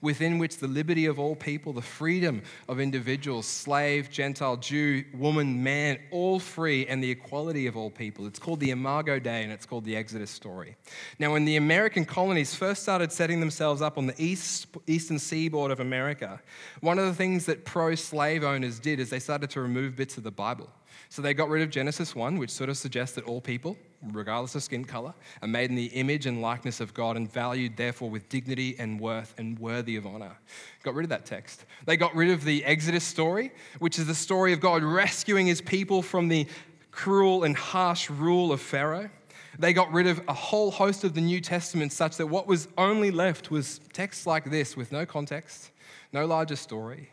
within 0.00 0.38
which 0.38 0.58
the 0.58 0.66
liberty 0.66 1.06
of 1.06 1.18
all 1.18 1.34
people, 1.34 1.72
the 1.72 1.80
freedom 1.80 2.42
of 2.68 2.78
individuals, 2.78 3.46
slave, 3.46 4.10
Gentile, 4.10 4.56
Jew, 4.58 5.02
woman, 5.14 5.62
man, 5.62 5.98
all 6.10 6.38
free, 6.38 6.86
and 6.86 7.02
the 7.02 7.10
equality 7.10 7.66
of 7.66 7.76
all 7.76 7.90
people. 7.90 8.26
It's 8.26 8.38
called 8.38 8.60
the 8.60 8.70
Imago 8.70 9.18
Dei 9.18 9.42
and 9.42 9.50
it's 9.50 9.64
called 9.64 9.86
the 9.86 9.96
Exodus 9.96 10.30
story. 10.30 10.76
Now, 11.18 11.32
when 11.32 11.46
the 11.46 11.56
American 11.56 12.04
colonies 12.04 12.54
first 12.54 12.82
started 12.82 13.12
setting 13.12 13.40
themselves 13.40 13.80
up 13.80 13.96
on 13.96 14.06
the 14.06 14.14
east, 14.22 14.66
eastern 14.86 15.18
seaboard 15.18 15.70
of 15.70 15.80
America, 15.80 16.40
one 16.80 16.98
of 16.98 17.06
the 17.06 17.14
things 17.14 17.46
that 17.46 17.64
pro 17.64 17.93
slave 17.96 18.44
owners 18.44 18.78
did 18.78 19.00
is 19.00 19.10
they 19.10 19.18
started 19.18 19.50
to 19.50 19.60
remove 19.60 19.96
bits 19.96 20.16
of 20.16 20.22
the 20.22 20.30
Bible. 20.30 20.70
So 21.08 21.22
they 21.22 21.34
got 21.34 21.48
rid 21.48 21.62
of 21.62 21.70
Genesis 21.70 22.14
1, 22.14 22.38
which 22.38 22.50
sort 22.50 22.70
of 22.70 22.76
suggests 22.76 23.14
that 23.16 23.24
all 23.24 23.40
people, 23.40 23.76
regardless 24.12 24.54
of 24.54 24.62
skin 24.62 24.84
color, 24.84 25.14
are 25.42 25.48
made 25.48 25.70
in 25.70 25.76
the 25.76 25.86
image 25.86 26.26
and 26.26 26.40
likeness 26.40 26.80
of 26.80 26.92
God 26.94 27.16
and 27.16 27.30
valued, 27.30 27.76
therefore, 27.76 28.10
with 28.10 28.28
dignity 28.28 28.76
and 28.78 29.00
worth 29.00 29.34
and 29.38 29.58
worthy 29.58 29.96
of 29.96 30.06
honor. 30.06 30.36
Got 30.82 30.94
rid 30.94 31.04
of 31.04 31.10
that 31.10 31.24
text. 31.24 31.66
They 31.86 31.96
got 31.96 32.14
rid 32.14 32.30
of 32.30 32.44
the 32.44 32.64
Exodus 32.64 33.04
story, 33.04 33.52
which 33.78 33.98
is 33.98 34.06
the 34.06 34.14
story 34.14 34.52
of 34.52 34.60
God 34.60 34.82
rescuing 34.82 35.46
his 35.46 35.60
people 35.60 36.02
from 36.02 36.28
the 36.28 36.46
cruel 36.90 37.44
and 37.44 37.56
harsh 37.56 38.10
rule 38.10 38.52
of 38.52 38.60
Pharaoh. 38.60 39.10
They 39.58 39.72
got 39.72 39.92
rid 39.92 40.06
of 40.06 40.20
a 40.26 40.34
whole 40.34 40.70
host 40.70 41.04
of 41.04 41.14
the 41.14 41.20
New 41.20 41.40
Testament, 41.40 41.92
such 41.92 42.16
that 42.16 42.26
what 42.26 42.46
was 42.46 42.66
only 42.76 43.10
left 43.10 43.50
was 43.50 43.78
texts 43.92 44.26
like 44.26 44.50
this 44.50 44.76
with 44.76 44.90
no 44.90 45.06
context, 45.06 45.70
no 46.12 46.26
larger 46.26 46.56
story. 46.56 47.10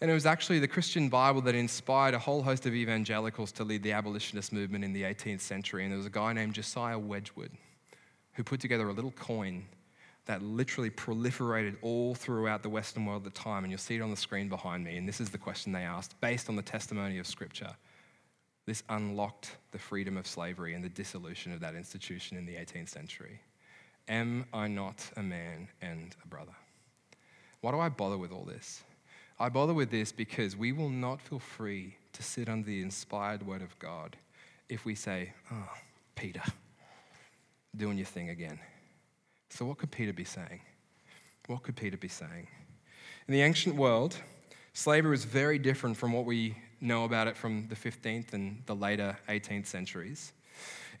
And 0.00 0.10
it 0.10 0.14
was 0.14 0.26
actually 0.26 0.60
the 0.60 0.68
Christian 0.68 1.08
Bible 1.08 1.40
that 1.42 1.56
inspired 1.56 2.14
a 2.14 2.18
whole 2.18 2.42
host 2.42 2.66
of 2.66 2.74
evangelicals 2.74 3.50
to 3.52 3.64
lead 3.64 3.82
the 3.82 3.92
abolitionist 3.92 4.52
movement 4.52 4.84
in 4.84 4.92
the 4.92 5.02
18th 5.02 5.40
century. 5.40 5.82
And 5.82 5.90
there 5.90 5.96
was 5.96 6.06
a 6.06 6.10
guy 6.10 6.32
named 6.32 6.54
Josiah 6.54 6.98
Wedgwood 6.98 7.50
who 8.34 8.44
put 8.44 8.60
together 8.60 8.88
a 8.88 8.92
little 8.92 9.10
coin 9.12 9.64
that 10.26 10.42
literally 10.42 10.90
proliferated 10.90 11.76
all 11.82 12.14
throughout 12.14 12.62
the 12.62 12.68
Western 12.68 13.06
world 13.06 13.26
at 13.26 13.34
the 13.34 13.40
time. 13.40 13.64
And 13.64 13.72
you'll 13.72 13.78
see 13.78 13.96
it 13.96 14.00
on 14.00 14.10
the 14.10 14.16
screen 14.16 14.48
behind 14.48 14.84
me. 14.84 14.96
And 14.98 15.08
this 15.08 15.20
is 15.20 15.30
the 15.30 15.38
question 15.38 15.72
they 15.72 15.82
asked 15.82 16.20
based 16.20 16.48
on 16.48 16.54
the 16.54 16.62
testimony 16.62 17.18
of 17.18 17.26
Scripture. 17.26 17.74
This 18.66 18.84
unlocked 18.90 19.56
the 19.72 19.78
freedom 19.78 20.16
of 20.16 20.26
slavery 20.26 20.74
and 20.74 20.84
the 20.84 20.90
dissolution 20.90 21.52
of 21.52 21.60
that 21.60 21.74
institution 21.74 22.36
in 22.36 22.46
the 22.46 22.54
18th 22.54 22.90
century. 22.90 23.40
Am 24.06 24.44
I 24.52 24.68
not 24.68 25.10
a 25.16 25.22
man 25.22 25.68
and 25.82 26.14
a 26.22 26.28
brother? 26.28 26.52
Why 27.62 27.72
do 27.72 27.80
I 27.80 27.88
bother 27.88 28.18
with 28.18 28.30
all 28.30 28.44
this? 28.44 28.84
I 29.40 29.48
bother 29.48 29.74
with 29.74 29.90
this 29.90 30.10
because 30.10 30.56
we 30.56 30.72
will 30.72 30.88
not 30.88 31.20
feel 31.20 31.38
free 31.38 31.96
to 32.12 32.22
sit 32.22 32.48
under 32.48 32.66
the 32.66 32.82
inspired 32.82 33.46
word 33.46 33.62
of 33.62 33.78
God 33.78 34.16
if 34.68 34.84
we 34.84 34.96
say, 34.96 35.32
Oh, 35.52 35.68
Peter, 36.16 36.42
doing 37.76 37.96
your 37.96 38.06
thing 38.06 38.30
again. 38.30 38.58
So, 39.50 39.64
what 39.64 39.78
could 39.78 39.92
Peter 39.92 40.12
be 40.12 40.24
saying? 40.24 40.60
What 41.46 41.62
could 41.62 41.76
Peter 41.76 41.96
be 41.96 42.08
saying? 42.08 42.48
In 43.28 43.32
the 43.32 43.42
ancient 43.42 43.76
world, 43.76 44.16
slavery 44.72 45.12
was 45.12 45.24
very 45.24 45.58
different 45.58 45.96
from 45.96 46.12
what 46.12 46.24
we 46.24 46.56
know 46.80 47.04
about 47.04 47.28
it 47.28 47.36
from 47.36 47.68
the 47.68 47.76
15th 47.76 48.32
and 48.32 48.62
the 48.66 48.74
later 48.74 49.16
18th 49.28 49.66
centuries. 49.66 50.32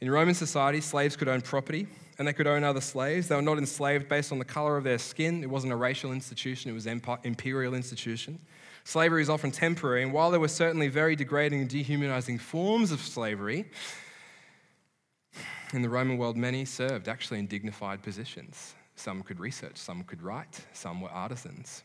In 0.00 0.10
Roman 0.10 0.34
society, 0.34 0.80
slaves 0.80 1.16
could 1.16 1.28
own 1.28 1.40
property 1.40 1.86
and 2.18 2.26
they 2.26 2.32
could 2.32 2.46
own 2.46 2.64
other 2.64 2.80
slaves. 2.80 3.28
They 3.28 3.36
were 3.36 3.42
not 3.42 3.58
enslaved 3.58 4.08
based 4.08 4.32
on 4.32 4.38
the 4.38 4.44
color 4.44 4.76
of 4.76 4.84
their 4.84 4.98
skin. 4.98 5.42
It 5.42 5.50
wasn't 5.50 5.72
a 5.72 5.76
racial 5.76 6.12
institution, 6.12 6.70
it 6.70 6.74
was 6.74 6.86
an 6.86 7.00
imperial 7.24 7.74
institution. 7.74 8.40
Slavery 8.84 9.22
is 9.22 9.28
often 9.28 9.50
temporary, 9.50 10.02
and 10.02 10.12
while 10.12 10.30
there 10.30 10.40
were 10.40 10.48
certainly 10.48 10.88
very 10.88 11.14
degrading 11.14 11.60
and 11.60 11.68
dehumanizing 11.68 12.38
forms 12.38 12.90
of 12.90 13.00
slavery, 13.00 13.66
in 15.74 15.82
the 15.82 15.88
Roman 15.88 16.16
world, 16.16 16.36
many 16.36 16.64
served 16.64 17.08
actually 17.08 17.38
in 17.38 17.46
dignified 17.46 18.02
positions. 18.02 18.74
Some 18.96 19.22
could 19.22 19.38
research, 19.38 19.76
some 19.76 20.02
could 20.02 20.22
write, 20.22 20.64
some 20.72 21.00
were 21.00 21.10
artisans. 21.10 21.84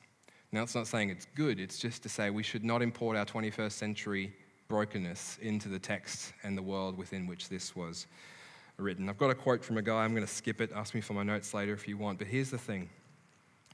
Now, 0.52 0.64
it's 0.64 0.76
not 0.76 0.88
saying 0.88 1.10
it's 1.10 1.28
good, 1.36 1.60
it's 1.60 1.78
just 1.78 2.04
to 2.04 2.10
say 2.10 2.30
we 2.30 2.44
should 2.44 2.64
not 2.64 2.82
import 2.82 3.18
our 3.18 3.26
21st 3.26 3.72
century 3.72 4.34
brokenness 4.74 5.38
into 5.40 5.70
the 5.70 5.78
text 5.78 6.34
and 6.42 6.58
the 6.58 6.62
world 6.64 6.98
within 6.98 7.28
which 7.28 7.48
this 7.48 7.76
was 7.76 8.08
written. 8.80 9.08
I've 9.08 9.20
got 9.20 9.30
a 9.30 9.36
quote 9.36 9.64
from 9.64 9.78
a 9.78 9.84
guy, 9.84 10.04
I'm 10.04 10.16
going 10.16 10.26
to 10.26 10.34
skip 10.34 10.60
it. 10.62 10.72
Ask 10.74 10.96
me 10.96 11.02
for 11.02 11.14
my 11.14 11.22
notes 11.22 11.54
later 11.54 11.74
if 11.74 11.88
you 11.88 11.96
want. 11.96 12.18
But 12.18 12.26
here's 12.26 12.50
the 12.50 12.58
thing 12.58 12.90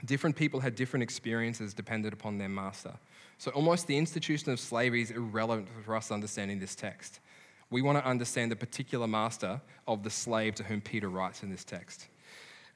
different 0.03 0.35
people 0.35 0.59
had 0.59 0.75
different 0.75 1.03
experiences 1.03 1.73
dependent 1.73 2.13
upon 2.13 2.37
their 2.37 2.49
master. 2.49 2.91
So 3.37 3.49
almost 3.51 3.87
the 3.87 3.97
institution 3.97 4.51
of 4.51 4.59
slavery 4.59 5.01
is 5.01 5.11
irrelevant 5.11 5.69
for 5.85 5.95
us 5.95 6.11
understanding 6.11 6.59
this 6.59 6.75
text. 6.75 7.21
We 7.69 7.81
want 7.81 7.97
to 7.97 8.05
understand 8.05 8.51
the 8.51 8.57
particular 8.57 9.07
master 9.07 9.61
of 9.87 10.03
the 10.03 10.09
slave 10.09 10.55
to 10.55 10.65
whom 10.65 10.81
Peter 10.81 11.07
writes 11.07 11.43
in 11.43 11.49
this 11.49 11.63
text. 11.63 12.09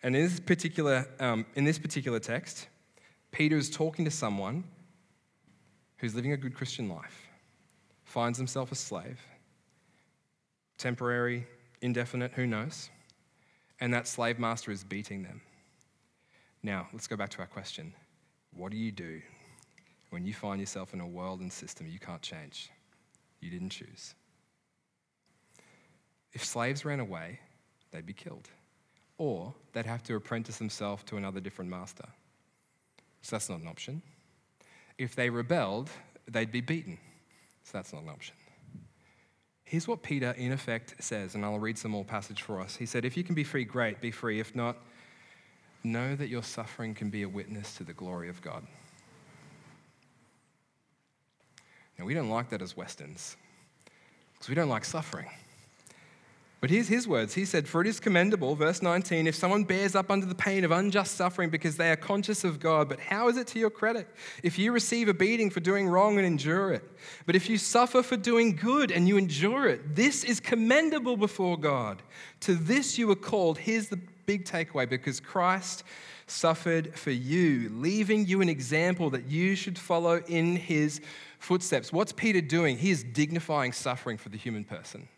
And 0.02 0.16
in 0.16 0.22
this 0.22 0.40
particular, 0.40 1.10
um, 1.20 1.46
in 1.56 1.66
this 1.66 1.78
particular 1.78 2.20
text, 2.20 2.70
Peter 3.34 3.58
is 3.58 3.70
talking 3.70 4.06
to 4.06 4.12
someone 4.12 4.64
who's 5.98 6.16
living 6.16 6.32
a 6.32 6.38
good 6.38 6.54
Christian 6.56 6.88
life, 6.88 7.23
finds 8.14 8.38
himself 8.38 8.72
a 8.72 8.76
slave, 8.76 9.20
temporary, 10.78 11.48
indefinite, 11.82 12.32
who 12.34 12.46
knows? 12.46 12.92
And 13.80 13.92
that 13.92 14.08
slave 14.08 14.38
master 14.38 14.70
is 14.70 14.84
beating 14.84 15.24
them. 15.24 15.42
Now, 16.62 16.88
let's 16.94 17.08
go 17.08 17.18
back 17.18 17.30
to 17.30 17.40
our 17.40 17.48
question. 17.48 17.92
What 18.56 18.72
do 18.72 18.78
you 18.78 18.92
do 18.92 19.20
when 20.12 20.28
you 20.28 20.34
find 20.36 20.60
yourself 20.60 20.94
in 20.94 21.02
a 21.02 21.08
world 21.08 21.40
and 21.40 21.52
system 21.52 21.88
you 21.88 21.98
can't 21.98 22.22
change? 22.22 22.70
You 23.42 23.50
didn't 23.50 23.72
choose. 23.72 24.14
If 26.34 26.46
slaves 26.46 26.86
ran 26.86 27.00
away, 27.00 27.40
they'd 27.90 28.06
be 28.06 28.14
killed. 28.14 28.48
Or 29.18 29.56
they'd 29.72 29.88
have 29.88 30.04
to 30.04 30.14
apprentice 30.14 30.60
themselves 30.60 31.04
to 31.06 31.18
another 31.18 31.40
different 31.40 31.72
master. 31.72 32.06
So 33.24 33.36
that's 33.36 33.50
not 33.50 33.62
an 33.62 33.68
option. 33.68 34.04
If 35.00 35.16
they 35.16 35.32
rebelled, 35.32 35.90
they'd 36.28 36.52
be 36.52 36.62
beaten. 36.62 37.00
So 37.64 37.78
that's 37.78 37.94
not 37.94 38.04
an 38.04 38.10
option. 38.10 38.36
Here's 39.64 39.88
what 39.88 40.04
Peter, 40.04 40.32
in 40.38 40.52
effect, 40.52 40.96
says, 41.00 41.36
and 41.36 41.44
I'll 41.44 41.60
read 41.60 41.78
some 41.78 41.92
more 41.92 42.06
passage 42.06 42.42
for 42.42 42.60
us. 42.60 42.76
He 42.76 42.86
said, 42.86 43.06
If 43.06 43.18
you 43.18 43.24
can 43.24 43.34
be 43.34 43.44
free, 43.44 43.64
great, 43.64 44.02
be 44.02 44.12
free. 44.12 44.40
If 44.40 44.56
not, 44.56 44.78
know 45.84 46.16
that 46.16 46.28
your 46.28 46.44
suffering 46.44 46.94
can 46.94 47.10
be 47.10 47.24
a 47.24 47.30
witness 47.30 47.76
to 47.78 47.84
the 47.84 47.94
glory 47.94 48.30
of 48.30 48.42
God. 48.42 48.66
Now, 51.98 52.06
we 52.06 52.14
don't 52.14 52.30
like 52.30 52.50
that 52.50 52.62
as 52.62 52.76
Westerns 52.76 53.38
because 54.34 54.50
we 54.50 54.56
don't 54.56 54.70
like 54.70 54.86
suffering. 54.86 55.30
But 56.64 56.70
here's 56.70 56.88
his 56.88 57.10
words. 57.10 57.34
He 57.34 57.44
said, 57.44 57.68
For 57.68 57.82
it 57.82 57.88
is 57.88 58.00
commendable, 58.00 58.56
verse 58.56 58.82
19, 58.82 59.28
if 59.28 59.36
someone 59.36 59.66
bears 59.66 59.96
up 59.96 60.10
under 60.10 60.26
the 60.26 60.34
pain 60.34 60.64
of 60.64 60.72
unjust 60.72 61.16
suffering 61.16 61.50
because 61.50 61.76
they 61.76 61.92
are 61.92 61.98
conscious 61.98 62.46
of 62.46 62.62
God. 62.62 62.88
But 62.88 63.02
how 63.02 63.28
is 63.28 63.36
it 63.36 63.48
to 63.48 63.60
your 63.60 63.70
credit 63.70 64.08
if 64.44 64.58
you 64.58 64.72
receive 64.72 65.10
a 65.10 65.14
beating 65.14 65.50
for 65.50 65.60
doing 65.60 65.90
wrong 65.90 66.16
and 66.16 66.26
endure 66.26 66.72
it? 66.72 66.90
But 67.26 67.36
if 67.36 67.50
you 67.50 67.58
suffer 67.58 68.02
for 68.02 68.16
doing 68.16 68.56
good 68.56 68.92
and 68.92 69.10
you 69.10 69.18
endure 69.18 69.68
it, 69.68 69.94
this 69.94 70.24
is 70.24 70.40
commendable 70.40 71.18
before 71.18 71.58
God. 71.58 72.02
To 72.40 72.56
this 72.56 72.98
you 72.98 73.08
were 73.08 73.18
called. 73.18 73.58
Here's 73.58 73.90
the 73.90 74.00
big 74.26 74.46
takeaway 74.46 74.88
because 74.88 75.20
Christ 75.20 75.84
suffered 76.28 76.98
for 76.98 77.12
you, 77.12 77.72
leaving 77.74 78.26
you 78.26 78.40
an 78.40 78.48
example 78.48 79.10
that 79.10 79.26
you 79.26 79.58
should 79.58 79.78
follow 79.78 80.22
in 80.28 80.56
his 80.56 81.02
footsteps. 81.40 81.92
What's 81.92 82.14
Peter 82.14 82.40
doing? 82.40 82.78
He 82.78 82.90
is 82.90 83.04
dignifying 83.04 83.74
suffering 83.74 84.18
for 84.18 84.30
the 84.30 84.38
human 84.38 84.64
person. 84.64 85.10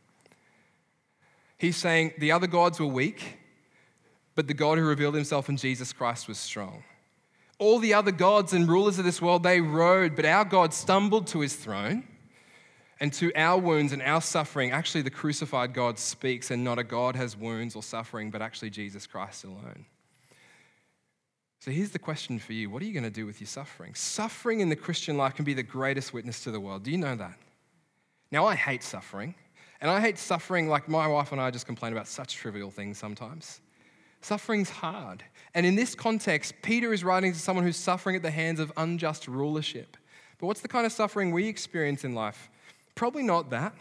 He's 1.57 1.77
saying 1.77 2.13
the 2.17 2.31
other 2.31 2.47
gods 2.47 2.79
were 2.79 2.85
weak, 2.85 3.37
but 4.35 4.47
the 4.47 4.53
God 4.53 4.77
who 4.77 4.83
revealed 4.83 5.15
himself 5.15 5.49
in 5.49 5.57
Jesus 5.57 5.93
Christ 5.93 6.27
was 6.27 6.37
strong. 6.37 6.83
All 7.57 7.79
the 7.79 7.93
other 7.93 8.11
gods 8.11 8.51
and 8.51 8.67
rulers 8.67 8.99
of 8.99 9.05
this 9.05 9.21
world, 9.21 9.43
they 9.43 9.61
rode, 9.61 10.15
but 10.15 10.25
our 10.25 10.43
God 10.43 10.73
stumbled 10.73 11.27
to 11.27 11.39
his 11.39 11.55
throne. 11.55 12.07
And 12.99 13.11
to 13.13 13.33
our 13.35 13.59
wounds 13.59 13.91
and 13.91 14.01
our 14.01 14.21
suffering, 14.21 14.71
actually, 14.71 15.01
the 15.01 15.09
crucified 15.09 15.73
God 15.73 15.99
speaks, 15.99 16.49
and 16.49 16.63
not 16.63 16.79
a 16.79 16.83
God 16.83 17.17
has 17.17 17.35
wounds 17.35 17.75
or 17.75 17.83
suffering, 17.83 18.31
but 18.31 18.41
actually 18.41 18.69
Jesus 18.69 19.05
Christ 19.05 19.43
alone. 19.43 19.85
So 21.59 21.71
here's 21.71 21.89
the 21.89 21.99
question 21.99 22.39
for 22.39 22.53
you 22.53 22.69
What 22.69 22.81
are 22.81 22.85
you 22.85 22.93
going 22.93 23.03
to 23.03 23.09
do 23.09 23.25
with 23.25 23.41
your 23.41 23.47
suffering? 23.47 23.95
Suffering 23.95 24.61
in 24.61 24.69
the 24.69 24.75
Christian 24.75 25.17
life 25.17 25.35
can 25.35 25.43
be 25.43 25.53
the 25.53 25.63
greatest 25.63 26.13
witness 26.13 26.43
to 26.43 26.51
the 26.51 26.59
world. 26.59 26.83
Do 26.83 26.91
you 26.91 26.97
know 26.97 27.15
that? 27.15 27.37
Now, 28.31 28.45
I 28.45 28.55
hate 28.55 28.83
suffering. 28.83 29.35
And 29.81 29.91
I 29.91 29.99
hate 29.99 30.17
suffering 30.17 30.67
like 30.67 30.87
my 30.87 31.07
wife 31.07 31.31
and 31.31 31.41
I 31.41 31.51
just 31.51 31.65
complain 31.65 31.91
about 31.91 32.07
such 32.07 32.35
trivial 32.35 32.71
things 32.71 32.97
sometimes. 32.97 33.61
Suffering's 34.21 34.69
hard. 34.69 35.23
And 35.53 35.65
in 35.65 35.75
this 35.75 35.93
context, 35.93 36.55
Peter 36.61 36.93
is 36.93 37.03
writing 37.03 37.33
to 37.33 37.39
someone 37.39 37.63
who's 37.65 37.77
suffering 37.77 38.15
at 38.15 38.23
the 38.23 38.31
hands 38.31 38.59
of 38.59 38.71
unjust 38.77 39.27
rulership. 39.27 39.97
But 40.39 40.47
what's 40.47 40.61
the 40.61 40.67
kind 40.67 40.85
of 40.85 40.91
suffering 40.91 41.31
we 41.31 41.47
experience 41.47 42.03
in 42.03 42.15
life? 42.15 42.49
Probably 42.95 43.23
not 43.23 43.49
that. 43.51 43.73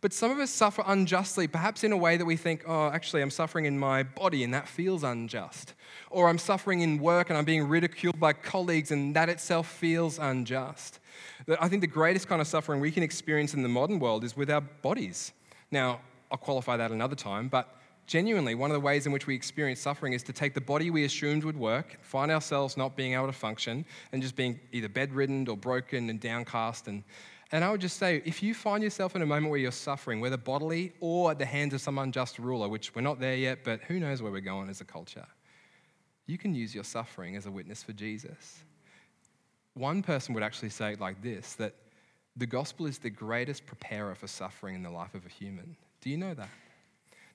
But 0.00 0.12
some 0.12 0.30
of 0.30 0.38
us 0.38 0.50
suffer 0.50 0.84
unjustly, 0.86 1.48
perhaps 1.48 1.82
in 1.82 1.90
a 1.90 1.96
way 1.96 2.16
that 2.16 2.24
we 2.24 2.36
think, 2.36 2.62
oh, 2.68 2.88
actually, 2.88 3.20
I'm 3.20 3.30
suffering 3.30 3.64
in 3.64 3.78
my 3.78 4.04
body 4.04 4.44
and 4.44 4.54
that 4.54 4.68
feels 4.68 5.02
unjust. 5.02 5.74
Or 6.10 6.28
I'm 6.28 6.38
suffering 6.38 6.82
in 6.82 6.98
work 6.98 7.30
and 7.30 7.38
I'm 7.38 7.44
being 7.44 7.66
ridiculed 7.66 8.20
by 8.20 8.32
colleagues 8.32 8.92
and 8.92 9.16
that 9.16 9.28
itself 9.28 9.66
feels 9.66 10.18
unjust. 10.18 11.00
I 11.60 11.68
think 11.68 11.80
the 11.80 11.86
greatest 11.86 12.28
kind 12.28 12.40
of 12.40 12.46
suffering 12.46 12.80
we 12.80 12.90
can 12.90 13.02
experience 13.02 13.54
in 13.54 13.62
the 13.62 13.68
modern 13.68 13.98
world 13.98 14.24
is 14.24 14.36
with 14.36 14.50
our 14.50 14.60
bodies. 14.60 15.32
Now, 15.70 16.00
I'll 16.30 16.38
qualify 16.38 16.76
that 16.76 16.90
another 16.90 17.16
time, 17.16 17.48
but 17.48 17.76
genuinely, 18.06 18.54
one 18.54 18.70
of 18.70 18.74
the 18.74 18.80
ways 18.80 19.06
in 19.06 19.12
which 19.12 19.26
we 19.26 19.34
experience 19.34 19.80
suffering 19.80 20.14
is 20.14 20.22
to 20.24 20.32
take 20.32 20.54
the 20.54 20.60
body 20.60 20.90
we 20.90 21.04
assumed 21.04 21.44
would 21.44 21.56
work, 21.56 21.98
find 22.02 22.30
ourselves 22.30 22.76
not 22.76 22.96
being 22.96 23.14
able 23.14 23.26
to 23.26 23.32
function, 23.32 23.84
and 24.12 24.22
just 24.22 24.34
being 24.34 24.58
either 24.72 24.88
bedridden 24.88 25.46
or 25.48 25.56
broken 25.56 26.10
and 26.10 26.18
downcast. 26.18 26.88
And, 26.88 27.04
and 27.52 27.64
I 27.64 27.70
would 27.70 27.80
just 27.80 27.98
say, 27.98 28.22
if 28.24 28.42
you 28.42 28.54
find 28.54 28.82
yourself 28.82 29.14
in 29.14 29.22
a 29.22 29.26
moment 29.26 29.50
where 29.50 29.60
you're 29.60 29.70
suffering, 29.72 30.20
whether 30.20 30.36
bodily 30.36 30.92
or 31.00 31.30
at 31.30 31.38
the 31.38 31.46
hands 31.46 31.74
of 31.74 31.80
some 31.80 31.98
unjust 31.98 32.38
ruler, 32.38 32.68
which 32.68 32.94
we're 32.94 33.02
not 33.02 33.20
there 33.20 33.36
yet, 33.36 33.60
but 33.62 33.80
who 33.82 34.00
knows 34.00 34.22
where 34.22 34.32
we're 34.32 34.40
going 34.40 34.68
as 34.68 34.80
a 34.80 34.84
culture, 34.84 35.26
you 36.26 36.36
can 36.36 36.54
use 36.54 36.74
your 36.74 36.84
suffering 36.84 37.36
as 37.36 37.46
a 37.46 37.50
witness 37.50 37.82
for 37.82 37.92
Jesus. 37.92 38.64
One 39.78 40.02
person 40.02 40.34
would 40.34 40.42
actually 40.42 40.70
say 40.70 40.94
it 40.94 41.00
like 41.00 41.22
this 41.22 41.54
that 41.54 41.72
the 42.36 42.46
gospel 42.46 42.86
is 42.86 42.98
the 42.98 43.10
greatest 43.10 43.64
preparer 43.64 44.14
for 44.16 44.26
suffering 44.26 44.74
in 44.74 44.82
the 44.82 44.90
life 44.90 45.14
of 45.14 45.24
a 45.24 45.28
human. 45.28 45.76
Do 46.00 46.10
you 46.10 46.16
know 46.16 46.34
that? 46.34 46.48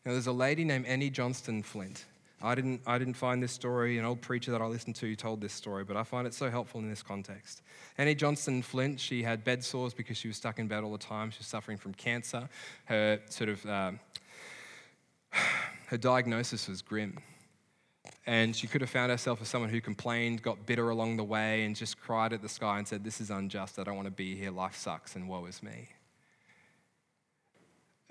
Now, 0.06 0.12
there's 0.12 0.28
a 0.28 0.34
lady 0.34 0.66
named 0.66 0.86
Annie 0.86 1.10
Johnson 1.10 1.64
Flint. 1.64 2.06
I 2.42 2.56
didn't, 2.56 2.82
I 2.86 2.98
didn't 2.98 3.14
find 3.14 3.42
this 3.42 3.54
story. 3.54 3.98
An 3.98 4.04
old 4.04 4.20
preacher 4.20 4.52
that 4.52 4.62
I 4.62 4.66
listened 4.66 4.98
to 4.98 5.16
told 5.16 5.40
this 5.40 5.54
story, 5.54 5.86
but 5.86 5.96
I 5.96 6.04
find 6.04 6.28
it 6.28 6.34
so 6.34 6.50
helpful 6.50 6.82
in 6.82 6.90
this 6.90 7.02
context. 7.02 7.62
Annie 7.98 8.16
Johnson 8.16 8.62
Flint, 8.62 9.00
she 9.00 9.24
had 9.24 9.46
bed 9.46 9.64
sores 9.64 9.94
because 9.94 10.18
she 10.18 10.28
was 10.28 10.36
stuck 10.36 10.60
in 10.60 10.68
bed 10.68 10.84
all 10.84 10.92
the 10.92 10.98
time. 10.98 11.32
She 11.32 11.40
was 11.40 11.48
suffering 11.48 11.78
from 11.78 11.94
cancer. 11.94 12.50
Her 12.86 13.22
sort 13.30 13.50
of 13.52 13.66
uh, 13.66 13.92
her 15.88 15.98
diagnosis 15.98 16.68
was 16.68 16.82
grim. 16.82 17.18
And 18.26 18.56
she 18.56 18.68
could 18.68 18.82
have 18.82 18.90
found 18.90 19.12
herself 19.12 19.42
as 19.42 19.50
someone 19.50 19.70
who 19.70 19.82
complained, 19.82 20.42
got 20.42 20.66
bitter 20.66 20.90
along 20.90 21.18
the 21.18 21.24
way, 21.24 21.66
and 21.66 21.76
just 21.76 22.00
cried 22.00 22.32
at 22.32 22.42
the 22.42 22.48
sky 22.48 22.78
and 22.78 22.88
said, 22.88 23.04
This 23.04 23.20
is 23.20 23.30
unjust. 23.30 23.80
I 23.80 23.84
don't 23.84 23.96
want 23.96 24.08
to 24.08 24.12
be 24.12 24.36
here. 24.36 24.52
Life 24.52 24.76
sucks, 24.78 25.16
and 25.16 25.28
woe 25.28 25.46
is 25.46 25.62
me. 25.62 25.90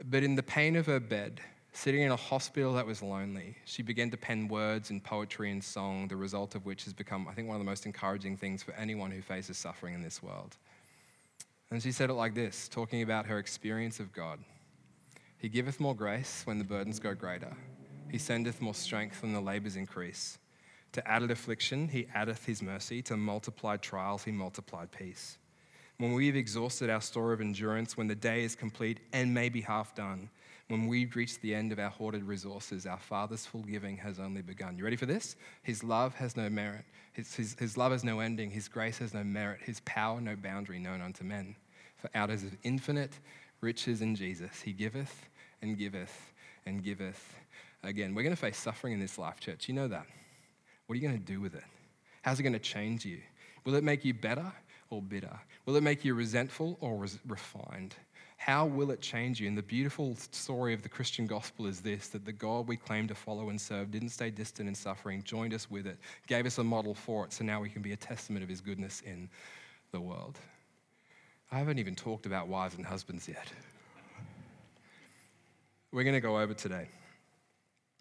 But 0.05 0.23
in 0.23 0.35
the 0.35 0.43
pain 0.43 0.77
of 0.77 0.87
her 0.87 1.01
bed, 1.01 1.41
sitting 1.73 2.03
in 2.03 2.11
a 2.11 2.17
hospital 2.17 2.75
that 2.75 2.87
was 2.87 3.03
lonely, 3.03 3.57
she 3.65 3.83
began 3.83 4.11
to 4.11 4.17
pen 4.17 4.49
words 4.49 4.91
and 4.91 5.03
poetry 5.03 5.51
and 5.51 5.65
song, 5.65 6.09
the 6.09 6.17
result 6.17 6.55
of 6.55 6.67
which 6.67 6.85
has 6.85 6.93
become, 6.93 7.27
I 7.27 7.33
think, 7.33 7.49
one 7.49 7.57
of 7.57 7.61
the 7.61 7.71
most 7.71 7.87
encouraging 7.87 8.37
things 8.37 8.63
for 8.63 8.73
anyone 8.73 9.11
who 9.11 9.23
faces 9.23 9.57
suffering 9.57 9.95
in 9.95 10.03
this 10.03 10.23
world. 10.23 10.57
And 11.71 11.83
she 11.83 11.93
said 11.93 12.11
it 12.11 12.15
like 12.15 12.35
this, 12.35 12.69
talking 12.69 13.01
about 13.01 13.25
her 13.27 13.39
experience 13.39 13.99
of 13.99 14.13
God 14.13 14.41
He 15.39 15.49
giveth 15.49 15.81
more 15.81 15.97
grace 15.97 16.43
when 16.45 16.59
the 16.59 16.65
burdens 16.65 17.01
go 17.01 17.15
greater. 17.15 17.57
He 18.13 18.19
sendeth 18.19 18.61
more 18.61 18.75
strength 18.75 19.23
when 19.23 19.33
the 19.33 19.41
labors 19.41 19.75
increase. 19.75 20.37
To 20.93 21.09
added 21.09 21.31
affliction, 21.31 21.89
he 21.89 22.07
addeth 22.15 22.45
his 22.45 22.63
mercy. 22.63 23.01
To 23.05 23.17
multiplied 23.17 23.81
trials, 23.81 24.23
he 24.23 24.31
multiplied 24.31 24.93
peace. 24.93 25.39
When 25.97 26.13
we 26.13 26.27
have 26.27 26.37
exhausted 26.37 26.91
our 26.91 27.01
store 27.01 27.33
of 27.33 27.41
endurance, 27.41 27.97
when 27.97 28.09
the 28.09 28.15
day 28.15 28.45
is 28.45 28.55
complete 28.55 29.01
and 29.15 29.33
maybe 29.33 29.63
half 29.63 29.95
done, 29.95 30.29
when 30.69 30.89
we've 30.89 31.17
reached 31.17 31.41
the 31.41 31.55
end 31.55 31.73
of 31.73 31.79
our 31.79 31.89
hoarded 31.89 32.25
resources, 32.25 32.85
our 32.85 32.99
Father's 32.99 33.47
full 33.47 33.63
giving 33.63 33.97
has 33.97 34.21
only 34.21 34.43
begun. 34.43 34.77
You 34.77 34.85
ready 34.85 34.97
for 34.97 35.07
this? 35.07 35.37
His 35.63 35.83
love 35.83 36.15
has 36.17 36.37
no 36.37 36.51
merit. 36.51 36.85
His, 37.15 37.35
his, 37.35 37.57
his 37.59 37.79
love 37.79 37.93
has 37.93 38.05
no 38.05 38.21
ending. 38.21 38.51
His 38.51 38.69
grace 38.69 38.99
has 38.99 39.15
no 39.15 39.25
merit. 39.25 39.61
His 39.65 39.81
power 39.87 40.21
no 40.21 40.37
boundary 40.37 40.79
known 40.79 41.01
unto 41.01 41.25
men. 41.25 41.57
For 41.97 42.11
out 42.15 42.29
of 42.29 42.43
his 42.43 42.53
infinite 42.63 43.19
riches 43.63 44.03
in 44.03 44.15
Jesus, 44.17 44.61
he 44.61 44.75
giveth 44.75 45.31
and 45.63 45.79
giveth 45.79 46.35
and 46.67 46.85
giveth 46.85 47.39
again. 47.83 48.15
We're 48.15 48.23
going 48.23 48.35
to 48.35 48.41
face 48.41 48.57
suffering 48.57 48.93
in 48.93 49.01
this 49.01 49.19
life, 49.19 49.41
church. 49.41 49.69
You 49.69 49.75
know 49.75 49.89
that. 49.89 50.07
What 50.87 50.95
are 50.95 50.97
you 50.97 51.07
going 51.07 51.19
to 51.19 51.25
do 51.25 51.41
with 51.41 51.55
it? 51.55 51.65
How's 52.23 52.39
it 52.39 52.43
going 52.43 52.53
to 52.53 52.59
change 52.59 53.05
you? 53.05 53.21
Will 53.65 53.75
it 53.75 53.85
make 53.85 54.05
you 54.05 54.15
better 54.15 54.53
or 54.91 55.03
bitter? 55.03 55.39
Will 55.67 55.77
it 55.77 55.83
make 55.83 56.05
you 56.05 56.15
resentful 56.15 56.77
or 56.81 56.97
res- 56.97 57.19
refined? 57.27 57.95
How 58.37 58.67
will 58.67 58.91
it 58.91 59.01
change 59.01 59.41
you? 59.41 59.47
And 59.47 59.57
the 59.57 59.63
beautiful 59.63 60.17
story 60.33 60.75
of 60.75 60.83
the 60.83 60.89
Christian 60.89 61.27
gospel 61.27 61.67
is 61.67 61.81
this 61.81 62.09
that 62.09 62.25
the 62.25 62.33
God 62.33 62.67
we 62.67 62.77
claim 62.77 63.07
to 63.09 63.15
follow 63.15 63.51
and 63.51 63.61
serve 63.61 63.91
didn't 63.93 64.09
stay 64.09 64.31
distant 64.31 64.69
in 64.69 64.75
suffering, 64.75 65.23
joined 65.23 65.55
us 65.55 65.71
with 65.71 65.87
it, 65.87 65.99
gave 66.27 66.45
us 66.45 66.59
a 66.59 66.65
model 66.65 66.95
for 66.95 67.25
it, 67.25 67.33
so 67.33 67.45
now 67.45 67.61
we 67.61 67.69
can 67.69 67.83
be 67.83 67.93
a 67.93 67.97
testament 67.97 68.43
of 68.43 68.49
his 68.49 68.61
goodness 68.61 69.01
in 69.07 69.29
the 69.93 70.01
world. 70.01 70.39
I 71.53 71.59
haven't 71.59 71.79
even 71.79 71.95
talked 71.95 72.27
about 72.27 72.49
wives 72.49 72.75
and 72.75 72.85
husbands 72.85 73.29
yet. 73.29 73.47
We're 75.93 76.05
going 76.05 76.15
to 76.15 76.21
go 76.21 76.41
over 76.41 76.55
today. 76.55 76.89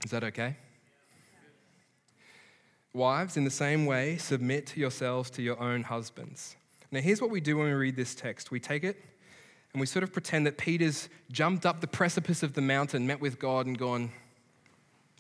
Is 0.04 0.12
that 0.12 0.24
okay? 0.24 0.58
Wives, 2.94 3.38
in 3.38 3.46
the 3.46 3.52
same 3.52 3.86
way, 3.86 4.18
submit 4.18 4.76
yourselves 4.76 5.30
to 5.32 5.42
your 5.42 5.60
own 5.60 5.84
husbands. 5.84 6.56
Now, 6.92 7.00
here's 7.00 7.22
what 7.22 7.30
we 7.30 7.40
do 7.40 7.58
when 7.58 7.68
we 7.68 7.74
read 7.74 7.96
this 7.96 8.14
text 8.14 8.52
we 8.52 8.60
take 8.60 8.84
it 8.84 9.02
and 9.74 9.80
we 9.80 9.86
sort 9.86 10.04
of 10.04 10.12
pretend 10.12 10.46
that 10.46 10.58
Peter's 10.58 11.08
jumped 11.32 11.66
up 11.66 11.80
the 11.80 11.88
precipice 11.88 12.44
of 12.44 12.54
the 12.54 12.62
mountain, 12.62 13.08
met 13.08 13.22
with 13.22 13.40
God, 13.40 13.66
and 13.66 13.78
gone, 13.78 14.12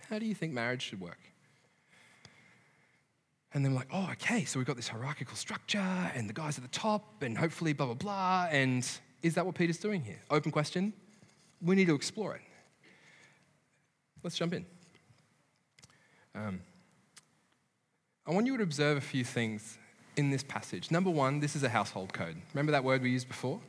How 0.09 0.19
do 0.19 0.25
you 0.25 0.35
think 0.35 0.51
marriage 0.51 0.81
should 0.81 0.99
work? 0.99 1.19
And 3.53 3.63
then 3.65 3.73
we're 3.73 3.79
like, 3.79 3.89
oh, 3.91 4.09
okay, 4.13 4.45
so 4.45 4.59
we've 4.59 4.67
got 4.67 4.77
this 4.77 4.87
hierarchical 4.87 5.35
structure, 5.35 5.77
and 5.77 6.29
the 6.29 6.33
guy's 6.33 6.57
at 6.57 6.63
the 6.63 6.69
top, 6.69 7.21
and 7.21 7.37
hopefully 7.37 7.73
blah, 7.73 7.85
blah, 7.87 7.95
blah. 7.95 8.47
And 8.49 8.87
is 9.21 9.35
that 9.35 9.45
what 9.45 9.55
Peter's 9.55 9.77
doing 9.77 10.01
here? 10.01 10.19
Open 10.29 10.51
question. 10.51 10.93
We 11.61 11.75
need 11.75 11.87
to 11.87 11.95
explore 11.95 12.35
it. 12.35 12.41
Let's 14.23 14.37
jump 14.37 14.53
in. 14.53 14.65
Um, 16.35 16.61
I 18.27 18.31
want 18.31 18.45
you 18.45 18.55
to 18.57 18.63
observe 18.63 18.97
a 18.97 19.01
few 19.01 19.23
things 19.23 19.77
in 20.15 20.29
this 20.29 20.43
passage. 20.43 20.91
Number 20.91 21.09
one, 21.09 21.39
this 21.39 21.55
is 21.55 21.63
a 21.63 21.69
household 21.69 22.13
code. 22.13 22.37
Remember 22.53 22.71
that 22.71 22.83
word 22.83 23.01
we 23.01 23.09
used 23.09 23.27
before? 23.27 23.59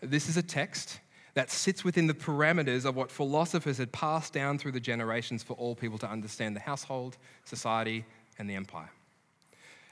This 0.00 0.28
is 0.28 0.36
a 0.36 0.42
text 0.42 1.00
that 1.34 1.50
sits 1.50 1.84
within 1.84 2.06
the 2.06 2.14
parameters 2.14 2.84
of 2.84 2.96
what 2.96 3.10
philosophers 3.10 3.78
had 3.78 3.92
passed 3.92 4.32
down 4.32 4.58
through 4.58 4.72
the 4.72 4.80
generations 4.80 5.42
for 5.42 5.54
all 5.54 5.74
people 5.74 5.98
to 5.98 6.08
understand 6.08 6.56
the 6.56 6.60
household, 6.60 7.16
society, 7.44 8.04
and 8.38 8.48
the 8.48 8.54
empire. 8.54 8.90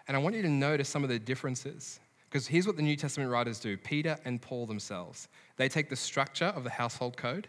And 0.07 0.17
I 0.17 0.21
want 0.21 0.37
you 0.37 0.43
to 0.43 0.49
notice 0.49 0.89
some 0.89 1.03
of 1.03 1.09
the 1.09 1.19
differences. 1.19 2.01
Because 2.29 2.47
here's 2.47 2.67
what 2.67 2.77
the 2.77 2.83
New 2.83 2.97
Testament 2.97 3.31
writers 3.31 3.59
do 3.61 3.77
Peter 3.77 4.19
and 4.25 4.41
Paul 4.41 4.67
themselves. 4.67 5.29
They 5.57 5.69
take 5.69 5.89
the 5.89 5.97
structure 5.97 6.47
of 6.47 6.65
the 6.65 6.71
household 6.71 7.17
code 7.17 7.47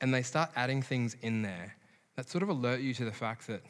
and 0.00 0.12
they 0.12 0.22
start 0.22 0.50
adding 0.56 0.82
things 0.82 1.16
in 1.22 1.42
there 1.42 1.76
that 2.16 2.28
sort 2.28 2.42
of 2.42 2.48
alert 2.48 2.80
you 2.80 2.94
to 2.94 3.04
the 3.04 3.12
fact 3.12 3.46
that 3.46 3.62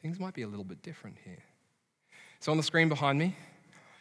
things 0.00 0.18
might 0.18 0.34
be 0.34 0.42
a 0.42 0.48
little 0.48 0.64
bit 0.64 0.82
different 0.82 1.16
here. 1.24 1.42
So, 2.40 2.52
on 2.52 2.56
the 2.56 2.62
screen 2.62 2.88
behind 2.88 3.18
me, 3.18 3.36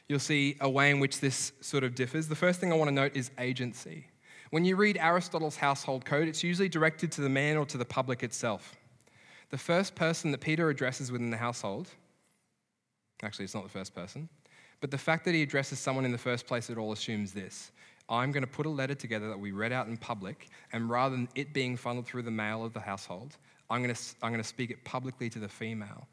you'll 0.08 0.20
see 0.20 0.58
a 0.60 0.70
way 0.70 0.92
in 0.92 1.00
which 1.00 1.20
this 1.20 1.54
sort 1.62 1.84
of 1.84 1.96
differs. 1.96 2.28
The 2.28 2.36
first 2.36 2.60
thing 2.60 2.72
I 2.72 2.76
want 2.76 2.90
to 2.90 2.94
note 2.94 3.16
is 3.16 3.32
agency. 3.38 4.08
When 4.50 4.66
you 4.66 4.76
read 4.76 4.98
Aristotle's 4.98 5.58
household 5.58 6.06
code, 6.06 6.28
it's 6.28 6.44
usually 6.44 6.70
directed 6.70 7.12
to 7.14 7.22
the 7.22 7.30
man 7.30 7.58
or 7.58 7.66
to 7.66 7.78
the 7.78 7.86
public 7.86 8.22
itself. 8.22 8.76
The 9.50 9.58
first 9.58 9.96
person 9.96 10.32
that 10.32 10.42
Peter 10.42 10.70
addresses 10.70 11.12
within 11.12 11.30
the 11.30 11.38
household, 11.38 11.88
actually, 13.24 13.46
it's 13.46 13.56
not 13.56 13.64
the 13.64 13.70
first 13.70 13.96
person, 13.96 14.30
but 14.80 14.92
the 14.92 14.98
fact 14.98 15.26
that 15.26 15.34
he 15.34 15.42
addresses 15.42 15.80
someone 15.80 16.06
in 16.06 16.12
the 16.12 16.18
first 16.18 16.46
place, 16.46 16.70
at 16.70 16.78
all 16.78 16.92
assumes 16.92 17.32
this 17.32 17.72
I'm 18.14 18.32
going 18.32 18.43
to 18.43 18.47
put 18.49 18.68
a 18.68 18.70
letter 18.70 18.93
together 18.93 19.28
that 19.30 19.39
we 19.39 19.51
read 19.51 19.72
out 19.72 19.88
in 19.88 19.97
public, 19.97 20.47
and 20.72 20.88
rather 20.88 21.16
than 21.16 21.28
it 21.34 21.51
being 21.51 21.76
funneled 21.76 22.05
through 22.05 22.22
the 22.22 22.32
mail 22.32 22.64
of 22.64 22.72
the 22.72 22.80
household, 22.80 23.38
I'm 23.72 23.82
going 23.82 23.93
to, 23.93 24.01
I'm 24.22 24.32
going 24.32 24.41
to 24.41 24.47
speak 24.47 24.70
it 24.70 24.84
publicly 24.84 25.32
to 25.32 25.39
the 25.39 25.49
female, 25.49 26.07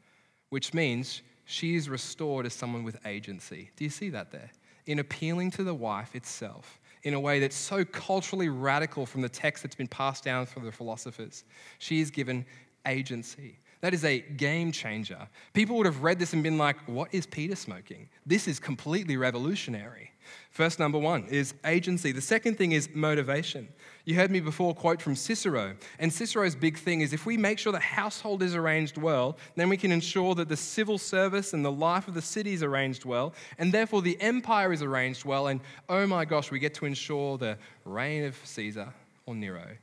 which 0.49 0.73
means 0.73 1.21
she 1.45 1.75
is 1.75 1.89
restored 1.89 2.47
as 2.47 2.53
someone 2.53 2.83
with 2.83 2.97
agency. 3.05 3.69
Do 3.75 3.83
you 3.83 3.89
see 3.91 4.09
that 4.09 4.31
there? 4.31 4.49
In 4.87 4.97
appealing 4.97 5.51
to 5.51 5.63
the 5.63 5.75
wife 5.75 6.15
itself 6.15 6.79
in 7.03 7.13
a 7.13 7.19
way 7.19 7.39
that's 7.39 7.55
so 7.55 7.85
culturally 7.85 8.49
radical 8.49 9.05
from 9.05 9.21
the 9.21 9.29
text 9.29 9.61
that's 9.61 9.75
been 9.75 9.87
passed 9.87 10.23
down 10.23 10.47
from 10.47 10.65
the 10.65 10.71
philosophers, 10.71 11.43
she 11.77 11.99
is 11.99 12.09
given 12.09 12.45
agency. 12.87 13.59
That 13.81 13.93
is 13.93 14.05
a 14.05 14.19
game 14.19 14.71
changer. 14.71 15.27
People 15.53 15.77
would 15.77 15.85
have 15.85 16.01
read 16.01 16.17
this 16.17 16.33
and 16.33 16.41
been 16.41 16.57
like, 16.57 16.77
what 16.87 17.13
is 17.13 17.27
Peter 17.27 17.55
smoking? 17.55 18.09
This 18.25 18.47
is 18.47 18.59
completely 18.59 19.17
revolutionary. 19.17 20.10
First, 20.49 20.79
number 20.79 20.99
one 20.99 21.25
is 21.27 21.53
agency. 21.65 22.11
The 22.11 22.21
second 22.21 22.57
thing 22.57 22.73
is 22.73 22.89
motivation. 22.93 23.67
You 24.05 24.15
heard 24.15 24.31
me 24.31 24.39
before 24.39 24.73
quote 24.73 25.01
from 25.01 25.15
Cicero, 25.15 25.75
and 25.99 26.11
Cicero's 26.11 26.55
big 26.55 26.77
thing 26.77 27.01
is 27.01 27.13
if 27.13 27.25
we 27.25 27.37
make 27.37 27.59
sure 27.59 27.71
the 27.71 27.79
household 27.79 28.41
is 28.41 28.55
arranged 28.55 28.97
well, 28.97 29.37
then 29.55 29.69
we 29.69 29.77
can 29.77 29.91
ensure 29.91 30.35
that 30.35 30.49
the 30.49 30.57
civil 30.57 30.97
service 30.97 31.53
and 31.53 31.63
the 31.63 31.71
life 31.71 32.07
of 32.07 32.13
the 32.13 32.21
city 32.21 32.53
is 32.53 32.63
arranged 32.63 33.05
well, 33.05 33.33
and 33.59 33.71
therefore 33.71 34.01
the 34.01 34.19
empire 34.19 34.73
is 34.73 34.81
arranged 34.81 35.23
well, 35.23 35.47
and 35.47 35.61
oh 35.87 36.07
my 36.07 36.25
gosh, 36.25 36.51
we 36.51 36.59
get 36.59 36.73
to 36.75 36.85
ensure 36.85 37.37
the 37.37 37.57
reign 37.85 38.25
of 38.25 38.35
Caesar 38.43 38.91
or 39.25 39.35
Nero 39.35 39.77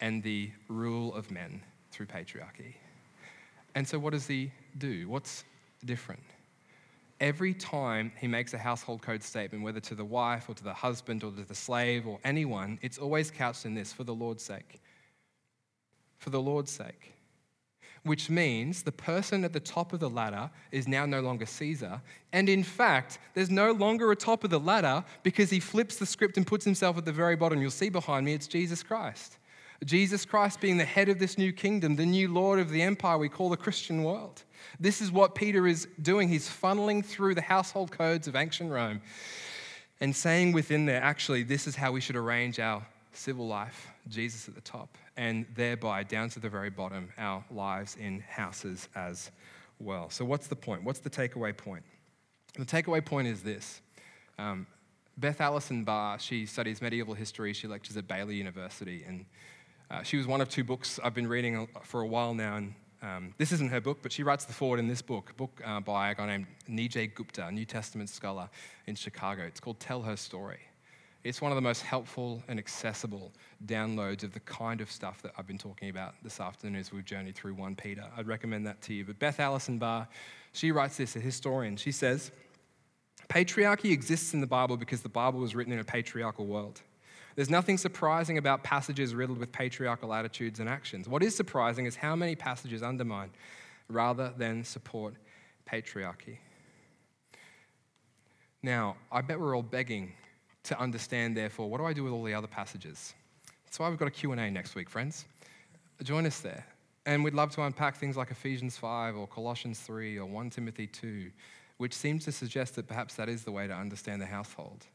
and 0.00 0.22
the 0.22 0.50
rule 0.68 1.14
of 1.14 1.30
men 1.30 1.62
through 1.90 2.06
patriarchy. 2.06 2.74
And 3.74 3.86
so, 3.88 3.98
what 3.98 4.12
does 4.12 4.26
he 4.26 4.52
do? 4.78 5.08
What's 5.08 5.44
different? 5.84 6.33
Every 7.24 7.54
time 7.54 8.12
he 8.20 8.28
makes 8.28 8.52
a 8.52 8.58
household 8.58 9.00
code 9.00 9.22
statement, 9.22 9.64
whether 9.64 9.80
to 9.80 9.94
the 9.94 10.04
wife 10.04 10.50
or 10.50 10.54
to 10.56 10.62
the 10.62 10.74
husband 10.74 11.24
or 11.24 11.30
to 11.30 11.42
the 11.42 11.54
slave 11.54 12.06
or 12.06 12.18
anyone, 12.22 12.78
it's 12.82 12.98
always 12.98 13.30
couched 13.30 13.64
in 13.64 13.74
this 13.74 13.94
for 13.94 14.04
the 14.04 14.14
Lord's 14.14 14.44
sake. 14.44 14.82
For 16.18 16.28
the 16.28 16.42
Lord's 16.42 16.70
sake. 16.70 17.14
Which 18.02 18.28
means 18.28 18.82
the 18.82 18.92
person 18.92 19.42
at 19.42 19.54
the 19.54 19.60
top 19.60 19.94
of 19.94 20.00
the 20.00 20.10
ladder 20.10 20.50
is 20.70 20.86
now 20.86 21.06
no 21.06 21.22
longer 21.22 21.46
Caesar. 21.46 22.02
And 22.34 22.50
in 22.50 22.62
fact, 22.62 23.18
there's 23.32 23.48
no 23.48 23.72
longer 23.72 24.12
a 24.12 24.16
top 24.16 24.44
of 24.44 24.50
the 24.50 24.60
ladder 24.60 25.02
because 25.22 25.48
he 25.48 25.60
flips 25.60 25.96
the 25.96 26.04
script 26.04 26.36
and 26.36 26.46
puts 26.46 26.66
himself 26.66 26.98
at 26.98 27.06
the 27.06 27.12
very 27.12 27.36
bottom. 27.36 27.62
You'll 27.62 27.70
see 27.70 27.88
behind 27.88 28.26
me, 28.26 28.34
it's 28.34 28.46
Jesus 28.46 28.82
Christ. 28.82 29.38
Jesus 29.82 30.26
Christ 30.26 30.60
being 30.60 30.76
the 30.76 30.84
head 30.84 31.08
of 31.08 31.18
this 31.18 31.38
new 31.38 31.54
kingdom, 31.54 31.96
the 31.96 32.04
new 32.04 32.30
Lord 32.30 32.58
of 32.58 32.68
the 32.68 32.82
empire 32.82 33.16
we 33.16 33.30
call 33.30 33.48
the 33.48 33.56
Christian 33.56 34.04
world. 34.04 34.42
This 34.80 35.00
is 35.00 35.10
what 35.10 35.34
Peter 35.34 35.66
is 35.66 35.88
doing. 36.00 36.28
He's 36.28 36.48
funneling 36.48 37.04
through 37.04 37.34
the 37.34 37.42
household 37.42 37.90
codes 37.90 38.28
of 38.28 38.36
ancient 38.36 38.70
Rome 38.70 39.00
and 40.00 40.14
saying 40.14 40.52
within 40.52 40.86
there, 40.86 41.02
actually, 41.02 41.42
this 41.42 41.66
is 41.66 41.76
how 41.76 41.92
we 41.92 42.00
should 42.00 42.16
arrange 42.16 42.58
our 42.58 42.84
civil 43.12 43.46
life, 43.46 43.88
Jesus 44.08 44.48
at 44.48 44.54
the 44.54 44.60
top, 44.60 44.98
and 45.16 45.46
thereby 45.54 46.02
down 46.02 46.28
to 46.30 46.40
the 46.40 46.48
very 46.48 46.70
bottom, 46.70 47.10
our 47.16 47.44
lives 47.50 47.96
in 47.96 48.20
houses 48.20 48.88
as 48.94 49.30
well. 49.78 50.10
So, 50.10 50.24
what's 50.24 50.48
the 50.48 50.56
point? 50.56 50.84
What's 50.84 50.98
the 50.98 51.10
takeaway 51.10 51.56
point? 51.56 51.84
The 52.58 52.64
takeaway 52.64 53.04
point 53.04 53.28
is 53.28 53.42
this. 53.42 53.80
Um, 54.38 54.66
Beth 55.16 55.40
Allison 55.40 55.84
Barr, 55.84 56.18
she 56.18 56.44
studies 56.44 56.82
medieval 56.82 57.14
history. 57.14 57.52
She 57.52 57.68
lectures 57.68 57.96
at 57.96 58.08
Baylor 58.08 58.32
University. 58.32 59.04
And 59.06 59.26
uh, 59.90 60.02
she 60.02 60.16
was 60.16 60.26
one 60.26 60.40
of 60.40 60.48
two 60.48 60.64
books 60.64 60.98
I've 61.02 61.14
been 61.14 61.28
reading 61.28 61.68
for 61.82 62.00
a 62.00 62.06
while 62.06 62.34
now. 62.34 62.56
And 62.56 62.74
um, 63.04 63.34
this 63.36 63.52
isn't 63.52 63.70
her 63.70 63.80
book, 63.80 63.98
but 64.02 64.12
she 64.12 64.22
writes 64.22 64.46
the 64.46 64.54
forward 64.54 64.80
in 64.80 64.88
this 64.88 65.02
book, 65.02 65.30
a 65.30 65.34
book 65.34 65.60
uh, 65.64 65.80
by 65.80 66.10
a 66.10 66.14
guy 66.14 66.26
named 66.26 66.46
Nijay 66.68 67.14
Gupta, 67.14 67.46
a 67.46 67.52
New 67.52 67.66
Testament 67.66 68.08
scholar 68.08 68.48
in 68.86 68.94
Chicago. 68.94 69.42
It's 69.42 69.60
called 69.60 69.78
Tell 69.78 70.00
Her 70.00 70.16
Story. 70.16 70.60
It's 71.22 71.40
one 71.40 71.52
of 71.52 71.56
the 71.56 71.62
most 71.62 71.82
helpful 71.82 72.42
and 72.48 72.58
accessible 72.58 73.32
downloads 73.66 74.24
of 74.24 74.32
the 74.32 74.40
kind 74.40 74.80
of 74.80 74.90
stuff 74.90 75.22
that 75.22 75.32
I've 75.36 75.46
been 75.46 75.58
talking 75.58 75.90
about 75.90 76.14
this 76.22 76.40
afternoon 76.40 76.80
as 76.80 76.92
we've 76.92 77.04
journeyed 77.04 77.34
through 77.34 77.54
1 77.54 77.76
Peter. 77.76 78.04
I'd 78.16 78.26
recommend 78.26 78.66
that 78.66 78.80
to 78.82 78.94
you. 78.94 79.04
But 79.04 79.18
Beth 79.18 79.40
Allison 79.40 79.78
Barr, 79.78 80.08
she 80.52 80.72
writes 80.72 80.96
this, 80.96 81.16
a 81.16 81.20
historian. 81.20 81.76
She 81.76 81.92
says, 81.92 82.30
Patriarchy 83.28 83.90
exists 83.90 84.34
in 84.34 84.40
the 84.40 84.46
Bible 84.46 84.76
because 84.76 85.02
the 85.02 85.08
Bible 85.08 85.40
was 85.40 85.54
written 85.54 85.72
in 85.72 85.78
a 85.78 85.84
patriarchal 85.84 86.46
world. 86.46 86.80
There's 87.36 87.50
nothing 87.50 87.78
surprising 87.78 88.38
about 88.38 88.62
passages 88.62 89.14
riddled 89.14 89.38
with 89.38 89.50
patriarchal 89.50 90.14
attitudes 90.14 90.60
and 90.60 90.68
actions. 90.68 91.08
What 91.08 91.22
is 91.22 91.34
surprising 91.34 91.86
is 91.86 91.96
how 91.96 92.14
many 92.14 92.36
passages 92.36 92.82
undermine 92.82 93.30
rather 93.88 94.32
than 94.36 94.64
support 94.64 95.14
patriarchy. 95.68 96.38
Now, 98.62 98.96
I 99.10 99.20
bet 99.20 99.38
we're 99.38 99.54
all 99.54 99.62
begging 99.62 100.12
to 100.64 100.78
understand, 100.80 101.36
therefore, 101.36 101.68
what 101.68 101.78
do 101.78 101.84
I 101.84 101.92
do 101.92 102.04
with 102.04 102.12
all 102.12 102.22
the 102.22 102.34
other 102.34 102.46
passages? 102.46 103.12
That's 103.64 103.78
why 103.78 103.88
we've 103.88 103.98
got 103.98 104.08
a 104.08 104.12
Q&A 104.12 104.50
next 104.50 104.74
week, 104.74 104.88
friends. 104.88 105.26
Join 106.02 106.24
us 106.26 106.40
there. 106.40 106.64
And 107.06 107.22
we'd 107.22 107.34
love 107.34 107.50
to 107.56 107.62
unpack 107.62 107.96
things 107.96 108.16
like 108.16 108.30
Ephesians 108.30 108.78
5 108.78 109.16
or 109.16 109.26
Colossians 109.26 109.80
3 109.80 110.18
or 110.18 110.24
1 110.24 110.50
Timothy 110.50 110.86
2, 110.86 111.30
which 111.76 111.92
seems 111.92 112.24
to 112.24 112.32
suggest 112.32 112.76
that 112.76 112.86
perhaps 112.86 113.14
that 113.16 113.28
is 113.28 113.44
the 113.44 113.52
way 113.52 113.66
to 113.66 113.74
understand 113.74 114.22
the 114.22 114.26
household. 114.26 114.86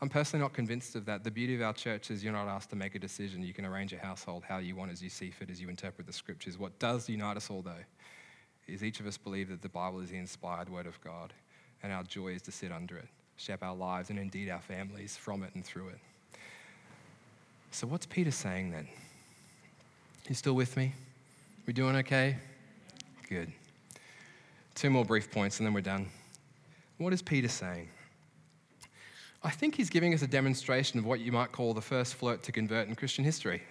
I'm 0.00 0.08
personally 0.08 0.42
not 0.42 0.52
convinced 0.52 0.94
of 0.94 1.04
that. 1.06 1.24
The 1.24 1.30
beauty 1.30 1.56
of 1.56 1.62
our 1.62 1.72
church 1.72 2.10
is 2.10 2.22
you're 2.22 2.32
not 2.32 2.46
asked 2.46 2.70
to 2.70 2.76
make 2.76 2.94
a 2.94 3.00
decision. 3.00 3.42
You 3.42 3.52
can 3.52 3.64
arrange 3.64 3.90
your 3.90 4.00
household 4.00 4.44
how 4.48 4.58
you 4.58 4.76
want 4.76 4.92
as 4.92 5.02
you 5.02 5.10
see 5.10 5.30
fit, 5.30 5.50
as 5.50 5.60
you 5.60 5.68
interpret 5.68 6.06
the 6.06 6.12
scriptures. 6.12 6.56
What 6.56 6.78
does 6.78 7.08
unite 7.08 7.36
us 7.36 7.50
all, 7.50 7.62
though, 7.62 7.84
is 8.68 8.84
each 8.84 9.00
of 9.00 9.06
us 9.06 9.16
believe 9.16 9.48
that 9.48 9.60
the 9.60 9.68
Bible 9.68 9.98
is 10.00 10.10
the 10.10 10.16
inspired 10.16 10.68
word 10.68 10.86
of 10.86 11.00
God, 11.02 11.32
and 11.82 11.92
our 11.92 12.04
joy 12.04 12.28
is 12.28 12.42
to 12.42 12.52
sit 12.52 12.70
under 12.70 12.96
it, 12.96 13.08
shape 13.36 13.62
our 13.62 13.74
lives, 13.74 14.10
and 14.10 14.20
indeed 14.20 14.50
our 14.50 14.60
families 14.60 15.16
from 15.16 15.42
it 15.42 15.50
and 15.54 15.64
through 15.64 15.88
it. 15.88 15.98
So, 17.72 17.86
what's 17.86 18.06
Peter 18.06 18.30
saying 18.30 18.70
then? 18.70 18.88
You 20.28 20.34
still 20.34 20.54
with 20.54 20.76
me? 20.76 20.92
We 21.66 21.72
doing 21.72 21.96
okay? 21.96 22.36
Good. 23.28 23.52
Two 24.74 24.90
more 24.90 25.04
brief 25.04 25.30
points 25.30 25.58
and 25.58 25.66
then 25.66 25.74
we're 25.74 25.80
done. 25.80 26.06
What 26.98 27.12
is 27.12 27.20
Peter 27.20 27.48
saying? 27.48 27.88
I 29.42 29.50
think 29.50 29.76
he's 29.76 29.88
giving 29.88 30.14
us 30.14 30.22
a 30.22 30.26
demonstration 30.26 30.98
of 30.98 31.06
what 31.06 31.20
you 31.20 31.30
might 31.30 31.52
call 31.52 31.72
the 31.72 31.80
first 31.80 32.14
flirt 32.14 32.42
to 32.44 32.52
convert 32.52 32.88
in 32.88 32.94
Christian 32.94 33.24
history. 33.24 33.62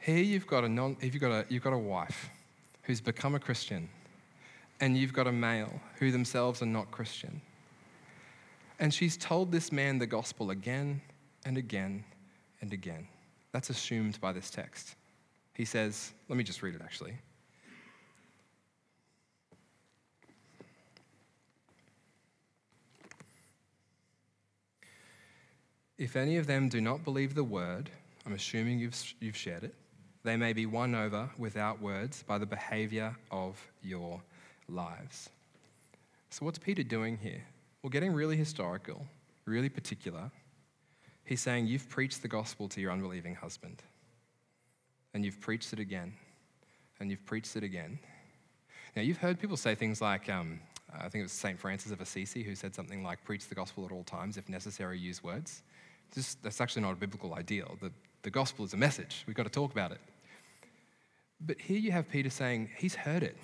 Here 0.00 0.18
you've 0.18 0.46
got 0.46 0.64
a, 0.64 0.68
non, 0.68 0.98
you've 1.00 1.18
got 1.18 1.32
a, 1.32 1.46
you've 1.48 1.62
got 1.62 1.72
a 1.72 1.78
wife 1.78 2.28
who's 2.82 3.00
become 3.00 3.34
a 3.34 3.40
Christian, 3.40 3.88
and 4.80 4.96
you've 4.98 5.14
got 5.14 5.26
a 5.26 5.32
male 5.32 5.80
who 5.98 6.10
themselves 6.10 6.60
are 6.60 6.66
not 6.66 6.90
Christian. 6.90 7.40
And 8.78 8.92
she's 8.92 9.16
told 9.16 9.50
this 9.50 9.72
man 9.72 9.98
the 9.98 10.06
gospel 10.06 10.50
again 10.50 11.00
and 11.46 11.56
again 11.56 12.04
and 12.60 12.72
again. 12.74 13.08
That's 13.52 13.70
assumed 13.70 14.20
by 14.20 14.32
this 14.32 14.50
text. 14.50 14.96
He 15.54 15.64
says, 15.64 16.12
let 16.28 16.36
me 16.36 16.44
just 16.44 16.62
read 16.62 16.74
it 16.74 16.82
actually. 16.82 17.14
If 25.96 26.16
any 26.16 26.38
of 26.38 26.46
them 26.46 26.68
do 26.68 26.80
not 26.80 27.04
believe 27.04 27.34
the 27.34 27.44
word, 27.44 27.88
I'm 28.26 28.32
assuming 28.32 28.80
you've, 28.80 29.00
you've 29.20 29.36
shared 29.36 29.62
it, 29.62 29.74
they 30.24 30.36
may 30.36 30.52
be 30.52 30.66
won 30.66 30.94
over 30.94 31.30
without 31.38 31.80
words 31.80 32.24
by 32.24 32.38
the 32.38 32.46
behavior 32.46 33.14
of 33.30 33.60
your 33.82 34.20
lives. 34.68 35.28
So, 36.30 36.44
what's 36.44 36.58
Peter 36.58 36.82
doing 36.82 37.18
here? 37.18 37.44
Well, 37.82 37.90
getting 37.90 38.12
really 38.12 38.36
historical, 38.36 39.06
really 39.44 39.68
particular. 39.68 40.32
He's 41.24 41.40
saying, 41.40 41.68
You've 41.68 41.88
preached 41.88 42.22
the 42.22 42.28
gospel 42.28 42.68
to 42.70 42.80
your 42.80 42.90
unbelieving 42.90 43.36
husband, 43.36 43.82
and 45.12 45.24
you've 45.24 45.40
preached 45.40 45.72
it 45.72 45.78
again, 45.78 46.14
and 46.98 47.08
you've 47.08 47.24
preached 47.24 47.54
it 47.54 47.62
again. 47.62 48.00
Now, 48.96 49.02
you've 49.02 49.18
heard 49.18 49.38
people 49.38 49.56
say 49.56 49.76
things 49.76 50.00
like, 50.00 50.28
um, 50.28 50.58
I 50.92 51.08
think 51.08 51.20
it 51.20 51.24
was 51.24 51.32
St. 51.32 51.58
Francis 51.58 51.92
of 51.92 52.00
Assisi 52.00 52.42
who 52.42 52.56
said 52.56 52.74
something 52.74 53.04
like, 53.04 53.22
Preach 53.24 53.46
the 53.46 53.54
gospel 53.54 53.84
at 53.84 53.92
all 53.92 54.04
times, 54.04 54.36
if 54.36 54.48
necessary, 54.48 54.98
use 54.98 55.22
words. 55.22 55.62
That's 56.42 56.60
actually 56.60 56.82
not 56.82 56.92
a 56.92 56.96
biblical 56.96 57.34
ideal. 57.34 57.76
The, 57.80 57.90
the 58.22 58.30
gospel 58.30 58.64
is 58.64 58.72
a 58.72 58.76
message. 58.76 59.24
We've 59.26 59.36
got 59.36 59.44
to 59.44 59.50
talk 59.50 59.72
about 59.72 59.92
it. 59.92 60.00
But 61.40 61.60
here 61.60 61.78
you 61.78 61.92
have 61.92 62.08
Peter 62.08 62.30
saying, 62.30 62.70
He's 62.76 62.94
heard 62.94 63.22
it. 63.22 63.36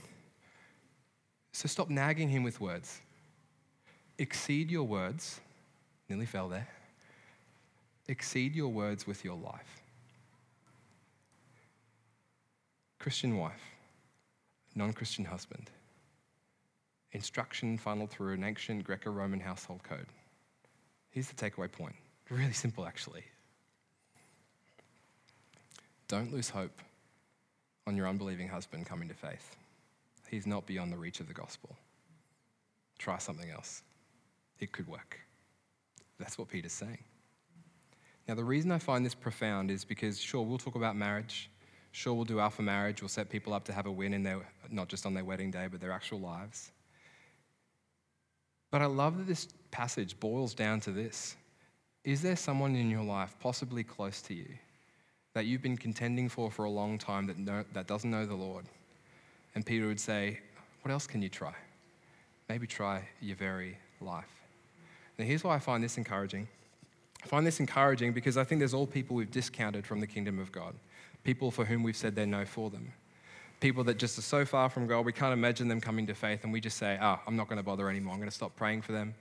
So 1.52 1.66
stop 1.68 1.90
nagging 1.90 2.28
him 2.28 2.42
with 2.42 2.60
words. 2.60 3.00
Exceed 4.18 4.70
your 4.70 4.84
words. 4.84 5.40
Nearly 6.08 6.26
fell 6.26 6.48
there. 6.48 6.68
Exceed 8.08 8.54
your 8.54 8.68
words 8.68 9.06
with 9.06 9.24
your 9.24 9.36
life. 9.36 9.82
Christian 12.98 13.38
wife, 13.38 13.62
non 14.74 14.92
Christian 14.92 15.24
husband. 15.24 15.70
Instruction 17.12 17.78
funneled 17.78 18.10
through 18.10 18.34
an 18.34 18.44
ancient 18.44 18.84
Greco 18.84 19.10
Roman 19.10 19.40
household 19.40 19.82
code. 19.82 20.06
Here's 21.10 21.28
the 21.28 21.34
takeaway 21.34 21.70
point 21.70 21.96
Really 22.30 22.52
simple, 22.52 22.86
actually. 22.86 23.24
Don't 26.06 26.32
lose 26.32 26.48
hope 26.48 26.80
on 27.86 27.96
your 27.96 28.08
unbelieving 28.08 28.48
husband 28.48 28.86
coming 28.86 29.08
to 29.08 29.14
faith. 29.14 29.56
He's 30.30 30.46
not 30.46 30.64
beyond 30.64 30.92
the 30.92 30.96
reach 30.96 31.18
of 31.18 31.26
the 31.26 31.34
gospel. 31.34 31.76
Try 32.98 33.18
something 33.18 33.50
else. 33.50 33.82
It 34.60 34.70
could 34.70 34.86
work. 34.86 35.18
That's 36.20 36.38
what 36.38 36.48
Peter's 36.48 36.72
saying. 36.72 36.98
Now, 38.28 38.34
the 38.36 38.44
reason 38.44 38.70
I 38.70 38.78
find 38.78 39.04
this 39.04 39.14
profound 39.14 39.72
is 39.72 39.84
because, 39.84 40.20
sure, 40.20 40.44
we'll 40.44 40.58
talk 40.58 40.76
about 40.76 40.94
marriage. 40.94 41.50
Sure, 41.90 42.14
we'll 42.14 42.24
do 42.24 42.38
alpha 42.38 42.62
marriage. 42.62 43.02
We'll 43.02 43.08
set 43.08 43.28
people 43.28 43.52
up 43.52 43.64
to 43.64 43.72
have 43.72 43.86
a 43.86 43.90
win 43.90 44.14
in 44.14 44.22
their, 44.22 44.46
not 44.70 44.88
just 44.88 45.04
on 45.04 45.14
their 45.14 45.24
wedding 45.24 45.50
day, 45.50 45.66
but 45.68 45.80
their 45.80 45.90
actual 45.90 46.20
lives. 46.20 46.70
But 48.70 48.82
I 48.82 48.86
love 48.86 49.18
that 49.18 49.26
this 49.26 49.48
passage 49.72 50.20
boils 50.20 50.54
down 50.54 50.78
to 50.80 50.92
this 50.92 51.34
is 52.04 52.22
there 52.22 52.36
someone 52.36 52.74
in 52.76 52.90
your 52.90 53.04
life, 53.04 53.36
possibly 53.40 53.84
close 53.84 54.22
to 54.22 54.34
you, 54.34 54.48
that 55.34 55.46
you've 55.46 55.62
been 55.62 55.76
contending 55.76 56.28
for 56.28 56.50
for 56.50 56.64
a 56.64 56.70
long 56.70 56.98
time 56.98 57.26
that, 57.26 57.38
know, 57.38 57.64
that 57.72 57.86
doesn't 57.86 58.10
know 58.10 58.26
the 58.26 58.34
Lord? 58.34 58.64
And 59.54 59.64
Peter 59.64 59.86
would 59.86 60.00
say, 60.00 60.40
What 60.82 60.90
else 60.92 61.06
can 61.06 61.22
you 61.22 61.28
try? 61.28 61.54
Maybe 62.48 62.66
try 62.66 63.08
your 63.20 63.36
very 63.36 63.76
life. 64.00 64.30
Now, 65.18 65.24
here's 65.24 65.44
why 65.44 65.54
I 65.54 65.58
find 65.58 65.84
this 65.84 65.98
encouraging. 65.98 66.48
I 67.22 67.26
find 67.26 67.46
this 67.46 67.60
encouraging 67.60 68.12
because 68.12 68.36
I 68.36 68.44
think 68.44 68.60
there's 68.60 68.74
all 68.74 68.86
people 68.86 69.14
we've 69.14 69.30
discounted 69.30 69.86
from 69.86 70.00
the 70.00 70.06
kingdom 70.06 70.38
of 70.38 70.50
God, 70.50 70.74
people 71.22 71.50
for 71.50 71.66
whom 71.66 71.82
we've 71.82 71.96
said 71.96 72.14
they're 72.14 72.26
no 72.26 72.46
for 72.46 72.70
them. 72.70 72.92
People 73.60 73.84
that 73.84 73.98
just 73.98 74.18
are 74.18 74.22
so 74.22 74.46
far 74.46 74.70
from 74.70 74.86
God, 74.86 75.04
we 75.04 75.12
can't 75.12 75.34
imagine 75.34 75.68
them 75.68 75.82
coming 75.82 76.06
to 76.06 76.14
faith, 76.14 76.44
and 76.44 76.52
we 76.52 76.62
just 76.62 76.78
say, 76.78 76.98
Oh, 77.00 77.20
I'm 77.26 77.36
not 77.36 77.46
going 77.46 77.58
to 77.58 77.62
bother 77.62 77.90
anymore. 77.90 78.14
I'm 78.14 78.20
going 78.20 78.30
to 78.30 78.34
stop 78.34 78.56
praying 78.56 78.82
for 78.82 78.92
them. 78.92 79.14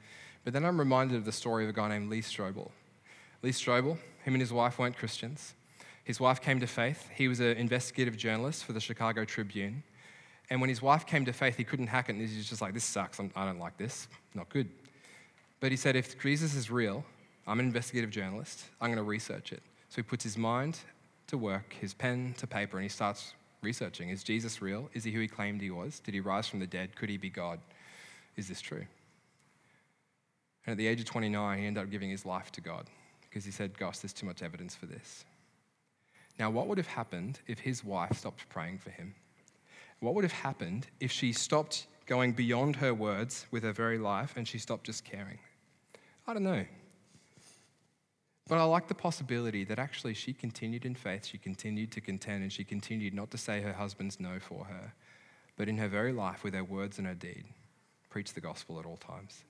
But 0.44 0.54
then 0.54 0.66
I'm 0.66 0.80
reminded 0.80 1.18
of 1.18 1.26
the 1.26 1.32
story 1.32 1.64
of 1.64 1.70
a 1.70 1.74
guy 1.74 1.90
named 1.90 2.10
Lee 2.10 2.22
Strobel. 2.22 2.70
Lee 3.42 3.52
Strobel, 3.52 3.98
him 4.24 4.34
and 4.34 4.42
his 4.42 4.52
wife 4.52 4.80
weren't 4.80 4.98
Christians. 4.98 5.54
His 6.04 6.20
wife 6.20 6.42
came 6.42 6.60
to 6.60 6.68
faith. 6.68 7.10
He 7.14 7.28
was 7.28 7.40
an 7.40 7.58
investigative 7.58 8.18
journalist 8.18 8.66
for 8.66 8.74
the 8.74 8.80
Chicago 8.80 9.26
Tribune. 9.26 9.84
And 10.50 10.60
when 10.60 10.70
his 10.70 10.82
wife 10.82 11.06
came 11.06 11.26
to 11.26 11.34
faith, 11.34 11.56
he 11.56 11.64
couldn't 11.64 11.88
hack 11.88 12.10
it. 12.10 12.14
And 12.14 12.28
he 12.28 12.38
was 12.38 12.50
just 12.50 12.62
like, 12.62 12.74
this 12.74 12.84
sucks. 12.84 13.20
I'm, 13.20 13.32
I 13.36 13.46
do 13.46 13.54
not 13.54 13.60
like 13.60 13.78
this. 13.78 14.08
Not 14.34 14.50
good. 14.50 14.70
But 15.60 15.72
he 15.72 15.78
said, 15.78 15.96
if 15.96 16.20
Jesus 16.20 16.56
is 16.56 16.72
real, 16.72 17.04
I'm 17.46 17.60
an 17.60 17.66
investigative 17.66 18.10
journalist. 18.10 18.66
I'm 18.82 18.88
going 18.88 18.98
to 18.98 19.04
research 19.04 19.52
it. 19.52 19.62
So 19.90 19.98
he 19.98 20.04
puts 20.04 20.24
his 20.24 20.38
mind 20.38 20.80
to 21.28 21.38
work, 21.38 21.76
his 21.80 21.94
pen 21.94 22.34
to 22.38 22.48
paper, 22.48 22.78
and 22.78 22.84
he 22.84 22.90
starts 22.90 23.34
researching. 23.62 24.10
Is 24.10 24.24
Jesus 24.24 24.62
real? 24.62 24.90
Is 24.94 25.04
he 25.04 25.12
who 25.12 25.20
he 25.20 25.28
claimed 25.28 25.62
he 25.62 25.70
was? 25.70 26.00
Did 26.00 26.14
he 26.14 26.20
rise 26.20 26.48
from 26.48 26.60
the 26.60 26.68
dead? 26.68 26.96
Could 26.96 27.10
he 27.10 27.18
be 27.18 27.30
God? 27.30 27.60
Is 28.36 28.48
this 28.48 28.62
true? 28.62 28.86
And 30.66 30.72
at 30.74 30.78
the 30.78 30.88
age 30.88 31.00
of 31.00 31.06
29, 31.06 31.60
he 31.60 31.66
ended 31.66 31.84
up 31.84 31.90
giving 31.90 32.10
his 32.10 32.26
life 32.26 32.52
to 32.54 32.62
God 32.62 32.90
because 33.22 33.46
he 33.46 33.52
said, 33.52 33.78
Gosh, 33.78 34.00
there's 34.00 34.14
too 34.14 34.26
much 34.26 34.42
evidence 34.42 34.76
for 34.76 34.86
this. 34.86 35.26
Now, 36.38 36.50
what 36.50 36.68
would 36.68 36.78
have 36.78 36.88
happened 36.88 37.40
if 37.48 37.60
his 37.60 37.84
wife 37.84 38.18
stopped 38.18 38.48
praying 38.50 38.80
for 38.80 38.90
him? 38.92 39.16
What 40.00 40.16
would 40.16 40.24
have 40.24 40.32
happened 40.32 40.88
if 41.00 41.12
she 41.12 41.34
stopped 41.34 41.88
going 42.06 42.32
beyond 42.32 42.78
her 42.78 42.94
words 42.94 43.46
with 43.52 43.64
her 43.64 43.74
very 43.74 43.98
life 43.98 44.34
and 44.38 44.48
she 44.48 44.58
stopped 44.58 44.86
just 44.86 45.04
caring? 45.04 45.40
I 46.26 46.34
don't 46.34 46.44
know. 46.44 46.66
But 48.48 48.58
I 48.58 48.64
like 48.64 48.88
the 48.88 48.96
possibility 48.96 49.64
that 49.66 49.78
actually 49.78 50.16
she 50.16 50.34
continued 50.34 50.86
in 50.86 50.96
faith, 50.96 51.26
she 51.26 51.38
continued 51.38 51.92
to 51.92 52.02
contend, 52.02 52.42
and 52.42 52.52
she 52.52 52.64
continued 52.64 53.14
not 53.14 53.30
to 53.32 53.38
say 53.38 53.62
her 53.62 53.74
husband's 53.74 54.20
no 54.20 54.40
for 54.40 54.66
her, 54.66 54.94
but 55.56 55.70
in 55.70 55.78
her 55.78 55.88
very 55.88 56.12
life, 56.12 56.44
with 56.44 56.56
her 56.56 56.64
words 56.64 56.98
and 56.98 57.06
her 57.06 57.14
deed, 57.14 57.46
preach 58.10 58.34
the 58.34 58.42
gospel 58.42 58.80
at 58.80 58.88
all 58.88 58.98
times. 58.98 59.44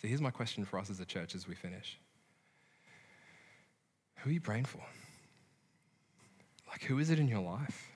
So 0.00 0.08
here's 0.08 0.20
my 0.20 0.30
question 0.30 0.64
for 0.64 0.78
us 0.78 0.88
as 0.88 1.00
a 1.00 1.04
church 1.04 1.34
as 1.34 1.46
we 1.46 1.54
finish 1.54 1.98
Who 4.16 4.30
are 4.30 4.32
you 4.32 4.40
praying 4.40 4.64
for? 4.64 4.82
Like, 6.68 6.82
who 6.84 6.98
is 6.98 7.10
it 7.10 7.18
in 7.18 7.28
your 7.28 7.40
life? 7.40 7.88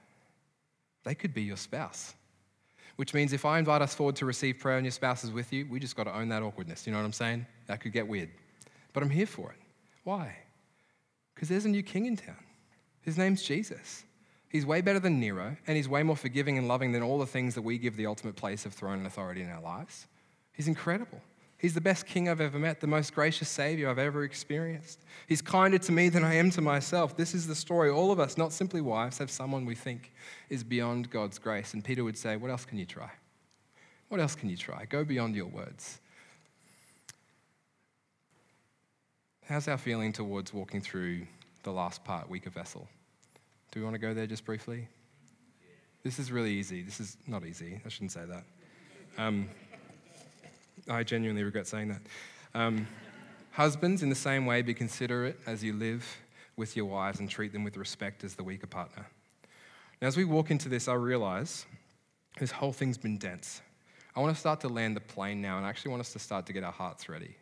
They 1.05 1.15
could 1.15 1.33
be 1.33 1.43
your 1.43 1.57
spouse. 1.57 2.15
Which 2.97 3.15
means 3.15 3.33
if 3.33 3.45
I 3.45 3.59
invite 3.59 3.83
us 3.83 3.95
forward 3.95 4.17
to 4.17 4.27
receive 4.27 4.59
prayer 4.59 4.77
and 4.77 4.85
your 4.85 4.93
spouse 4.93 5.25
is 5.25 5.31
with 5.31 5.53
you, 5.53 5.67
we 5.71 5.81
just 5.81 5.97
got 5.97 6.05
to 6.05 6.17
own 6.17 6.29
that 6.29 6.43
awkwardness. 6.43 6.87
You 6.87 6.93
know 6.93 6.99
what 6.99 7.05
I'm 7.05 7.13
saying? 7.13 7.47
That 7.67 7.81
could 7.81 7.93
get 7.93 8.07
weird. 8.07 8.31
But 8.93 9.03
I'm 9.03 9.11
here 9.11 9.27
for 9.27 9.51
it. 9.51 9.59
Why? 10.05 10.37
Because 11.35 11.49
there's 11.49 11.65
a 11.65 11.69
new 11.69 11.83
king 11.83 12.07
in 12.07 12.17
town. 12.17 12.43
His 13.01 13.19
name's 13.19 13.43
Jesus. 13.43 14.05
He's 14.49 14.65
way 14.65 14.81
better 14.81 15.01
than 15.01 15.19
Nero, 15.19 15.57
and 15.67 15.77
he's 15.77 15.89
way 15.89 16.05
more 16.05 16.17
forgiving 16.17 16.59
and 16.59 16.69
loving 16.69 16.93
than 16.93 17.03
all 17.03 17.19
the 17.19 17.27
things 17.27 17.55
that 17.57 17.63
we 17.63 17.79
give 17.79 17.97
the 17.97 18.07
ultimate 18.07 18.37
place 18.37 18.65
of 18.67 18.73
throne 18.73 18.99
and 18.99 19.07
authority 19.07 19.43
in 19.43 19.51
our 19.51 19.61
lives. 19.61 20.07
He's 20.53 20.69
incredible. 20.69 21.21
He's 21.59 21.75
the 21.75 21.81
best 21.81 22.07
king 22.07 22.29
I've 22.29 22.41
ever 22.41 22.59
met, 22.59 22.81
the 22.81 22.87
most 22.87 23.15
gracious 23.15 23.49
Savior 23.49 23.89
I've 23.89 23.99
ever 23.99 24.25
experienced. 24.25 25.01
He's 25.27 25.41
kinder 25.41 25.79
to 25.79 25.93
me 25.93 26.09
than 26.09 26.25
I 26.25 26.35
am 26.35 26.51
to 26.51 26.61
myself. 26.61 27.17
This 27.17 27.35
is 27.35 27.47
the 27.47 27.55
story. 27.55 27.91
All 27.91 28.13
of 28.13 28.21
us, 28.21 28.37
not 28.37 28.53
simply 28.53 28.81
wives, 28.81 29.19
have 29.19 29.31
someone 29.31 29.65
we 29.65 29.75
think 29.75 30.13
is 30.51 30.63
beyond 30.63 31.11
God's 31.11 31.39
grace. 31.39 31.73
And 31.73 31.83
Peter 31.83 32.05
would 32.05 32.19
say, 32.19 32.37
What 32.37 32.51
else 32.51 32.65
can 32.65 32.79
you 32.79 32.85
try? 32.85 33.11
What 34.09 34.21
else 34.21 34.35
can 34.35 34.51
you 34.51 34.57
try? 34.57 34.85
Go 34.85 35.05
beyond 35.05 35.35
your 35.35 35.47
words. 35.47 36.01
How's 39.47 39.69
our 39.69 39.79
feeling 39.79 40.13
towards 40.13 40.53
walking 40.53 40.81
through 40.81 41.27
the 41.65 41.71
last 41.71 42.05
part, 42.05 42.29
weaker 42.29 42.51
vessel? 42.51 42.89
Do 43.71 43.81
we 43.81 43.85
want 43.85 43.95
to 43.95 43.99
go 43.99 44.15
there 44.15 44.27
just 44.27 44.45
briefly? 44.45 44.89
This 46.03 46.19
is 46.19 46.31
really 46.31 46.53
easy. 46.53 46.83
This 46.83 47.01
is 47.01 47.17
not 47.27 47.45
easy. 47.45 47.81
I 47.85 47.89
shouldn't 47.89 48.13
say 48.13 48.23
that. 48.27 48.45
Um, 49.17 49.49
I 50.89 51.03
genuinely 51.03 51.43
regret 51.43 51.67
saying 51.67 51.89
that. 51.89 52.03
Um, 52.55 52.87
husbands, 53.53 54.03
in 54.03 54.11
the 54.11 54.15
same 54.15 54.47
way, 54.47 54.63
be 54.63 54.75
considerate 54.75 55.39
as 55.47 55.65
you 55.65 55.73
live 55.73 56.05
with 56.57 56.77
your 56.77 56.87
wives 56.87 57.21
and 57.21 57.29
treat 57.29 57.53
them 57.53 57.65
with 57.65 57.77
respect 57.77 58.25
as 58.25 58.35
the 58.35 58.45
weaker 58.45 58.67
partner. 58.67 59.07
Now, 60.01 60.09
as 60.09 60.17
we 60.17 60.25
walk 60.25 60.51
into 60.51 60.69
this, 60.69 60.89
I 60.89 60.95
realize 60.95 61.67
this 62.39 62.51
whole 62.51 62.73
thing's 62.73 62.99
been 62.99 63.19
dense. 63.19 63.63
I 64.15 64.21
want 64.21 64.35
to 64.35 64.39
start 64.39 64.61
to 64.61 64.69
land 64.69 64.97
the 64.97 65.01
plane 65.01 65.41
now, 65.41 65.57
and 65.57 65.67
I 65.67 65.69
actually 65.69 65.91
want 65.91 66.01
us 66.01 66.13
to 66.13 66.19
start 66.19 66.47
to 66.47 66.53
get 66.53 66.63
our 66.63 66.73
hearts 66.73 67.09
ready. 67.09 67.37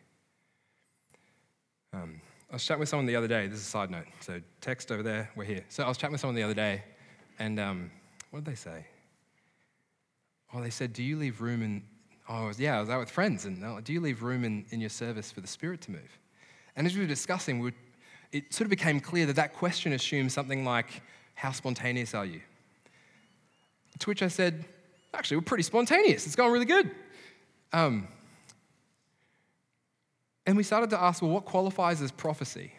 Um, 1.93 2.21
I 2.49 2.55
was 2.55 2.63
chatting 2.63 2.79
with 2.79 2.89
someone 2.89 3.05
the 3.05 3.15
other 3.15 3.27
day. 3.27 3.47
This 3.47 3.59
is 3.59 3.67
a 3.67 3.69
side 3.69 3.91
note. 3.91 4.05
So, 4.21 4.41
text 4.61 4.91
over 4.91 5.03
there, 5.03 5.29
we're 5.35 5.43
here. 5.43 5.63
So, 5.69 5.83
I 5.83 5.87
was 5.87 5.97
chatting 5.97 6.13
with 6.13 6.21
someone 6.21 6.35
the 6.35 6.43
other 6.43 6.53
day, 6.53 6.83
and 7.37 7.59
um, 7.59 7.91
what 8.31 8.43
did 8.43 8.51
they 8.51 8.55
say? 8.55 8.85
Oh, 10.53 10.61
they 10.61 10.69
said, 10.69 10.93
Do 10.93 11.03
you 11.03 11.17
leave 11.17 11.41
room 11.41 11.61
in, 11.61 11.83
oh, 12.29 12.51
yeah, 12.57 12.77
I 12.77 12.81
was 12.81 12.89
out 12.89 12.99
with 12.99 13.09
friends, 13.09 13.45
and 13.45 13.63
oh, 13.63 13.79
do 13.81 13.93
you 13.93 14.01
leave 14.01 14.23
room 14.23 14.43
in, 14.43 14.65
in 14.69 14.79
your 14.79 14.89
service 14.89 15.31
for 15.31 15.41
the 15.41 15.47
Spirit 15.47 15.81
to 15.81 15.91
move? 15.91 16.19
And 16.75 16.87
as 16.87 16.95
we 16.95 17.01
were 17.01 17.07
discussing, 17.07 17.59
we 17.59 17.73
it 18.33 18.51
sort 18.51 18.65
of 18.65 18.71
became 18.71 18.99
clear 18.99 19.27
that 19.27 19.35
that 19.35 19.53
question 19.53 19.93
assumes 19.93 20.33
something 20.33 20.65
like, 20.65 21.03
how 21.35 21.51
spontaneous 21.51 22.15
are 22.15 22.25
you? 22.25 22.41
To 23.99 24.09
which 24.09 24.23
I 24.23 24.27
said, 24.27 24.65
actually, 25.13 25.37
we're 25.37 25.43
pretty 25.43 25.63
spontaneous. 25.63 26.25
It's 26.25 26.35
going 26.35 26.51
really 26.51 26.65
good. 26.65 26.89
Um, 27.71 28.07
and 30.47 30.57
we 30.57 30.63
started 30.63 30.89
to 30.89 31.01
ask, 31.01 31.21
well, 31.21 31.29
what 31.29 31.45
qualifies 31.45 32.01
as 32.01 32.11
prophecy? 32.11 32.73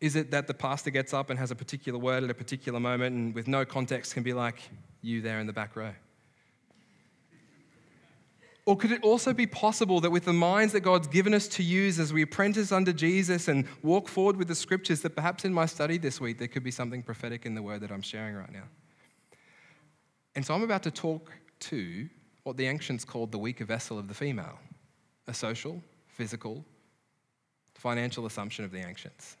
Is 0.00 0.14
it 0.14 0.30
that 0.30 0.46
the 0.46 0.54
pastor 0.54 0.90
gets 0.90 1.12
up 1.12 1.28
and 1.28 1.38
has 1.38 1.50
a 1.50 1.56
particular 1.56 1.98
word 1.98 2.22
at 2.22 2.30
a 2.30 2.34
particular 2.34 2.78
moment 2.78 3.16
and 3.16 3.34
with 3.34 3.48
no 3.48 3.64
context 3.64 4.14
can 4.14 4.22
be 4.22 4.32
like, 4.32 4.60
you 5.02 5.22
there 5.22 5.40
in 5.40 5.46
the 5.48 5.52
back 5.52 5.74
row? 5.74 5.92
Or 8.66 8.76
could 8.76 8.90
it 8.90 9.02
also 9.04 9.32
be 9.32 9.46
possible 9.46 10.00
that 10.00 10.10
with 10.10 10.24
the 10.24 10.32
minds 10.32 10.72
that 10.72 10.80
God's 10.80 11.06
given 11.06 11.32
us 11.32 11.46
to 11.48 11.62
use 11.62 12.00
as 12.00 12.12
we 12.12 12.22
apprentice 12.22 12.72
under 12.72 12.92
Jesus 12.92 13.46
and 13.46 13.64
walk 13.82 14.08
forward 14.08 14.36
with 14.36 14.48
the 14.48 14.56
scriptures, 14.56 15.02
that 15.02 15.10
perhaps 15.10 15.44
in 15.44 15.54
my 15.54 15.66
study 15.66 15.98
this 15.98 16.20
week 16.20 16.38
there 16.38 16.48
could 16.48 16.64
be 16.64 16.72
something 16.72 17.00
prophetic 17.00 17.46
in 17.46 17.54
the 17.54 17.62
word 17.62 17.80
that 17.82 17.92
I'm 17.92 18.02
sharing 18.02 18.34
right 18.34 18.52
now? 18.52 18.64
And 20.34 20.44
so 20.44 20.52
I'm 20.52 20.64
about 20.64 20.82
to 20.82 20.90
talk 20.90 21.32
to 21.60 22.08
what 22.42 22.56
the 22.56 22.66
ancients 22.66 23.04
called 23.04 23.30
the 23.30 23.38
weaker 23.38 23.64
vessel 23.64 23.98
of 23.98 24.08
the 24.08 24.14
female 24.14 24.58
a 25.28 25.34
social, 25.34 25.82
physical, 26.06 26.64
financial 27.74 28.26
assumption 28.26 28.64
of 28.64 28.70
the 28.70 28.78
ancients. 28.78 29.36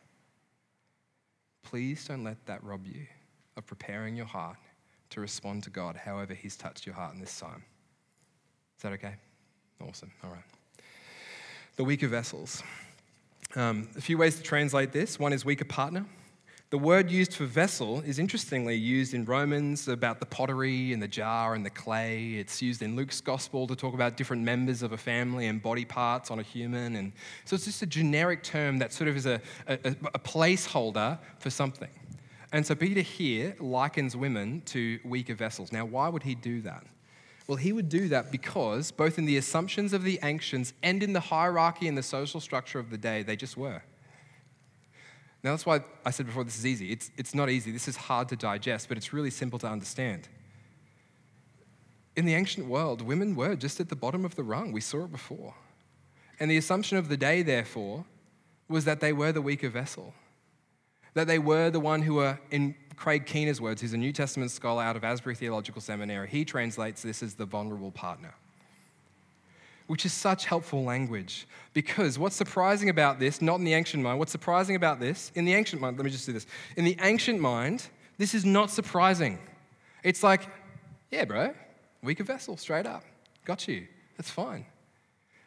Please 1.62 2.04
don't 2.06 2.24
let 2.24 2.44
that 2.46 2.62
rob 2.64 2.86
you 2.86 3.06
of 3.56 3.66
preparing 3.66 4.16
your 4.16 4.26
heart 4.26 4.56
to 5.10 5.20
respond 5.20 5.62
to 5.64 5.70
God 5.70 5.96
however 5.96 6.34
He's 6.34 6.56
touched 6.56 6.86
your 6.86 6.94
heart 6.94 7.14
in 7.14 7.20
this 7.20 7.38
time. 7.38 7.64
Is 8.76 8.82
that 8.82 8.92
okay? 8.92 9.14
Awesome. 9.80 10.10
All 10.22 10.30
right. 10.30 10.44
The 11.76 11.84
weaker 11.84 12.08
vessels. 12.08 12.62
Um, 13.54 13.88
a 13.96 14.00
few 14.00 14.18
ways 14.18 14.36
to 14.36 14.42
translate 14.42 14.92
this. 14.92 15.18
One 15.18 15.32
is 15.32 15.44
weaker 15.44 15.64
partner. 15.64 16.04
The 16.70 16.78
word 16.78 17.12
used 17.12 17.34
for 17.34 17.44
vessel 17.44 18.00
is 18.00 18.18
interestingly 18.18 18.74
used 18.74 19.14
in 19.14 19.24
Romans 19.24 19.86
about 19.86 20.18
the 20.18 20.26
pottery 20.26 20.92
and 20.92 21.00
the 21.00 21.06
jar 21.08 21.54
and 21.54 21.64
the 21.64 21.70
clay. 21.70 22.34
It's 22.34 22.60
used 22.60 22.82
in 22.82 22.96
Luke's 22.96 23.20
gospel 23.20 23.68
to 23.68 23.76
talk 23.76 23.94
about 23.94 24.16
different 24.16 24.42
members 24.42 24.82
of 24.82 24.90
a 24.90 24.96
family 24.96 25.46
and 25.46 25.62
body 25.62 25.84
parts 25.84 26.30
on 26.30 26.40
a 26.40 26.42
human. 26.42 26.96
And 26.96 27.12
so 27.44 27.54
it's 27.54 27.66
just 27.66 27.82
a 27.82 27.86
generic 27.86 28.42
term 28.42 28.78
that 28.78 28.92
sort 28.92 29.08
of 29.08 29.16
is 29.16 29.26
a, 29.26 29.40
a, 29.68 29.74
a 30.14 30.18
placeholder 30.18 31.18
for 31.38 31.50
something. 31.50 31.90
And 32.52 32.66
so 32.66 32.74
Peter 32.74 33.00
here 33.00 33.54
likens 33.60 34.16
women 34.16 34.62
to 34.66 34.98
weaker 35.04 35.34
vessels. 35.34 35.70
Now, 35.70 35.84
why 35.84 36.08
would 36.08 36.24
he 36.24 36.34
do 36.34 36.62
that? 36.62 36.84
Well, 37.46 37.56
he 37.56 37.72
would 37.72 37.88
do 37.88 38.08
that 38.08 38.32
because, 38.32 38.90
both 38.90 39.18
in 39.18 39.24
the 39.24 39.36
assumptions 39.36 39.92
of 39.92 40.02
the 40.02 40.18
ancients 40.22 40.72
and 40.82 41.02
in 41.02 41.12
the 41.12 41.20
hierarchy 41.20 41.86
and 41.86 41.96
the 41.96 42.02
social 42.02 42.40
structure 42.40 42.78
of 42.78 42.90
the 42.90 42.98
day, 42.98 43.22
they 43.22 43.36
just 43.36 43.56
were. 43.56 43.82
Now, 45.44 45.52
that's 45.52 45.64
why 45.64 45.80
I 46.04 46.10
said 46.10 46.26
before 46.26 46.42
this 46.42 46.58
is 46.58 46.66
easy. 46.66 46.90
It's, 46.90 47.10
it's 47.16 47.34
not 47.34 47.48
easy. 47.48 47.70
This 47.70 47.86
is 47.86 47.96
hard 47.96 48.28
to 48.30 48.36
digest, 48.36 48.88
but 48.88 48.96
it's 48.96 49.12
really 49.12 49.30
simple 49.30 49.60
to 49.60 49.68
understand. 49.68 50.28
In 52.16 52.24
the 52.24 52.34
ancient 52.34 52.66
world, 52.66 53.00
women 53.00 53.36
were 53.36 53.54
just 53.54 53.78
at 53.78 53.88
the 53.90 53.94
bottom 53.94 54.24
of 54.24 54.34
the 54.34 54.42
rung. 54.42 54.72
We 54.72 54.80
saw 54.80 55.04
it 55.04 55.12
before. 55.12 55.54
And 56.40 56.50
the 56.50 56.56
assumption 56.56 56.98
of 56.98 57.08
the 57.08 57.16
day, 57.16 57.42
therefore, 57.42 58.06
was 58.68 58.84
that 58.86 58.98
they 58.98 59.12
were 59.12 59.30
the 59.30 59.42
weaker 59.42 59.68
vessel, 59.68 60.14
that 61.14 61.28
they 61.28 61.38
were 61.38 61.70
the 61.70 61.78
one 61.78 62.02
who 62.02 62.14
were 62.14 62.40
in 62.50 62.74
Craig 62.96 63.26
Keener's 63.26 63.60
words, 63.60 63.82
who's 63.82 63.92
a 63.92 63.98
New 63.98 64.12
Testament 64.12 64.50
scholar 64.50 64.82
out 64.82 64.96
of 64.96 65.04
Asbury 65.04 65.34
Theological 65.34 65.80
Seminary, 65.80 66.28
he 66.28 66.44
translates 66.44 67.02
this 67.02 67.22
as 67.22 67.34
the 67.34 67.44
vulnerable 67.46 67.90
partner. 67.90 68.34
which 69.86 70.04
is 70.04 70.12
such 70.12 70.46
helpful 70.46 70.82
language. 70.82 71.46
Because 71.72 72.18
what's 72.18 72.34
surprising 72.34 72.88
about 72.88 73.20
this, 73.20 73.40
not 73.40 73.60
in 73.60 73.64
the 73.64 73.74
ancient 73.74 74.02
mind, 74.02 74.18
what's 74.18 74.32
surprising 74.32 74.74
about 74.74 74.98
this, 74.98 75.30
in 75.36 75.44
the 75.44 75.54
ancient 75.54 75.80
mind, 75.80 75.96
let 75.96 76.04
me 76.04 76.10
just 76.10 76.26
do 76.26 76.32
this. 76.32 76.44
In 76.76 76.84
the 76.84 76.96
ancient 77.02 77.38
mind, 77.38 77.86
this 78.18 78.34
is 78.34 78.44
not 78.44 78.72
surprising. 78.72 79.38
It's 80.02 80.24
like, 80.24 80.48
yeah, 81.12 81.24
bro, 81.24 81.54
weaker 82.02 82.24
vessel, 82.24 82.56
straight 82.56 82.84
up. 82.84 83.04
Got 83.44 83.68
you. 83.68 83.86
That's 84.16 84.28
fine. 84.28 84.66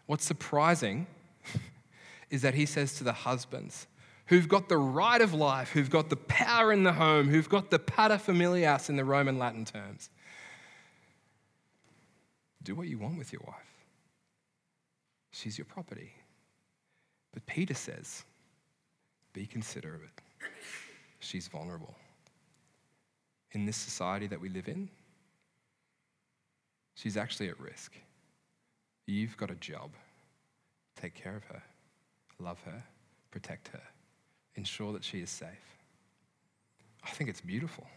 What's 0.05 0.23
surprising 0.23 1.05
is 2.29 2.41
that 2.43 2.53
he 2.53 2.65
says 2.65 2.97
to 2.99 3.03
the 3.03 3.11
husbands, 3.11 3.87
who've 4.29 4.47
got 4.47 4.69
the 4.69 4.77
right 4.77 5.21
of 5.21 5.33
life, 5.33 5.71
who've 5.71 5.89
got 5.89 6.09
the 6.09 6.15
power 6.15 6.71
in 6.71 6.83
the 6.83 6.93
home, 6.93 7.27
who've 7.27 7.49
got 7.49 7.71
the 7.71 7.79
paterfamilias 7.79 8.87
in 8.87 8.95
the 8.95 9.03
Roman 9.03 9.39
Latin 9.39 9.65
terms, 9.65 10.11
do 12.61 12.75
what 12.75 12.87
you 12.87 12.99
want 12.99 13.17
with 13.17 13.33
your 13.33 13.41
wife. 13.47 13.55
She's 15.31 15.57
your 15.57 15.65
property. 15.65 16.13
But 17.33 17.45
Peter 17.47 17.73
says, 17.73 18.23
be 19.33 19.47
considerate. 19.47 20.09
She's 21.19 21.47
vulnerable. 21.47 21.95
In 23.53 23.65
this 23.65 23.77
society 23.77 24.27
that 24.27 24.39
we 24.39 24.49
live 24.49 24.67
in, 24.67 24.89
she's 26.93 27.17
actually 27.17 27.49
at 27.49 27.59
risk. 27.59 27.95
You've 29.07 29.37
got 29.37 29.49
a 29.49 29.55
job. 29.55 29.89
Take 30.95 31.15
care 31.15 31.35
of 31.35 31.43
her, 31.45 31.63
love 32.39 32.59
her, 32.65 32.83
protect 33.31 33.69
her, 33.69 33.81
ensure 34.55 34.93
that 34.93 35.03
she 35.03 35.19
is 35.19 35.29
safe. 35.29 35.47
I 37.03 37.09
think 37.11 37.29
it's 37.29 37.41
beautiful. 37.41 37.87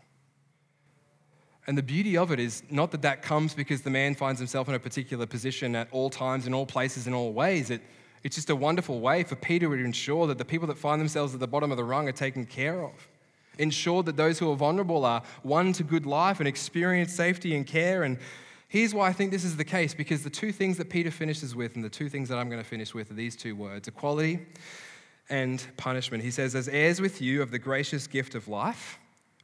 And 1.67 1.79
the 1.79 1.83
beauty 1.83 2.17
of 2.17 2.33
it 2.33 2.41
is 2.41 2.63
not 2.71 2.91
that 2.91 3.03
that 3.03 3.23
comes 3.23 3.55
because 3.55 3.83
the 3.83 3.91
man 3.91 4.15
finds 4.15 4.41
himself 4.41 4.69
in 4.69 4.75
a 4.75 4.81
particular 4.81 5.27
position 5.27 5.77
at 5.77 5.89
all 5.93 6.11
times, 6.11 6.47
in 6.47 6.55
all 6.55 6.67
places, 6.67 7.07
in 7.07 7.15
all 7.15 7.33
ways. 7.33 7.71
It, 7.71 7.83
it's 8.25 8.35
just 8.35 8.51
a 8.51 8.57
wonderful 8.57 9.01
way 9.01 9.23
for 9.23 9.37
Peter 9.37 9.69
to 9.69 9.85
ensure 9.85 10.27
that 10.27 10.39
the 10.39 10.45
people 10.45 10.67
that 10.69 10.79
find 10.79 11.01
themselves 11.01 11.35
at 11.35 11.41
the 11.41 11.47
bottom 11.47 11.71
of 11.71 11.77
the 11.77 11.85
rung 11.85 12.09
are 12.09 12.13
taken 12.13 12.47
care 12.47 12.83
of. 12.83 13.09
Ensure 13.59 14.03
that 14.03 14.17
those 14.17 14.39
who 14.39 14.51
are 14.51 14.57
vulnerable 14.57 15.05
are 15.05 15.23
won 15.45 15.73
to 15.75 15.85
good 15.85 16.07
life 16.07 16.41
and 16.41 16.49
experience 16.49 17.13
safety 17.13 17.55
and 17.55 17.67
care. 17.67 18.03
And 18.03 18.19
here's 18.67 18.95
why 18.95 19.09
I 19.09 19.13
think 19.13 19.31
this 19.31 19.45
is 19.45 19.57
the 19.57 19.65
case 19.65 19.95
because 19.95 20.25
the 20.25 20.31
two 20.31 20.51
things 20.51 20.79
that 20.79 20.91
Peter 20.91 21.11
finishes 21.11 21.55
with, 21.55 21.77
and 21.77 21.85
the 21.85 21.91
two 21.91 22.09
things 22.09 22.29
that 22.29 22.39
I'm 22.39 22.49
going 22.49 22.63
to 22.63 22.69
finish 22.69 22.93
with, 22.93 23.11
are 23.11 23.15
these 23.15 23.37
two 23.37 23.55
words 23.55 23.87
equality 23.87 24.41
and 25.29 25.65
punishment. 25.77 26.23
He 26.23 26.31
says, 26.31 26.55
As 26.55 26.69
heirs 26.69 27.01
with 27.01 27.21
you 27.21 27.43
of 27.43 27.51
the 27.51 27.59
gracious 27.59 28.07
gift 28.07 28.35
of 28.35 28.49
life, 28.49 28.99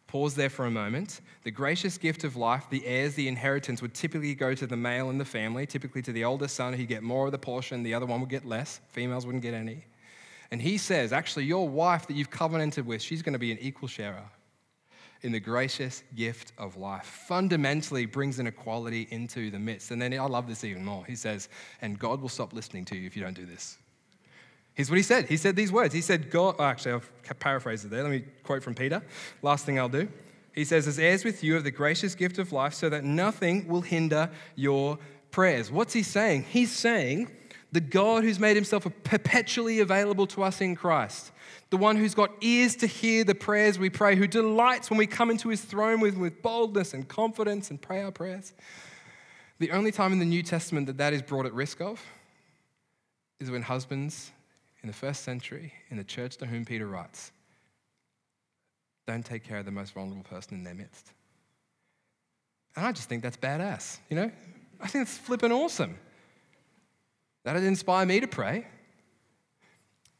Pause 0.08 0.36
there 0.36 0.48
for 0.48 0.64
a 0.64 0.70
moment. 0.70 1.20
The 1.44 1.50
gracious 1.50 1.98
gift 1.98 2.24
of 2.24 2.34
life, 2.34 2.64
the 2.70 2.84
heirs, 2.86 3.14
the 3.14 3.28
inheritance 3.28 3.82
would 3.82 3.92
typically 3.92 4.34
go 4.34 4.54
to 4.54 4.66
the 4.66 4.76
male 4.76 5.10
in 5.10 5.18
the 5.18 5.24
family, 5.24 5.66
typically 5.66 6.00
to 6.00 6.12
the 6.12 6.24
oldest 6.24 6.56
son, 6.56 6.72
who'd 6.72 6.88
get 6.88 7.02
more 7.02 7.26
of 7.26 7.32
the 7.32 7.38
portion, 7.38 7.82
the 7.82 7.92
other 7.92 8.06
one 8.06 8.20
would 8.20 8.30
get 8.30 8.46
less. 8.46 8.80
Females 8.88 9.26
wouldn't 9.26 9.42
get 9.42 9.52
any. 9.52 9.84
And 10.50 10.62
he 10.62 10.78
says, 10.78 11.12
actually, 11.12 11.44
your 11.44 11.68
wife 11.68 12.06
that 12.06 12.14
you've 12.14 12.30
covenanted 12.30 12.86
with, 12.86 13.02
she's 13.02 13.20
going 13.20 13.34
to 13.34 13.38
be 13.38 13.52
an 13.52 13.58
equal 13.60 13.86
sharer 13.86 14.24
in 15.20 15.30
the 15.30 15.40
gracious 15.40 16.02
gift 16.16 16.52
of 16.56 16.78
life. 16.78 17.04
Fundamentally 17.04 18.06
brings 18.06 18.38
an 18.38 18.46
equality 18.46 19.08
into 19.10 19.50
the 19.50 19.58
midst. 19.58 19.90
And 19.90 20.00
then 20.00 20.14
I 20.14 20.24
love 20.24 20.48
this 20.48 20.64
even 20.64 20.86
more. 20.86 21.04
He 21.04 21.16
says, 21.16 21.50
and 21.82 21.98
God 21.98 22.22
will 22.22 22.30
stop 22.30 22.54
listening 22.54 22.86
to 22.86 22.96
you 22.96 23.06
if 23.06 23.14
you 23.14 23.22
don't 23.22 23.36
do 23.36 23.44
this. 23.44 23.76
Here's 24.78 24.90
what 24.90 24.96
he 24.96 25.02
said. 25.02 25.26
He 25.26 25.36
said 25.36 25.56
these 25.56 25.72
words. 25.72 25.92
He 25.92 26.00
said, 26.00 26.30
God, 26.30 26.54
oh, 26.60 26.62
actually, 26.62 26.92
I'll 26.92 27.02
paraphrase 27.40 27.84
it 27.84 27.90
there. 27.90 28.04
Let 28.04 28.12
me 28.12 28.22
quote 28.44 28.62
from 28.62 28.76
Peter. 28.76 29.02
Last 29.42 29.66
thing 29.66 29.76
I'll 29.76 29.88
do. 29.88 30.06
He 30.54 30.64
says, 30.64 30.86
as 30.86 31.00
heirs 31.00 31.24
with 31.24 31.42
you 31.42 31.56
of 31.56 31.64
the 31.64 31.72
gracious 31.72 32.14
gift 32.14 32.38
of 32.38 32.52
life, 32.52 32.74
so 32.74 32.88
that 32.88 33.02
nothing 33.02 33.66
will 33.66 33.80
hinder 33.80 34.30
your 34.54 35.00
prayers. 35.32 35.72
What's 35.72 35.94
he 35.94 36.04
saying? 36.04 36.44
He's 36.44 36.70
saying, 36.70 37.28
the 37.72 37.80
God 37.80 38.22
who's 38.22 38.38
made 38.38 38.54
himself 38.54 38.86
perpetually 39.02 39.80
available 39.80 40.28
to 40.28 40.44
us 40.44 40.60
in 40.60 40.76
Christ, 40.76 41.32
the 41.70 41.76
one 41.76 41.96
who's 41.96 42.14
got 42.14 42.30
ears 42.40 42.76
to 42.76 42.86
hear 42.86 43.24
the 43.24 43.34
prayers 43.34 43.80
we 43.80 43.90
pray, 43.90 44.14
who 44.14 44.28
delights 44.28 44.90
when 44.90 44.98
we 44.98 45.08
come 45.08 45.28
into 45.28 45.48
his 45.48 45.60
throne 45.60 45.98
with, 45.98 46.16
with 46.16 46.40
boldness 46.40 46.94
and 46.94 47.08
confidence 47.08 47.70
and 47.70 47.82
pray 47.82 48.00
our 48.00 48.12
prayers. 48.12 48.52
The 49.58 49.72
only 49.72 49.90
time 49.90 50.12
in 50.12 50.20
the 50.20 50.24
New 50.24 50.44
Testament 50.44 50.86
that 50.86 50.98
that 50.98 51.12
is 51.12 51.20
brought 51.20 51.46
at 51.46 51.52
risk 51.52 51.80
of 51.80 52.00
is 53.40 53.50
when 53.50 53.62
husbands 53.62 54.30
in 54.82 54.86
the 54.86 54.92
first 54.92 55.22
century, 55.22 55.72
in 55.90 55.96
the 55.96 56.04
church 56.04 56.36
to 56.38 56.46
whom 56.46 56.64
Peter 56.64 56.86
writes, 56.86 57.32
don't 59.06 59.24
take 59.24 59.42
care 59.42 59.58
of 59.58 59.64
the 59.64 59.70
most 59.70 59.94
vulnerable 59.94 60.22
person 60.22 60.54
in 60.54 60.64
their 60.64 60.74
midst. 60.74 61.12
And 62.76 62.86
I 62.86 62.92
just 62.92 63.08
think 63.08 63.22
that's 63.22 63.36
badass, 63.36 63.98
you 64.08 64.16
know? 64.16 64.30
I 64.80 64.86
think 64.86 65.02
it's 65.02 65.16
flipping 65.16 65.50
awesome. 65.50 65.96
That'd 67.44 67.64
inspire 67.64 68.04
me 68.06 68.20
to 68.20 68.28
pray. 68.28 68.66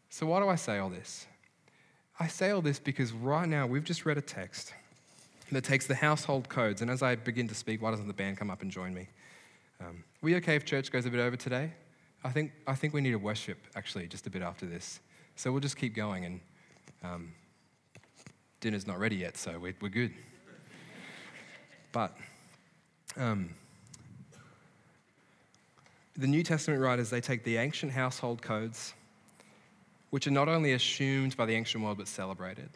So, 0.08 0.26
why 0.26 0.40
do 0.40 0.48
I 0.48 0.56
say 0.56 0.78
all 0.78 0.88
this? 0.88 1.26
I 2.18 2.26
say 2.26 2.50
all 2.50 2.62
this 2.62 2.78
because 2.78 3.12
right 3.12 3.48
now 3.48 3.66
we've 3.66 3.84
just 3.84 4.06
read 4.06 4.18
a 4.18 4.22
text 4.22 4.72
that 5.52 5.64
takes 5.64 5.86
the 5.86 5.94
household 5.94 6.48
codes. 6.48 6.82
And 6.82 6.90
as 6.90 7.02
I 7.02 7.14
begin 7.14 7.48
to 7.48 7.54
speak, 7.54 7.80
why 7.80 7.90
doesn't 7.90 8.08
the 8.08 8.14
band 8.14 8.38
come 8.38 8.50
up 8.50 8.62
and 8.62 8.70
join 8.70 8.92
me? 8.92 9.08
Um, 9.80 10.04
we 10.20 10.34
okay 10.36 10.56
if 10.56 10.64
church 10.64 10.90
goes 10.90 11.06
a 11.06 11.10
bit 11.10 11.20
over 11.20 11.36
today? 11.36 11.72
I 12.24 12.30
think, 12.30 12.52
I 12.66 12.74
think 12.74 12.94
we 12.94 13.00
need 13.00 13.12
to 13.12 13.18
worship 13.18 13.58
actually 13.76 14.06
just 14.08 14.26
a 14.26 14.30
bit 14.30 14.42
after 14.42 14.66
this. 14.66 15.00
So 15.36 15.52
we'll 15.52 15.60
just 15.60 15.76
keep 15.76 15.94
going, 15.94 16.24
and 16.24 16.40
um, 17.04 17.32
dinner's 18.60 18.86
not 18.86 18.98
ready 18.98 19.16
yet, 19.16 19.36
so 19.36 19.58
we're, 19.58 19.74
we're 19.80 19.88
good. 19.88 20.12
But 21.92 22.16
um, 23.16 23.50
the 26.16 26.26
New 26.26 26.42
Testament 26.42 26.82
writers, 26.82 27.08
they 27.08 27.20
take 27.20 27.44
the 27.44 27.56
ancient 27.56 27.92
household 27.92 28.42
codes, 28.42 28.94
which 30.10 30.26
are 30.26 30.32
not 30.32 30.48
only 30.48 30.72
assumed 30.72 31.36
by 31.36 31.46
the 31.46 31.54
ancient 31.54 31.84
world 31.84 31.98
but 31.98 32.08
celebrated. 32.08 32.70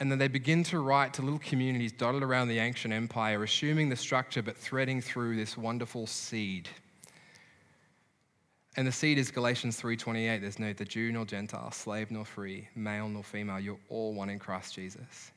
And 0.00 0.10
then 0.10 0.18
they 0.18 0.28
begin 0.28 0.62
to 0.64 0.80
write 0.80 1.12
to 1.14 1.22
little 1.22 1.40
communities 1.40 1.92
dotted 1.92 2.22
around 2.22 2.48
the 2.48 2.58
ancient 2.58 2.94
empire, 2.94 3.42
assuming 3.42 3.88
the 3.90 3.96
structure 3.96 4.42
but 4.42 4.56
threading 4.56 5.00
through 5.00 5.36
this 5.36 5.58
wonderful 5.58 6.06
seed 6.06 6.68
and 8.78 8.86
the 8.86 8.92
seed 8.92 9.18
is 9.18 9.32
Galatians 9.32 9.76
3:28. 9.76 10.40
There's 10.40 10.60
no 10.60 10.72
the 10.72 10.84
Jew 10.84 11.10
nor 11.10 11.24
Gentile, 11.24 11.72
slave 11.72 12.12
nor 12.12 12.24
free, 12.24 12.68
male 12.76 13.08
nor 13.08 13.24
female. 13.24 13.58
You're 13.58 13.80
all 13.88 14.14
one 14.14 14.30
in 14.30 14.38
Christ 14.38 14.76
Jesus. 14.76 15.32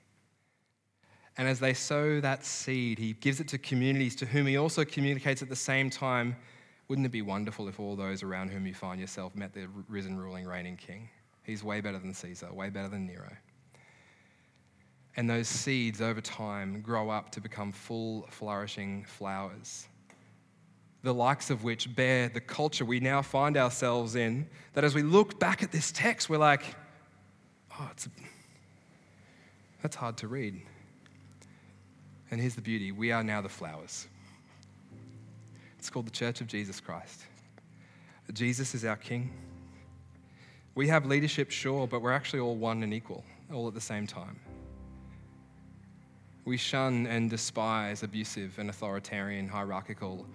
And 1.38 1.48
as 1.48 1.60
they 1.60 1.74
sow 1.74 2.22
that 2.22 2.46
seed, 2.46 3.00
he 3.00 3.14
gives 3.14 3.40
it 3.40 3.48
to 3.48 3.58
communities 3.58 4.16
to 4.18 4.28
whom 4.28 4.46
he 4.46 4.58
also 4.58 4.86
communicates 4.86 5.42
at 5.42 5.50
the 5.50 5.56
same 5.56 5.90
time. 5.90 6.36
Wouldn't 6.88 7.08
it 7.08 7.12
be 7.12 7.24
wonderful 7.24 7.68
if 7.68 7.80
all 7.80 7.96
those 7.96 8.22
around 8.22 8.52
whom 8.52 8.68
you 8.68 8.76
find 8.76 9.02
yourself 9.02 9.34
met 9.36 9.54
the 9.54 9.68
risen, 9.90 10.20
ruling, 10.20 10.46
reigning 10.46 10.78
king? 10.78 11.10
He's 11.42 11.64
way 11.64 11.82
better 11.82 11.98
than 11.98 12.14
Caesar, 12.14 12.54
way 12.54 12.70
better 12.70 12.90
than 12.90 13.08
Nero. 13.08 13.36
And 15.18 15.28
those 15.28 15.48
seeds 15.48 16.00
over 16.00 16.22
time 16.22 16.80
grow 16.82 17.10
up 17.10 17.32
to 17.32 17.42
become 17.42 17.72
full, 17.72 18.28
flourishing 18.30 19.04
flowers 19.06 19.88
the 21.04 21.14
likes 21.14 21.50
of 21.50 21.64
which 21.64 21.94
bear 21.96 22.30
the 22.30 22.42
culture 22.42 22.86
we 22.86 23.00
now 23.00 23.22
find 23.22 23.58
ourselves 23.58 24.16
in, 24.16 24.48
that 24.74 24.84
as 24.84 24.94
we 24.94 25.02
look 25.02 25.40
back 25.40 25.64
at 25.64 25.72
this 25.72 25.92
text, 25.92 26.30
we're 26.30 26.38
like, 26.38 26.64
oh, 27.80 27.90
it's 27.92 28.06
a, 28.06 28.10
that's 29.82 29.96
hard 29.96 30.18
to 30.18 30.28
read. 30.28 30.62
And 32.30 32.40
here's 32.40 32.56
the 32.56 32.62
beauty 32.62 32.92
we 32.92 33.12
are 33.12 33.24
now 33.24 33.42
the 33.42 33.50
flowers. 33.50 34.08
It's 35.80 35.90
called 35.90 36.06
the 36.06 36.12
Church 36.12 36.42
of 36.42 36.48
Jesus 36.48 36.80
Christ. 36.80 37.22
Jesus 38.34 38.76
is 38.76 38.86
our 38.86 38.96
King. 38.96 39.32
We 40.76 40.88
have 40.88 41.06
leadership, 41.06 41.52
sure, 41.52 41.88
but 41.88 42.02
we're 42.02 42.14
actually 42.14 42.40
all 42.40 42.56
one 42.56 42.84
and 42.84 42.94
equal, 42.94 43.26
all 43.52 43.68
at 43.68 43.74
the 43.74 43.82
same 43.82 44.08
time. 44.08 44.40
We 46.46 46.56
shun 46.56 47.08
and 47.08 47.30
despise 47.30 48.04
abusive 48.04 48.58
and 48.58 48.70
authoritarian, 48.70 49.48
hierarchical 49.48 50.26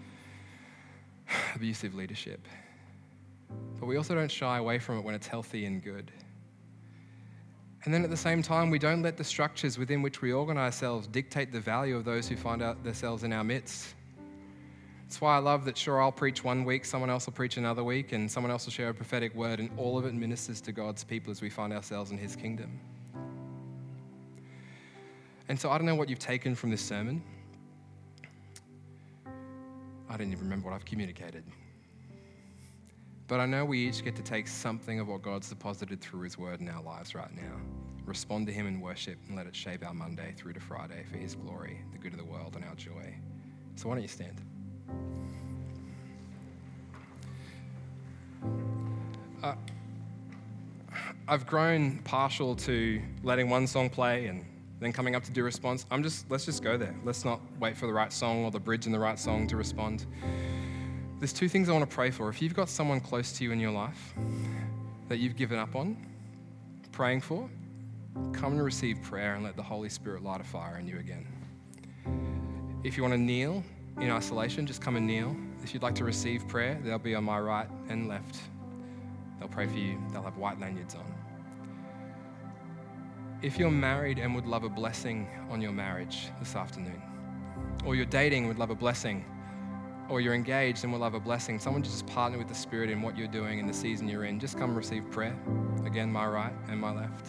abusive 1.54 1.94
leadership. 1.94 2.46
But 3.78 3.86
we 3.86 3.96
also 3.96 4.14
don't 4.14 4.30
shy 4.30 4.58
away 4.58 4.78
from 4.78 4.98
it 4.98 5.04
when 5.04 5.14
it's 5.14 5.26
healthy 5.26 5.66
and 5.66 5.82
good. 5.82 6.10
And 7.84 7.94
then 7.94 8.02
at 8.02 8.10
the 8.10 8.16
same 8.16 8.42
time, 8.42 8.70
we 8.70 8.80
don't 8.80 9.02
let 9.02 9.16
the 9.16 9.24
structures 9.24 9.78
within 9.78 10.02
which 10.02 10.20
we 10.20 10.32
organize 10.32 10.74
ourselves 10.74 11.06
dictate 11.06 11.52
the 11.52 11.60
value 11.60 11.96
of 11.96 12.04
those 12.04 12.26
who 12.26 12.36
find 12.36 12.60
out 12.60 12.82
themselves 12.82 13.22
in 13.22 13.32
our 13.32 13.44
midst. 13.44 13.94
That's 15.04 15.20
why 15.20 15.36
I 15.36 15.38
love 15.38 15.64
that, 15.66 15.78
sure, 15.78 16.02
I'll 16.02 16.10
preach 16.10 16.42
one 16.42 16.64
week, 16.64 16.84
someone 16.84 17.10
else 17.10 17.26
will 17.26 17.32
preach 17.32 17.58
another 17.58 17.84
week, 17.84 18.10
and 18.10 18.28
someone 18.28 18.50
else 18.50 18.66
will 18.66 18.72
share 18.72 18.88
a 18.88 18.94
prophetic 18.94 19.32
word, 19.36 19.60
and 19.60 19.70
all 19.78 19.96
of 19.96 20.04
it 20.04 20.14
ministers 20.14 20.60
to 20.62 20.72
God's 20.72 21.04
people 21.04 21.30
as 21.30 21.40
we 21.40 21.48
find 21.48 21.72
ourselves 21.72 22.10
in 22.10 22.18
His 22.18 22.34
kingdom. 22.34 22.80
And 25.48 25.58
so 25.58 25.70
I 25.70 25.78
don't 25.78 25.86
know 25.86 25.94
what 25.94 26.08
you've 26.08 26.18
taken 26.18 26.56
from 26.56 26.70
this 26.70 26.82
sermon. 26.82 27.22
I 30.16 30.18
didn't 30.18 30.32
even 30.32 30.44
remember 30.44 30.70
what 30.70 30.74
I've 30.74 30.86
communicated. 30.86 31.44
But 33.28 33.38
I 33.38 33.44
know 33.44 33.66
we 33.66 33.86
each 33.86 34.02
get 34.02 34.16
to 34.16 34.22
take 34.22 34.48
something 34.48 34.98
of 34.98 35.08
what 35.08 35.20
God's 35.20 35.50
deposited 35.50 36.00
through 36.00 36.22
His 36.22 36.38
Word 36.38 36.62
in 36.62 36.70
our 36.70 36.82
lives 36.82 37.14
right 37.14 37.30
now. 37.36 37.60
Respond 38.06 38.46
to 38.46 38.52
Him 38.54 38.66
in 38.66 38.80
worship 38.80 39.18
and 39.26 39.36
let 39.36 39.46
it 39.46 39.54
shape 39.54 39.86
our 39.86 39.92
Monday 39.92 40.32
through 40.34 40.54
to 40.54 40.60
Friday 40.60 41.04
for 41.10 41.18
His 41.18 41.34
glory, 41.34 41.82
the 41.92 41.98
good 41.98 42.14
of 42.14 42.18
the 42.18 42.24
world, 42.24 42.56
and 42.56 42.64
our 42.64 42.74
joy. 42.76 43.14
So 43.74 43.90
why 43.90 43.96
don't 43.96 44.02
you 44.04 44.08
stand? 44.08 44.40
Uh, 49.42 49.54
I've 51.28 51.46
grown 51.46 51.98
partial 52.04 52.56
to 52.56 53.02
letting 53.22 53.50
one 53.50 53.66
song 53.66 53.90
play 53.90 54.28
and 54.28 54.46
then 54.80 54.92
coming 54.92 55.14
up 55.14 55.24
to 55.24 55.30
do 55.30 55.42
response. 55.42 55.86
I'm 55.90 56.02
just, 56.02 56.30
let's 56.30 56.44
just 56.44 56.62
go 56.62 56.76
there. 56.76 56.94
Let's 57.04 57.24
not 57.24 57.40
wait 57.58 57.76
for 57.76 57.86
the 57.86 57.92
right 57.92 58.12
song 58.12 58.44
or 58.44 58.50
the 58.50 58.60
bridge 58.60 58.86
in 58.86 58.92
the 58.92 58.98
right 58.98 59.18
song 59.18 59.46
to 59.48 59.56
respond. 59.56 60.06
There's 61.18 61.32
two 61.32 61.48
things 61.48 61.68
I 61.68 61.72
want 61.72 61.88
to 61.88 61.94
pray 61.94 62.10
for. 62.10 62.28
If 62.28 62.42
you've 62.42 62.54
got 62.54 62.68
someone 62.68 63.00
close 63.00 63.32
to 63.32 63.44
you 63.44 63.52
in 63.52 63.60
your 63.60 63.70
life 63.70 64.14
that 65.08 65.18
you've 65.18 65.36
given 65.36 65.58
up 65.58 65.74
on 65.74 65.96
praying 66.92 67.22
for, 67.22 67.48
come 68.32 68.52
and 68.52 68.64
receive 68.64 69.00
prayer 69.02 69.34
and 69.34 69.44
let 69.44 69.56
the 69.56 69.62
Holy 69.62 69.88
Spirit 69.88 70.22
light 70.22 70.40
a 70.40 70.44
fire 70.44 70.78
in 70.78 70.86
you 70.86 70.98
again. 70.98 71.26
If 72.84 72.96
you 72.96 73.02
want 73.02 73.14
to 73.14 73.18
kneel 73.18 73.64
in 73.98 74.10
isolation, 74.10 74.66
just 74.66 74.82
come 74.82 74.96
and 74.96 75.06
kneel. 75.06 75.34
If 75.62 75.72
you'd 75.74 75.82
like 75.82 75.94
to 75.96 76.04
receive 76.04 76.46
prayer, 76.48 76.78
they'll 76.84 76.98
be 76.98 77.14
on 77.14 77.24
my 77.24 77.40
right 77.40 77.68
and 77.88 78.08
left. 78.08 78.36
They'll 79.38 79.48
pray 79.48 79.66
for 79.66 79.76
you, 79.76 79.98
they'll 80.12 80.22
have 80.22 80.36
white 80.36 80.60
lanyards 80.60 80.94
on. 80.94 81.25
If 83.42 83.58
you're 83.58 83.70
married 83.70 84.18
and 84.18 84.34
would 84.34 84.46
love 84.46 84.64
a 84.64 84.68
blessing 84.68 85.28
on 85.50 85.60
your 85.60 85.70
marriage 85.70 86.28
this 86.38 86.56
afternoon, 86.56 87.02
or 87.84 87.94
you're 87.94 88.06
dating 88.06 88.40
and 88.44 88.48
would 88.48 88.58
love 88.58 88.70
a 88.70 88.74
blessing, 88.74 89.26
or 90.08 90.22
you're 90.22 90.32
engaged 90.32 90.84
and 90.84 90.92
would 90.92 91.02
love 91.02 91.12
a 91.12 91.20
blessing, 91.20 91.58
someone 91.58 91.82
just 91.82 92.06
partner 92.06 92.38
with 92.38 92.48
the 92.48 92.54
Spirit 92.54 92.88
in 92.88 93.02
what 93.02 93.16
you're 93.16 93.28
doing 93.28 93.58
in 93.58 93.66
the 93.66 93.74
season 93.74 94.08
you're 94.08 94.24
in, 94.24 94.40
just 94.40 94.56
come 94.56 94.74
receive 94.74 95.10
prayer. 95.10 95.36
Again, 95.84 96.10
my 96.10 96.26
right 96.26 96.52
and 96.68 96.80
my 96.80 96.94
left. 96.94 97.26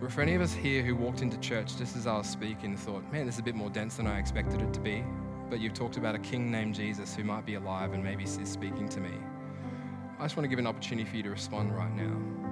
But 0.00 0.10
for 0.10 0.22
any 0.22 0.34
of 0.34 0.40
us 0.40 0.54
here 0.54 0.82
who 0.82 0.96
walked 0.96 1.20
into 1.20 1.38
church 1.38 1.76
just 1.76 1.94
as 1.94 2.06
I 2.06 2.16
was 2.16 2.26
speaking, 2.26 2.70
and 2.70 2.78
thought, 2.78 3.04
man, 3.12 3.26
this 3.26 3.34
is 3.34 3.40
a 3.40 3.44
bit 3.44 3.54
more 3.54 3.68
dense 3.68 3.96
than 3.96 4.06
I 4.06 4.18
expected 4.18 4.62
it 4.62 4.72
to 4.72 4.80
be, 4.80 5.04
but 5.50 5.60
you've 5.60 5.74
talked 5.74 5.98
about 5.98 6.14
a 6.14 6.20
king 6.20 6.50
named 6.50 6.74
Jesus 6.74 7.14
who 7.14 7.24
might 7.24 7.44
be 7.44 7.56
alive 7.56 7.92
and 7.92 8.02
maybe 8.02 8.24
is 8.24 8.38
speaking 8.44 8.88
to 8.88 9.00
me. 9.00 9.12
I 10.18 10.22
just 10.22 10.34
want 10.34 10.44
to 10.44 10.48
give 10.48 10.58
an 10.58 10.66
opportunity 10.66 11.08
for 11.08 11.16
you 11.16 11.22
to 11.24 11.30
respond 11.30 11.76
right 11.76 11.94
now. 11.94 12.43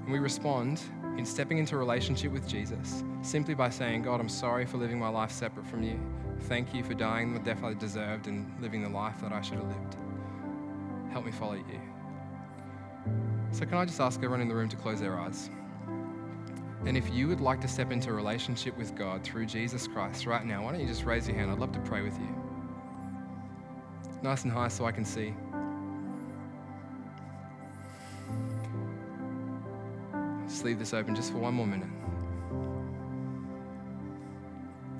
And 0.00 0.12
we 0.12 0.18
respond 0.18 0.80
in 1.16 1.24
stepping 1.24 1.58
into 1.58 1.74
a 1.74 1.78
relationship 1.78 2.32
with 2.32 2.48
Jesus 2.48 3.04
simply 3.22 3.54
by 3.54 3.70
saying, 3.70 4.02
God, 4.02 4.20
I'm 4.20 4.28
sorry 4.28 4.66
for 4.66 4.78
living 4.78 4.98
my 4.98 5.08
life 5.08 5.30
separate 5.30 5.66
from 5.66 5.82
you. 5.82 6.00
Thank 6.42 6.74
you 6.74 6.82
for 6.82 6.94
dying 6.94 7.34
the 7.34 7.40
death 7.40 7.62
I 7.62 7.74
deserved 7.74 8.26
and 8.26 8.50
living 8.60 8.82
the 8.82 8.88
life 8.88 9.20
that 9.20 9.32
I 9.32 9.40
should 9.40 9.58
have 9.58 9.68
lived. 9.68 9.96
Help 11.12 11.24
me 11.24 11.32
follow 11.32 11.54
you. 11.54 11.80
So, 13.52 13.66
can 13.66 13.76
I 13.76 13.84
just 13.84 14.00
ask 14.00 14.18
everyone 14.18 14.40
in 14.40 14.48
the 14.48 14.54
room 14.54 14.68
to 14.70 14.76
close 14.76 14.98
their 15.00 15.18
eyes? 15.18 15.50
And 16.84 16.96
if 16.96 17.12
you 17.12 17.28
would 17.28 17.40
like 17.40 17.60
to 17.60 17.68
step 17.68 17.92
into 17.92 18.10
a 18.10 18.12
relationship 18.12 18.76
with 18.76 18.96
God 18.96 19.22
through 19.22 19.46
Jesus 19.46 19.86
Christ 19.86 20.26
right 20.26 20.44
now, 20.44 20.64
why 20.64 20.72
don't 20.72 20.80
you 20.80 20.86
just 20.88 21.04
raise 21.04 21.28
your 21.28 21.36
hand? 21.36 21.50
I'd 21.50 21.58
love 21.58 21.72
to 21.72 21.80
pray 21.80 22.02
with 22.02 22.18
you. 22.18 22.34
Nice 24.22 24.44
and 24.44 24.52
high 24.52 24.68
so 24.68 24.84
I 24.84 24.92
can 24.92 25.04
see. 25.04 25.34
Just 30.52 30.66
leave 30.66 30.78
this 30.78 30.92
open 30.92 31.14
just 31.14 31.32
for 31.32 31.38
one 31.38 31.54
more 31.54 31.66
minute. 31.66 31.88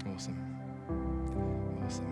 Awesome. 0.08 0.34
Awesome. 1.84 2.06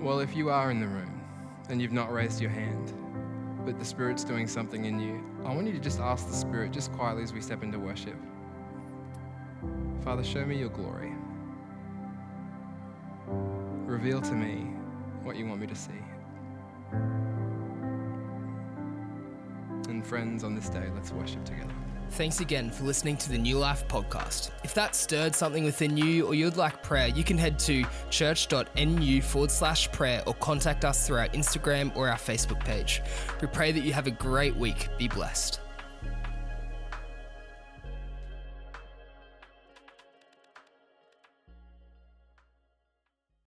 Well, 0.00 0.20
if 0.20 0.36
you 0.36 0.50
are 0.50 0.70
in 0.70 0.78
the 0.78 0.86
room 0.86 1.20
and 1.68 1.82
you've 1.82 1.90
not 1.90 2.12
raised 2.12 2.40
your 2.40 2.50
hand, 2.50 2.92
but 3.66 3.76
the 3.76 3.84
Spirit's 3.84 4.22
doing 4.22 4.46
something 4.46 4.84
in 4.84 5.00
you, 5.00 5.20
I 5.44 5.52
want 5.52 5.66
you 5.66 5.72
to 5.72 5.80
just 5.80 5.98
ask 5.98 6.28
the 6.28 6.36
Spirit, 6.36 6.70
just 6.70 6.92
quietly 6.92 7.24
as 7.24 7.32
we 7.32 7.40
step 7.40 7.64
into 7.64 7.80
worship 7.80 8.14
Father, 10.04 10.22
show 10.22 10.44
me 10.46 10.58
your 10.58 10.68
glory. 10.68 11.12
Reveal 13.84 14.20
to 14.20 14.32
me 14.32 14.68
what 15.24 15.34
you 15.34 15.44
want 15.44 15.60
me 15.60 15.66
to 15.66 15.74
see. 15.74 15.90
And 20.00 20.06
friends, 20.06 20.44
on 20.44 20.54
this 20.54 20.70
day, 20.70 20.88
let's 20.94 21.12
worship 21.12 21.44
together. 21.44 21.74
Thanks 22.12 22.40
again 22.40 22.70
for 22.70 22.84
listening 22.84 23.18
to 23.18 23.28
the 23.28 23.36
New 23.36 23.58
Life 23.58 23.86
podcast. 23.86 24.50
If 24.64 24.72
that 24.72 24.94
stirred 24.94 25.34
something 25.34 25.62
within 25.62 25.94
you 25.94 26.26
or 26.26 26.34
you'd 26.34 26.56
like 26.56 26.82
prayer, 26.82 27.08
you 27.08 27.22
can 27.22 27.36
head 27.36 27.58
to 27.58 27.84
church.nu 28.08 29.20
forward 29.20 29.50
slash 29.50 29.92
prayer 29.92 30.22
or 30.26 30.32
contact 30.32 30.86
us 30.86 31.06
through 31.06 31.18
our 31.18 31.28
Instagram 31.28 31.94
or 31.94 32.08
our 32.08 32.16
Facebook 32.16 32.60
page. 32.60 33.02
We 33.42 33.48
pray 33.48 33.72
that 33.72 33.80
you 33.80 33.92
have 33.92 34.06
a 34.06 34.10
great 34.10 34.56
week. 34.56 34.88
Be 34.96 35.06
blessed. 35.06 35.60